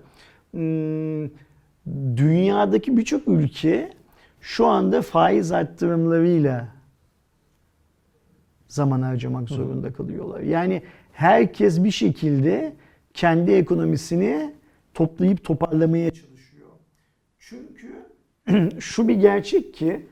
[0.52, 1.30] Hmm,
[2.16, 3.94] dünyadaki birçok ülke
[4.42, 6.68] şu anda faiz arttırımlarıyla
[8.68, 10.40] zaman harcamak zorunda kalıyorlar.
[10.40, 10.82] Yani
[11.14, 12.74] herkes bir şekilde
[13.14, 14.54] kendi ekonomisini
[14.94, 16.70] toplayıp toparlamaya çalışıyor.
[17.40, 20.06] Çünkü şu bir gerçek ki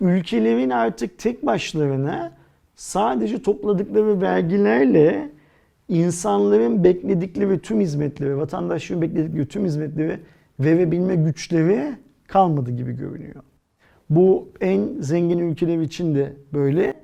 [0.00, 2.32] ülkelerin artık tek başlarına
[2.74, 5.30] sadece topladıkları vergilerle
[5.88, 10.20] insanların bekledikleri tüm hizmetleri, vatandaşların bekledikleri tüm hizmetleri
[10.60, 11.94] verebilme güçleri
[12.26, 13.42] kalmadı gibi görünüyor.
[14.10, 16.94] Bu en zengin ülkeler için de böyle.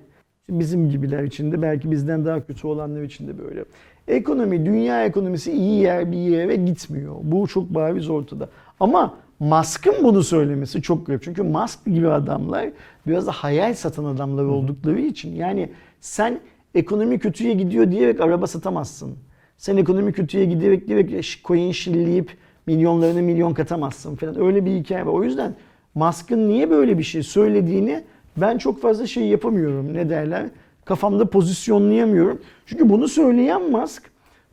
[0.50, 3.64] Bizim gibiler için de belki bizden daha kötü olanlar için de böyle.
[4.08, 7.16] Ekonomi, dünya ekonomisi iyi yer bir yere gitmiyor.
[7.22, 8.48] Bu çok bariz ortada.
[8.80, 11.22] Ama Musk'ın bunu söylemesi çok garip.
[11.22, 12.70] Çünkü Musk gibi adamlar
[13.06, 15.34] biraz da hayal satan adamlar oldukları için.
[15.34, 16.40] Yani sen
[16.74, 19.14] ekonomi kötüye gidiyor diyerek araba satamazsın.
[19.58, 22.30] Sen ekonomi kötüye giderek diyerek coin şilleyip
[22.66, 24.40] milyonlarını milyon katamazsın falan.
[24.40, 25.12] Öyle bir hikaye var.
[25.12, 25.54] O yüzden
[25.94, 28.04] Musk'ın niye böyle bir şey söylediğini
[28.36, 29.94] ben çok fazla şey yapamıyorum.
[29.94, 30.46] Ne derler?
[30.84, 32.40] Kafamda pozisyonlayamıyorum.
[32.66, 34.02] Çünkü bunu söyleyen Musk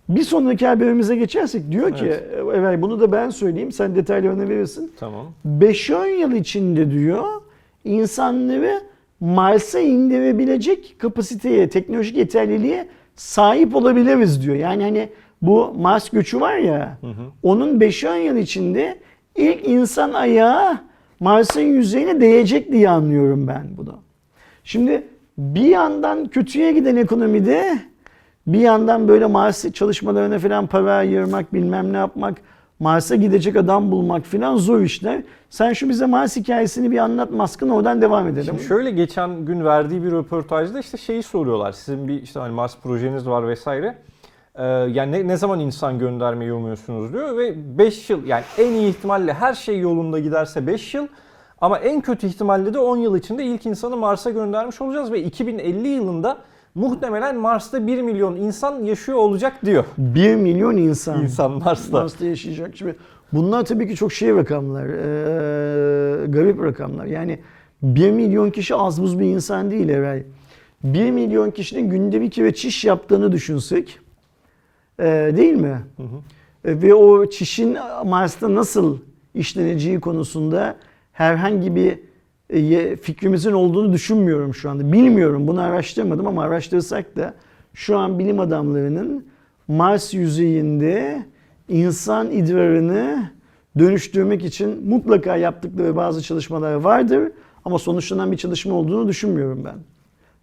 [0.10, 2.14] bir sonraki haberimize geçersek diyor ki
[2.56, 4.91] evet bunu da ben söyleyeyim sen detaylarını verirsin.
[4.99, 5.26] Tamam.
[5.60, 7.23] 5-10 yıl içinde diyor
[7.84, 8.81] insanları
[9.19, 14.56] Mars'a indirebilecek kapasiteye, teknolojik yeterliliğe sahip olabiliriz diyor.
[14.56, 15.10] Yani hani
[15.44, 16.98] bu Mars göçü var ya
[17.44, 18.99] onun 5-10 yıl içinde
[19.36, 20.78] ilk insan ayağı
[21.20, 23.99] Mars'ın yüzeyine değecek diye anlıyorum ben bunu.
[24.64, 25.03] Şimdi
[25.38, 27.80] bir yandan kötüye giden ekonomide
[28.48, 32.38] bir yandan böyle Mars çalışmalarına falan para ayırmak bilmem ne yapmak
[32.80, 35.24] Mars'a gidecek adam bulmak falan zor işler.
[35.49, 38.45] Sen şu bize Mars hikayesini bir anlat Musk'ın oradan devam edelim.
[38.45, 41.72] Şimdi şöyle geçen gün verdiği bir röportajda işte şeyi soruyorlar.
[41.72, 43.98] Sizin bir işte hani Mars projeniz var vesaire.
[44.56, 48.90] Ee, yani ne, ne zaman insan göndermeyi umuyorsunuz diyor ve 5 yıl yani en iyi
[48.90, 51.08] ihtimalle her şey yolunda giderse 5 yıl
[51.62, 55.88] ama en kötü ihtimalle de 10 yıl içinde ilk insanı Mars'a göndermiş olacağız ve 2050
[55.88, 56.38] yılında
[56.76, 59.84] muhtemelen Mars'ta 1 milyon insan yaşıyor olacak diyor.
[59.98, 61.22] 1 milyon insan.
[61.22, 61.98] İnsan Mars'ta.
[61.98, 62.76] Mars'ta yaşayacak.
[62.76, 62.96] Şimdi
[63.34, 64.86] bunlar tabii ki çok şey rakamlar.
[64.86, 67.06] eee, garip rakamlar.
[67.06, 67.40] Yani
[67.82, 70.24] 1 milyon kişi az buz bir insan değil Eray.
[70.84, 74.00] 1 milyon kişinin günde bir kere çiş yaptığını düşünsek
[74.99, 75.03] e,
[75.38, 75.82] değil mi?
[75.98, 76.72] Hı hı.
[76.72, 78.98] E, Ve o çişin Mars'ta nasıl
[79.36, 80.76] işleneceği konusunda
[81.11, 81.99] herhangi bir
[82.49, 84.91] e, fikrimizin olduğunu düşünmüyorum şu anda.
[84.91, 87.34] Bilmiyorum bunu araştırmadım ama araştırsak da
[87.74, 89.26] şu an bilim adamlarının
[89.68, 91.26] Mars yüzeyinde
[91.70, 93.30] insan idrarını
[93.80, 97.32] dönüştürmek için mutlaka yaptıkları bazı çalışmalar vardır
[97.65, 99.76] ama sonuçlanan bir çalışma olduğunu düşünmüyorum ben.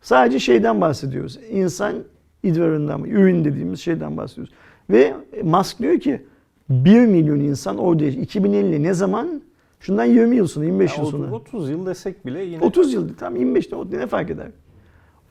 [0.03, 1.39] Sadece şeyden bahsediyoruz.
[1.51, 1.95] İnsan
[2.43, 4.53] idrarından, ürün dediğimiz şeyden bahsediyoruz.
[4.91, 6.23] Ve Musk diyor ki
[6.69, 9.43] 1 milyon insan orada 2050 ne zaman?
[9.81, 11.33] Şundan 20 yıl sonra, 25 yıl Yani sonra.
[11.33, 14.47] 30 yıl desek bile yine 30 yılda tam 25'te o ne fark eder?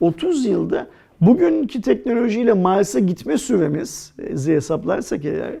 [0.00, 0.86] 30 yılda
[1.20, 5.54] bugünkü teknolojiyle Mars'a gitme süremiz e, hesaplarsak eğer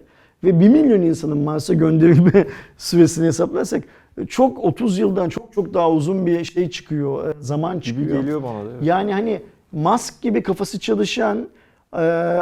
[0.44, 2.46] ve 1 milyon insanın Mars'a gönderilme
[2.76, 3.84] süresini heplarsak
[4.18, 8.20] e, çok 30 yıldan çok çok daha uzun bir şey çıkıyor, e, zaman gibi çıkıyor.
[8.20, 8.70] geliyor bana da.
[8.70, 8.82] evet.
[8.82, 11.48] Yani hani Musk gibi kafası çalışan,
[11.92, 11.96] e,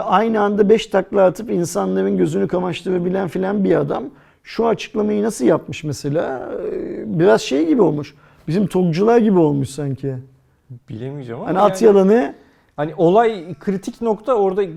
[0.04, 4.04] aynı anda 5 takla atıp insanların gözünü kamaştırabilen filan bir adam
[4.42, 6.50] şu açıklamayı nasıl yapmış mesela?
[6.72, 8.14] E, Biraz şey gibi olmuş.
[8.48, 10.14] Bizim tokcular gibi olmuş sanki.
[10.88, 12.34] Bilemeyeceğim ama Hani yani- at yalanı
[12.76, 14.68] Hani olay kritik nokta orada e,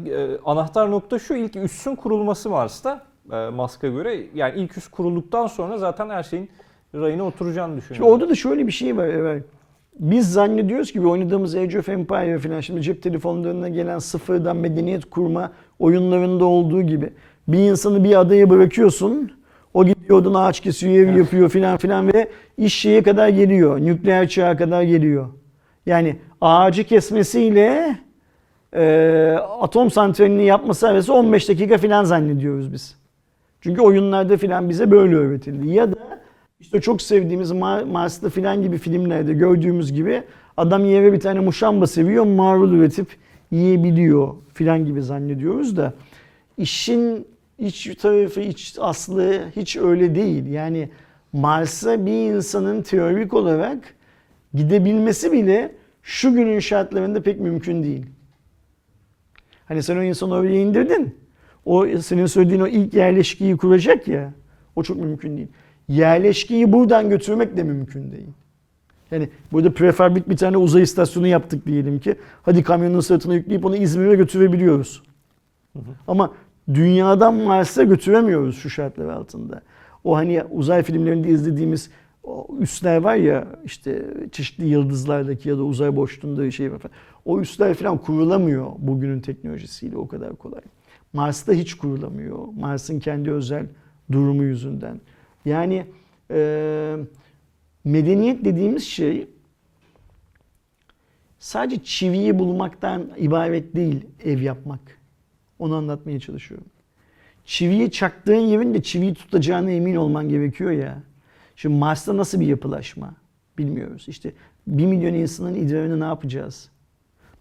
[0.46, 3.02] anahtar nokta şu ilk üssün kurulması Mars'ta
[3.32, 4.20] e, Musk'a göre.
[4.36, 6.50] Yani ilk üs kurulduktan sonra zaten her şeyin
[6.96, 8.14] rayına oturacağını Şimdi düşünüyorum.
[8.14, 9.44] orada da şöyle bir şey var evet.
[10.00, 15.52] Biz zannediyoruz ki oynadığımız Age of Empire falan şimdi cep telefonlarına gelen sıfırdan medeniyet kurma
[15.80, 17.10] oyunlarında olduğu gibi
[17.48, 19.32] bir insanı bir adaya bırakıyorsun.
[19.74, 22.28] O gidiyor oradan ağaç kesiyor, ev yapıyor filan filan ve
[22.58, 23.80] iş şeye kadar geliyor.
[23.82, 25.28] Nükleer çağa kadar geliyor.
[25.86, 27.98] Yani ağacı kesmesiyle
[28.74, 32.98] e, atom santralini yapması arası 15 dakika filan zannediyoruz biz.
[33.62, 35.70] Çünkü oyunlarda filan bize böyle öğretildi.
[35.70, 36.21] Ya da
[36.62, 40.24] işte çok sevdiğimiz Mar- Mars'ta filan gibi filmlerde gördüğümüz gibi
[40.58, 43.08] adam yere bir tane muşamba seviyor, marul üretip
[43.52, 45.94] yiyebiliyor filan gibi zannediyoruz da
[46.58, 47.28] işin
[47.60, 50.46] iç tarafı, iç aslı hiç öyle değil.
[50.46, 50.90] Yani
[51.34, 53.96] Mars'a bir insanın teorik olarak
[54.54, 58.06] gidebilmesi bile şu günün şartlarında pek mümkün değil.
[59.66, 61.16] Hani sen o insanı oraya indirdin.
[61.66, 64.34] O senin söylediğin o ilk yerleşkiyi kuracak ya.
[64.76, 65.48] O çok mümkün değil.
[65.88, 68.28] Yerleşkiyi buradan götürmek de mümkün değil.
[69.12, 72.16] Yani burada prefabrik bir tane uzay istasyonu yaptık diyelim ki.
[72.44, 75.04] Hadi kamyonun sırtına yükleyip onu İzmir'e götürebiliyoruz.
[76.08, 76.34] Ama
[76.74, 79.62] dünyadan Mars'a götüremiyoruz şu şartlar altında.
[80.04, 81.90] O hani uzay filmlerinde izlediğimiz
[82.24, 86.92] o üsler var ya işte çeşitli yıldızlardaki ya da uzay boşluğunda şey falan.
[87.26, 90.62] O üsler falan kurulamıyor bugünün teknolojisiyle o kadar kolay.
[91.14, 92.38] Mars'ta hiç kurulamıyor.
[92.60, 93.66] Mars'ın kendi özel
[94.12, 95.02] durumu yüzünden.
[95.46, 95.86] Yani
[96.32, 96.98] e,
[97.84, 99.28] medeniyet dediğimiz şey
[101.40, 104.80] sadece çiviyi bulmaktan ibaret değil ev yapmak.
[105.60, 106.68] Onu anlatmaya çalışıyorum.
[107.46, 111.04] Çiviyi çaktığın yerin de çiviyi tutacağına emin olman gerekiyor ya.
[111.56, 113.14] Şimdi Mars'ta nasıl bir yapılaşma
[113.58, 114.06] bilmiyoruz.
[114.08, 114.34] İşte
[114.68, 116.70] 1 milyon insanın idrarını ne yapacağız?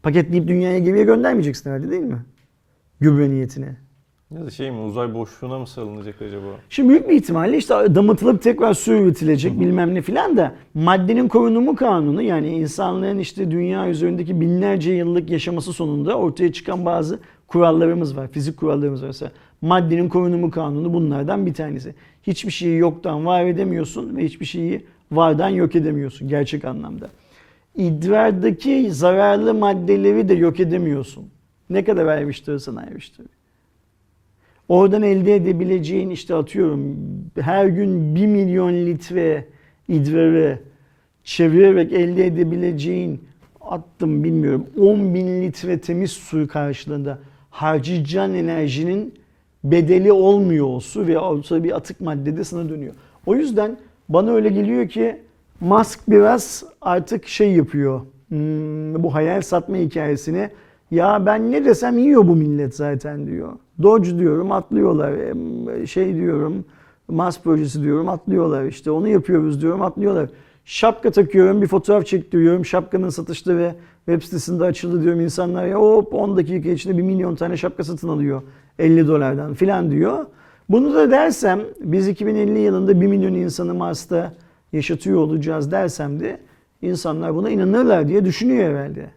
[0.03, 2.25] Paketleyip dünyaya geriye göndermeyeceksin herhalde değil mi?
[3.01, 3.77] Gübre niyetine.
[4.35, 6.47] Ya da şey mi uzay boşluğuna mı salınacak acaba?
[6.69, 11.77] Şimdi büyük bir ihtimalle işte damıtılıp tekrar su üretilecek bilmem ne filan da maddenin korunumu
[11.77, 18.29] kanunu yani insanlığın işte dünya üzerindeki binlerce yıllık yaşaması sonunda ortaya çıkan bazı kurallarımız var.
[18.29, 19.07] Fizik kurallarımız var.
[19.07, 19.33] Mesela
[19.63, 21.95] maddenin korunumu kanunu bunlardan bir tanesi.
[22.23, 27.09] Hiçbir şeyi yoktan var edemiyorsun ve hiçbir şeyi vardan yok edemiyorsun gerçek anlamda.
[27.77, 31.25] İdrardaki zararlı maddeleri de yok edemiyorsun.
[31.71, 33.27] Ne kadar ayrıştırırsan ayrıştır.
[34.71, 36.97] Oradan elde edebileceğin işte atıyorum
[37.41, 39.47] her gün 1 milyon litre
[39.89, 40.59] idrarı
[41.25, 43.21] çevirerek elde edebileceğin
[43.61, 47.19] attım bilmiyorum 10 bin litre temiz su karşılığında
[47.51, 49.15] harcayacağın enerjinin
[49.65, 52.95] bedeli olmuyor o su ve sonra bir atık maddede sana dönüyor.
[53.27, 53.77] O yüzden
[54.09, 55.17] bana öyle geliyor ki
[55.61, 58.01] Musk biraz artık şey yapıyor.
[58.29, 60.51] Hmm, bu hayal satma hikayesini
[60.91, 63.53] ya ben ne desem yiyor bu millet zaten diyor.
[63.83, 65.15] Doge diyorum atlıyorlar.
[65.87, 66.65] Şey diyorum
[67.09, 70.29] Mars projesi diyorum atlıyorlar işte onu yapıyoruz diyorum atlıyorlar.
[70.65, 73.75] Şapka takıyorum bir fotoğraf çektiriyorum şapkanın satışları
[74.07, 78.09] web sitesinde açıldı diyorum insanlar ya hop 10 dakika içinde 1 milyon tane şapka satın
[78.09, 78.43] alıyor
[78.79, 80.27] 50 dolardan filan diyor.
[80.69, 84.33] Bunu da dersem biz 2050 yılında 1 milyon insanı Mars'ta
[84.73, 86.41] yaşatıyor olacağız dersem de
[86.83, 89.11] insanlar buna inanırlar diye düşünüyor herhalde.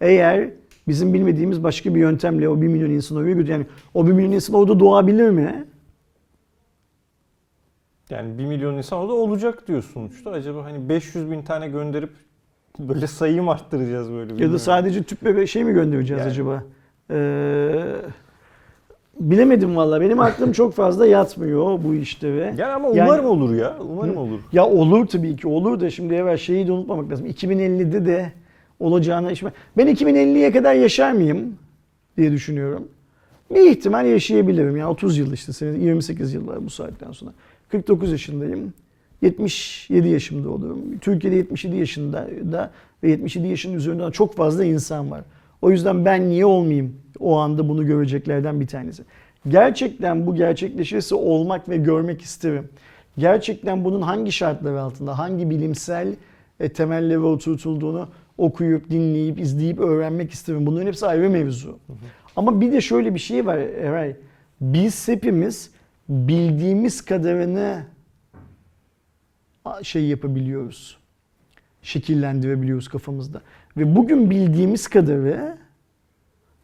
[0.00, 0.50] Eğer
[0.88, 4.32] bizim bilmediğimiz başka bir yöntemle o 1 milyon insan oraya götür yani o 1 milyon
[4.32, 5.64] insan orada doğabilir mi?
[8.10, 10.30] Yani 1 milyon insan orada olacak diyor sonuçta.
[10.30, 12.10] Acaba hani 500 bin tane gönderip
[12.78, 14.20] Böyle sayıyı mı arttıracağız böyle?
[14.22, 14.58] Ya da bilmiyorum.
[14.58, 16.30] sadece tüp bebek şey mi göndereceğiz Yani.
[16.30, 16.62] acaba?
[17.10, 17.84] Ee,
[19.20, 20.00] bilemedim valla.
[20.00, 22.54] Benim aklım çok fazla yatmıyor bu işte ve.
[22.58, 23.76] Yani ama Yani- umarım olur ya.
[23.80, 24.38] Umarım olur.
[24.52, 27.26] Ya olur tabii ki olur da şimdi evvel şeyi de unutmamak lazım.
[27.26, 28.32] 2050'de de
[28.80, 29.42] olacağına iş
[29.76, 31.58] Ben 2050'ye kadar yaşar mıyım
[32.16, 32.88] diye düşünüyorum.
[33.54, 34.76] Bir ihtimal yaşayabilirim.
[34.76, 37.32] Yani 30 yıl işte senin 28 yıl var bu saatten sonra.
[37.68, 38.72] 49 yaşındayım.
[39.22, 40.98] 77 yaşımda olurum.
[41.00, 42.70] Türkiye'de 77 yaşında da
[43.02, 45.24] ve 77 yaşının üzerinde çok fazla insan var.
[45.62, 46.96] O yüzden ben niye olmayayım?
[47.20, 49.02] O anda bunu göreceklerden bir tanesi.
[49.48, 52.68] Gerçekten bu gerçekleşirse olmak ve görmek isterim.
[53.18, 56.14] Gerçekten bunun hangi şartlar altında, hangi bilimsel
[56.60, 58.08] e, temellere oturtulduğunu
[58.38, 60.66] okuyup, dinleyip, izleyip öğrenmek isterim.
[60.66, 61.78] Bunların hepsi ayrı mevzu.
[62.36, 64.16] Ama bir de şöyle bir şey var Eray.
[64.60, 65.70] Biz hepimiz
[66.08, 67.84] bildiğimiz kadarını
[69.82, 70.98] şey yapabiliyoruz.
[71.82, 73.40] Şekillendirebiliyoruz kafamızda.
[73.76, 75.56] Ve bugün bildiğimiz kadarı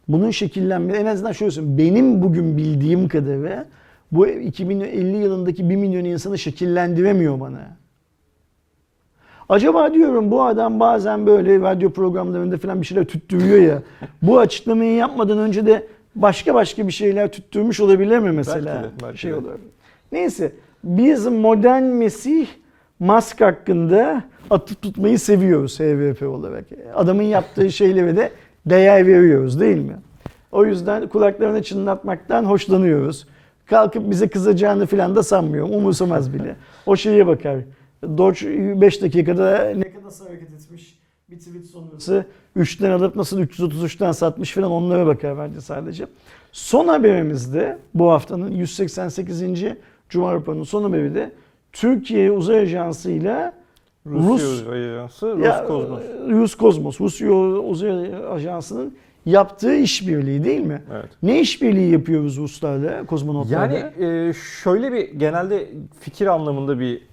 [0.08, 1.78] bunun şekillenmesi en azından şöyle söyleyeyim.
[1.78, 3.66] Benim bugün bildiğim kadarı
[4.12, 7.76] bu 2050 yılındaki 1 milyon insanı şekillendiremiyor bana.
[9.50, 13.82] Acaba diyorum bu adam bazen böyle radyo programlarında falan bir şeyler tüttürüyor ya.
[14.22, 18.74] bu açıklamayı yapmadan önce de başka başka bir şeyler tüttürmüş olabilir mi mesela?
[18.74, 19.50] Belki de, belki şey olur.
[20.12, 20.52] Neyse
[20.84, 22.46] biz modern Mesih
[23.00, 26.64] Musk hakkında atıp tutmayı seviyoruz HVP olarak.
[26.94, 28.30] Adamın yaptığı şeylere de
[28.66, 29.96] değer veriyoruz değil mi?
[30.52, 33.26] O yüzden kulaklarını çınlatmaktan hoşlanıyoruz.
[33.66, 35.72] Kalkıp bize kızacağını falan da sanmıyorum.
[35.72, 36.56] Umursamaz bile.
[36.86, 37.56] O şeye bakar.
[38.02, 40.98] Doge 5 dakikada ne kadar hareket etmiş
[41.30, 42.24] bir tweet sonrası
[42.56, 46.06] 3'ten alıp nasıl 333'ten satmış falan onlara bakar bence sadece.
[46.52, 49.42] Son haberimizde bu haftanın 188.
[50.08, 51.32] Cuma raporunun son haberi de
[51.72, 53.52] Türkiye Uzay Ajansı ile
[54.06, 56.00] Rus- Uzay Ajansı, ya, Roskosmos.
[56.30, 58.94] Roskosmos, Rusya Uzay Ajansı'nın
[59.26, 60.82] yaptığı işbirliği değil mi?
[60.92, 61.08] Evet.
[61.22, 63.76] Ne işbirliği yapıyoruz Ruslarla, kozmonotlarla?
[63.98, 64.32] Yani e,
[64.62, 65.68] şöyle bir genelde
[66.00, 67.09] fikir anlamında bir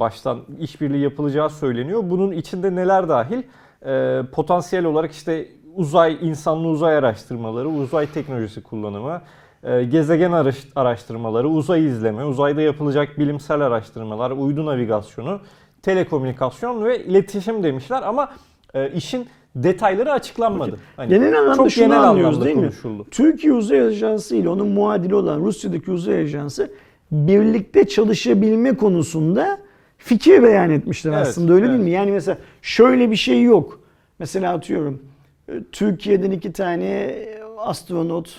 [0.00, 2.00] baştan işbirliği yapılacağı söyleniyor.
[2.04, 3.42] Bunun içinde neler dahil?
[3.86, 9.20] E, potansiyel olarak işte uzay, insanlı uzay araştırmaları, uzay teknolojisi kullanımı,
[9.62, 15.40] e, gezegen araş- araştırmaları, uzay izleme, uzayda yapılacak bilimsel araştırmalar, uydu navigasyonu,
[15.82, 18.28] telekomünikasyon ve iletişim demişler ama
[18.74, 19.26] e, işin
[19.56, 20.76] detayları açıklanmadı.
[20.96, 22.62] Hani Genel anlamda çok şunu genel anlıyoruz anlamda değil mi?
[22.62, 23.06] konuşuldu.
[23.10, 26.70] Türkiye Uzay Ajansı ile onun muadili olan Rusya'daki Uzay Ajansı
[27.12, 29.58] birlikte çalışabilme konusunda
[29.98, 31.74] fikir beyan etmişler Evet, aslında öyle evet.
[31.74, 31.90] değil mi?
[31.90, 33.80] Yani mesela şöyle bir şey yok.
[34.18, 35.02] Mesela atıyorum
[35.48, 37.16] e, Türkiye'den iki tane
[37.58, 38.36] astronot,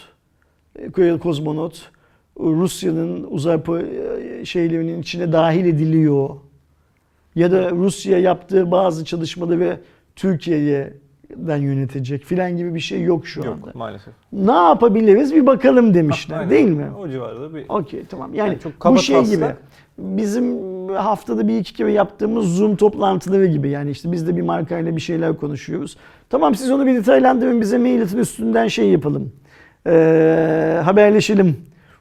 [0.80, 1.92] e, kozmonot
[2.40, 6.30] e, Rusya'nın uzay e, şeylerinin içine dahil ediliyor.
[7.36, 9.80] Ya da Rusya yaptığı bazı çalışmaları
[11.32, 13.50] Türkiye'den yönetecek filan gibi bir şey yok şu anda.
[13.50, 14.14] Yok maalesef.
[14.34, 16.50] Ne yapabiliriz bir bakalım demişler Aynen.
[16.50, 16.88] değil mi?
[17.00, 18.34] O civarda bir Okey tamam.
[18.34, 19.46] Yani, Yani çok bu şey gibi.
[19.98, 20.58] Bizim
[20.90, 23.70] haftada bir iki kere yaptığımız Zoom toplantıları gibi.
[23.70, 25.98] Yani işte biz de bir markayla bir şeyler konuşuyoruz.
[26.30, 29.32] Tamam siz onu bir detaylandırın bize mail atın üstünden şey yapalım.
[29.88, 31.58] Ee, haberleşelim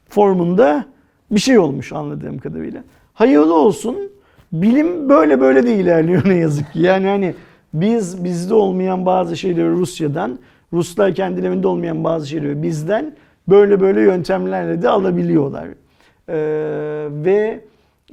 [0.09, 0.85] formunda
[1.31, 2.83] bir şey olmuş anladığım kadarıyla.
[3.13, 3.97] Hayırlı olsun.
[4.51, 6.79] Bilim böyle böyle de ilerliyor ne yazık ki.
[6.79, 7.33] Yani hani
[7.73, 10.39] biz bizde olmayan bazı şeyleri Rusya'dan,
[10.73, 13.15] Ruslar kendilerinde olmayan bazı şeyleri bizden
[13.49, 15.67] böyle böyle yöntemlerle de alabiliyorlar.
[16.29, 17.61] Ee, ve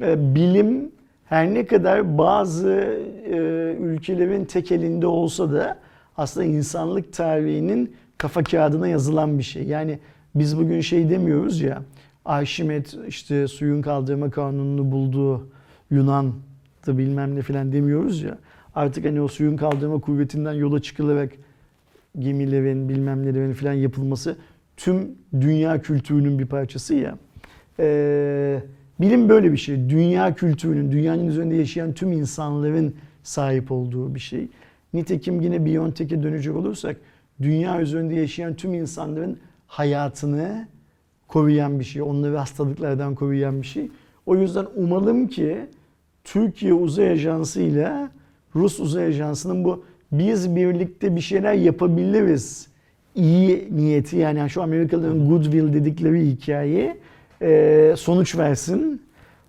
[0.03, 0.93] e, bilim
[1.25, 2.99] her ne kadar bazı
[3.31, 3.37] e,
[3.81, 5.79] ülkelerin tek elinde olsa da
[6.17, 9.63] aslında insanlık tarihinin kafa kağıdına yazılan bir şey.
[9.63, 9.99] Yani
[10.35, 11.83] biz bugün şey demiyoruz ya
[12.25, 15.49] Arşimet işte suyun kaldırma kanununu bulduğu
[15.91, 16.33] Yunan
[16.87, 18.39] da bilmem ne filan demiyoruz ya.
[18.79, 21.33] Artık hani o suyun kaldırma kuvvetinden yola çıkılarak
[22.19, 24.37] gemilerin bilmem nelerin filan yapılması
[24.77, 25.09] tüm
[25.41, 27.19] dünya kültürünün bir parçası ya.
[27.81, 28.63] Ee,
[29.01, 29.91] bilim böyle bir şey.
[29.91, 34.49] Dünya kültürünün, dünyanın üzerinde yaşayan tüm insanların sahip olduğu bir şey.
[34.95, 36.97] Nitekim yine Biontech'e dönecek olursak
[37.43, 40.69] dünya üzerinde yaşayan tüm insanların hayatını
[41.29, 42.03] koruyan bir şey.
[42.03, 43.91] Onları hastalıklardan koruyan bir şey.
[44.27, 45.67] O yüzden umalım ki
[46.25, 48.09] Türkiye Uzay Ajansı ile
[48.59, 52.69] Rus Uzay Ajansı'nın bu biz birlikte bir şeyler yapabiliriz
[53.15, 56.97] iyi niyeti yani şu Amerikalıların goodwill dedikleri hikaye
[57.43, 59.03] e, sonuç versin.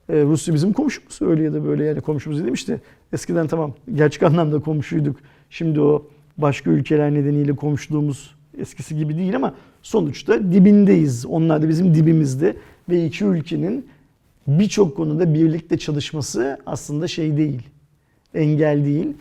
[0.09, 2.79] E, Rusya bizim komşumuz öyle ya da böyle yani komşumuz dedim işte
[3.13, 5.19] eskiden tamam gerçek anlamda komşuyduk.
[5.49, 6.07] Şimdi o
[6.37, 11.25] başka ülkeler nedeniyle komşuluğumuz eskisi gibi değil ama sonuçta dibindeyiz.
[11.25, 12.55] Onlar da bizim dibimizde
[12.89, 13.85] ve iki ülkenin
[14.47, 17.61] birçok konuda birlikte çalışması aslında şey değil.
[18.33, 19.13] Engel değil.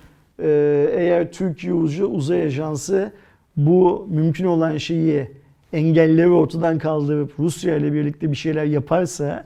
[0.43, 3.13] Ee, eğer Türkiye Uzay Ajansı
[3.57, 5.29] bu mümkün olan şeyi
[5.73, 9.45] engelleri ortadan kaldırıp Rusya ile birlikte bir şeyler yaparsa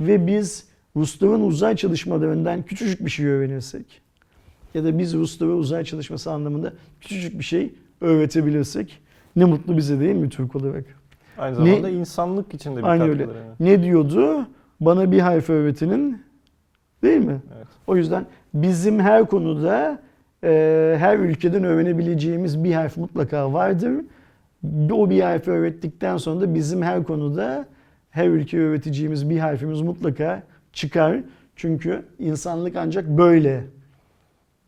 [0.00, 0.64] ve biz
[0.96, 4.00] Rusların uzay çalışmalarından küçücük bir şey öğrenirsek
[4.74, 8.98] ya da biz Ruslara uzay çalışması anlamında küçücük bir şey öğretebilirsek
[9.36, 10.84] ne mutlu bize değil mi Türk olarak?
[11.38, 13.22] Aynı Ne- zamanda insanlık için de bir Aynı öyle.
[13.22, 13.32] yani.
[13.60, 14.46] Ne diyordu?
[14.80, 16.22] Bana bir harf öğretinin
[17.02, 17.40] değil mi?
[17.56, 17.66] Evet.
[17.86, 18.26] O yüzden
[18.62, 19.98] bizim her konuda
[20.44, 23.92] e, her ülkeden öğrenebileceğimiz bir harf mutlaka vardır.
[24.92, 27.66] O bir harfi öğrettikten sonra da bizim her konuda
[28.10, 30.42] her ülkeye öğreteceğimiz bir harfimiz mutlaka
[30.72, 31.20] çıkar.
[31.56, 33.64] Çünkü insanlık ancak böyle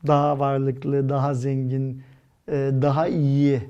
[0.06, 2.02] daha varlıklı, daha zengin,
[2.48, 2.52] e,
[2.82, 3.60] daha iyi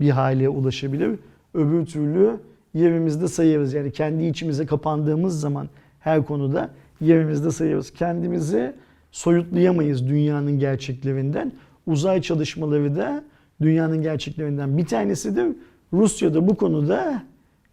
[0.00, 1.18] bir hale ulaşabilir.
[1.54, 2.30] Öbür türlü
[2.74, 3.74] yerimizde sayarız.
[3.74, 5.68] Yani kendi içimize kapandığımız zaman
[6.00, 6.70] her konuda
[7.00, 7.92] yerimizde sayarız.
[7.92, 8.74] Kendimizi
[9.16, 11.52] soyutlayamayız dünyanın gerçeklerinden.
[11.86, 13.24] Uzay çalışmaları da
[13.62, 15.46] dünyanın gerçeklerinden bir tanesidir.
[15.92, 17.22] Rusya da bu konuda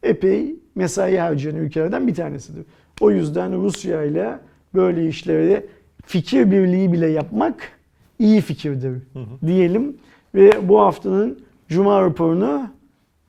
[0.03, 2.65] epey mesai harcayan ülkelerden bir tanesidir.
[3.01, 4.39] O yüzden Rusya ile
[4.75, 5.65] böyle işleri
[6.05, 7.55] fikir birliği bile yapmak
[8.19, 9.01] iyi fikirdir
[9.45, 9.97] diyelim.
[10.35, 12.67] Ve bu haftanın Cuma raporunu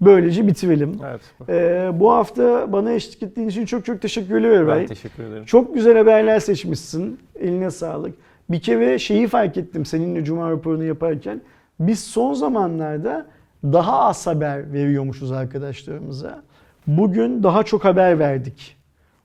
[0.05, 1.01] böylece bitirelim.
[1.09, 1.21] Evet.
[1.49, 4.69] Ee, bu hafta bana eşlik ettiğin için çok çok teşekkür ederim.
[4.69, 5.45] Ben teşekkür ederim.
[5.45, 7.19] Çok güzel haberler seçmişsin.
[7.41, 8.15] Eline sağlık.
[8.51, 11.41] Bir kere şeyi fark ettim seninle Cuma raporunu yaparken.
[11.81, 13.27] Biz son zamanlarda
[13.63, 16.43] daha az haber veriyormuşuz arkadaşlarımıza.
[16.87, 18.77] Bugün daha çok haber verdik.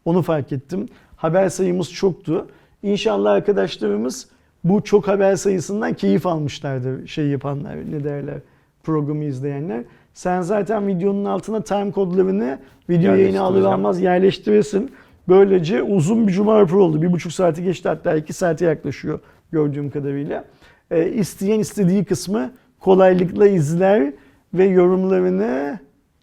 [0.06, 0.86] Onu fark ettim.
[1.16, 2.48] Haber sayımız çoktu.
[2.84, 4.30] İnşallah arkadaşlarımız
[4.64, 8.38] bu çok haber sayısından keyif almışlardır şey yapanlar ne derler
[8.84, 9.84] programı izleyenler.
[10.20, 12.60] Sen zaten videonun altına time kodlarını
[12.90, 14.92] video yayını alır almaz yerleştirirsin.
[15.28, 17.02] Böylece uzun bir cuma raporu oldu.
[17.02, 19.20] Bir buçuk saati geçti hatta iki saate yaklaşıyor
[19.52, 20.46] gördüğüm kadarıyla.
[20.92, 24.14] Ee, isteyen istediği kısmı kolaylıkla izler
[24.54, 25.80] ve yorumlarını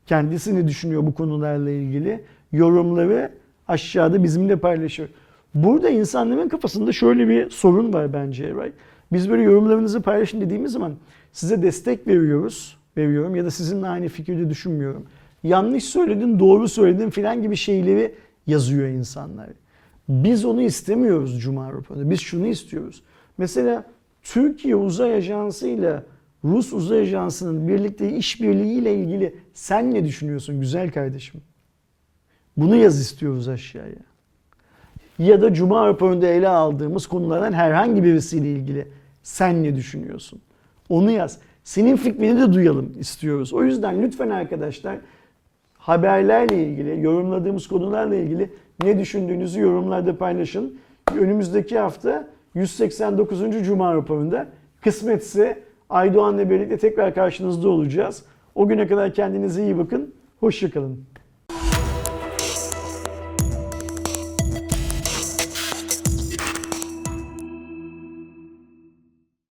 [0.06, 2.24] kendisini düşünüyor bu konularla ilgili.
[2.52, 3.32] Yorumları
[3.68, 5.10] aşağıda bizimle paylaşır.
[5.54, 8.72] Burada insanların kafasında şöyle bir sorun var bence Eray.
[9.12, 10.92] Biz böyle yorumlarınızı paylaşın dediğimiz zaman
[11.32, 15.06] size destek veriyoruz, veriyorum ya da sizinle aynı fikirde düşünmüyorum.
[15.42, 18.14] Yanlış söyledin, doğru söyledin filan gibi şeyleri
[18.46, 19.48] yazıyor insanlar.
[20.08, 22.10] Biz onu istemiyoruz Cuma raporunda.
[22.10, 23.02] Biz şunu istiyoruz.
[23.38, 23.84] Mesela
[24.22, 26.02] Türkiye Uzay Ajansı ile
[26.44, 31.40] Rus Uzay Ajansı'nın birlikte işbirliği ile ilgili sen ne düşünüyorsun güzel kardeşim?
[32.56, 33.96] Bunu yaz istiyoruz aşağıya.
[35.18, 38.88] Ya da Cuma raporunda ele aldığımız konulardan herhangi birisiyle ilgili
[39.22, 40.40] sen ne düşünüyorsun?
[40.88, 41.38] Onu yaz.
[41.66, 43.52] Senin fikrini de duyalım istiyoruz.
[43.52, 44.96] O yüzden lütfen arkadaşlar
[45.78, 48.50] haberlerle ilgili, yorumladığımız konularla ilgili
[48.82, 50.78] ne düşündüğünüzü yorumlarda paylaşın.
[51.18, 53.64] Önümüzdeki hafta 189.
[53.64, 54.46] Cuma raporunda
[54.80, 58.24] kısmetse Aydoğan'la birlikte tekrar karşınızda olacağız.
[58.54, 60.14] O güne kadar kendinize iyi bakın.
[60.40, 61.04] Hoşçakalın.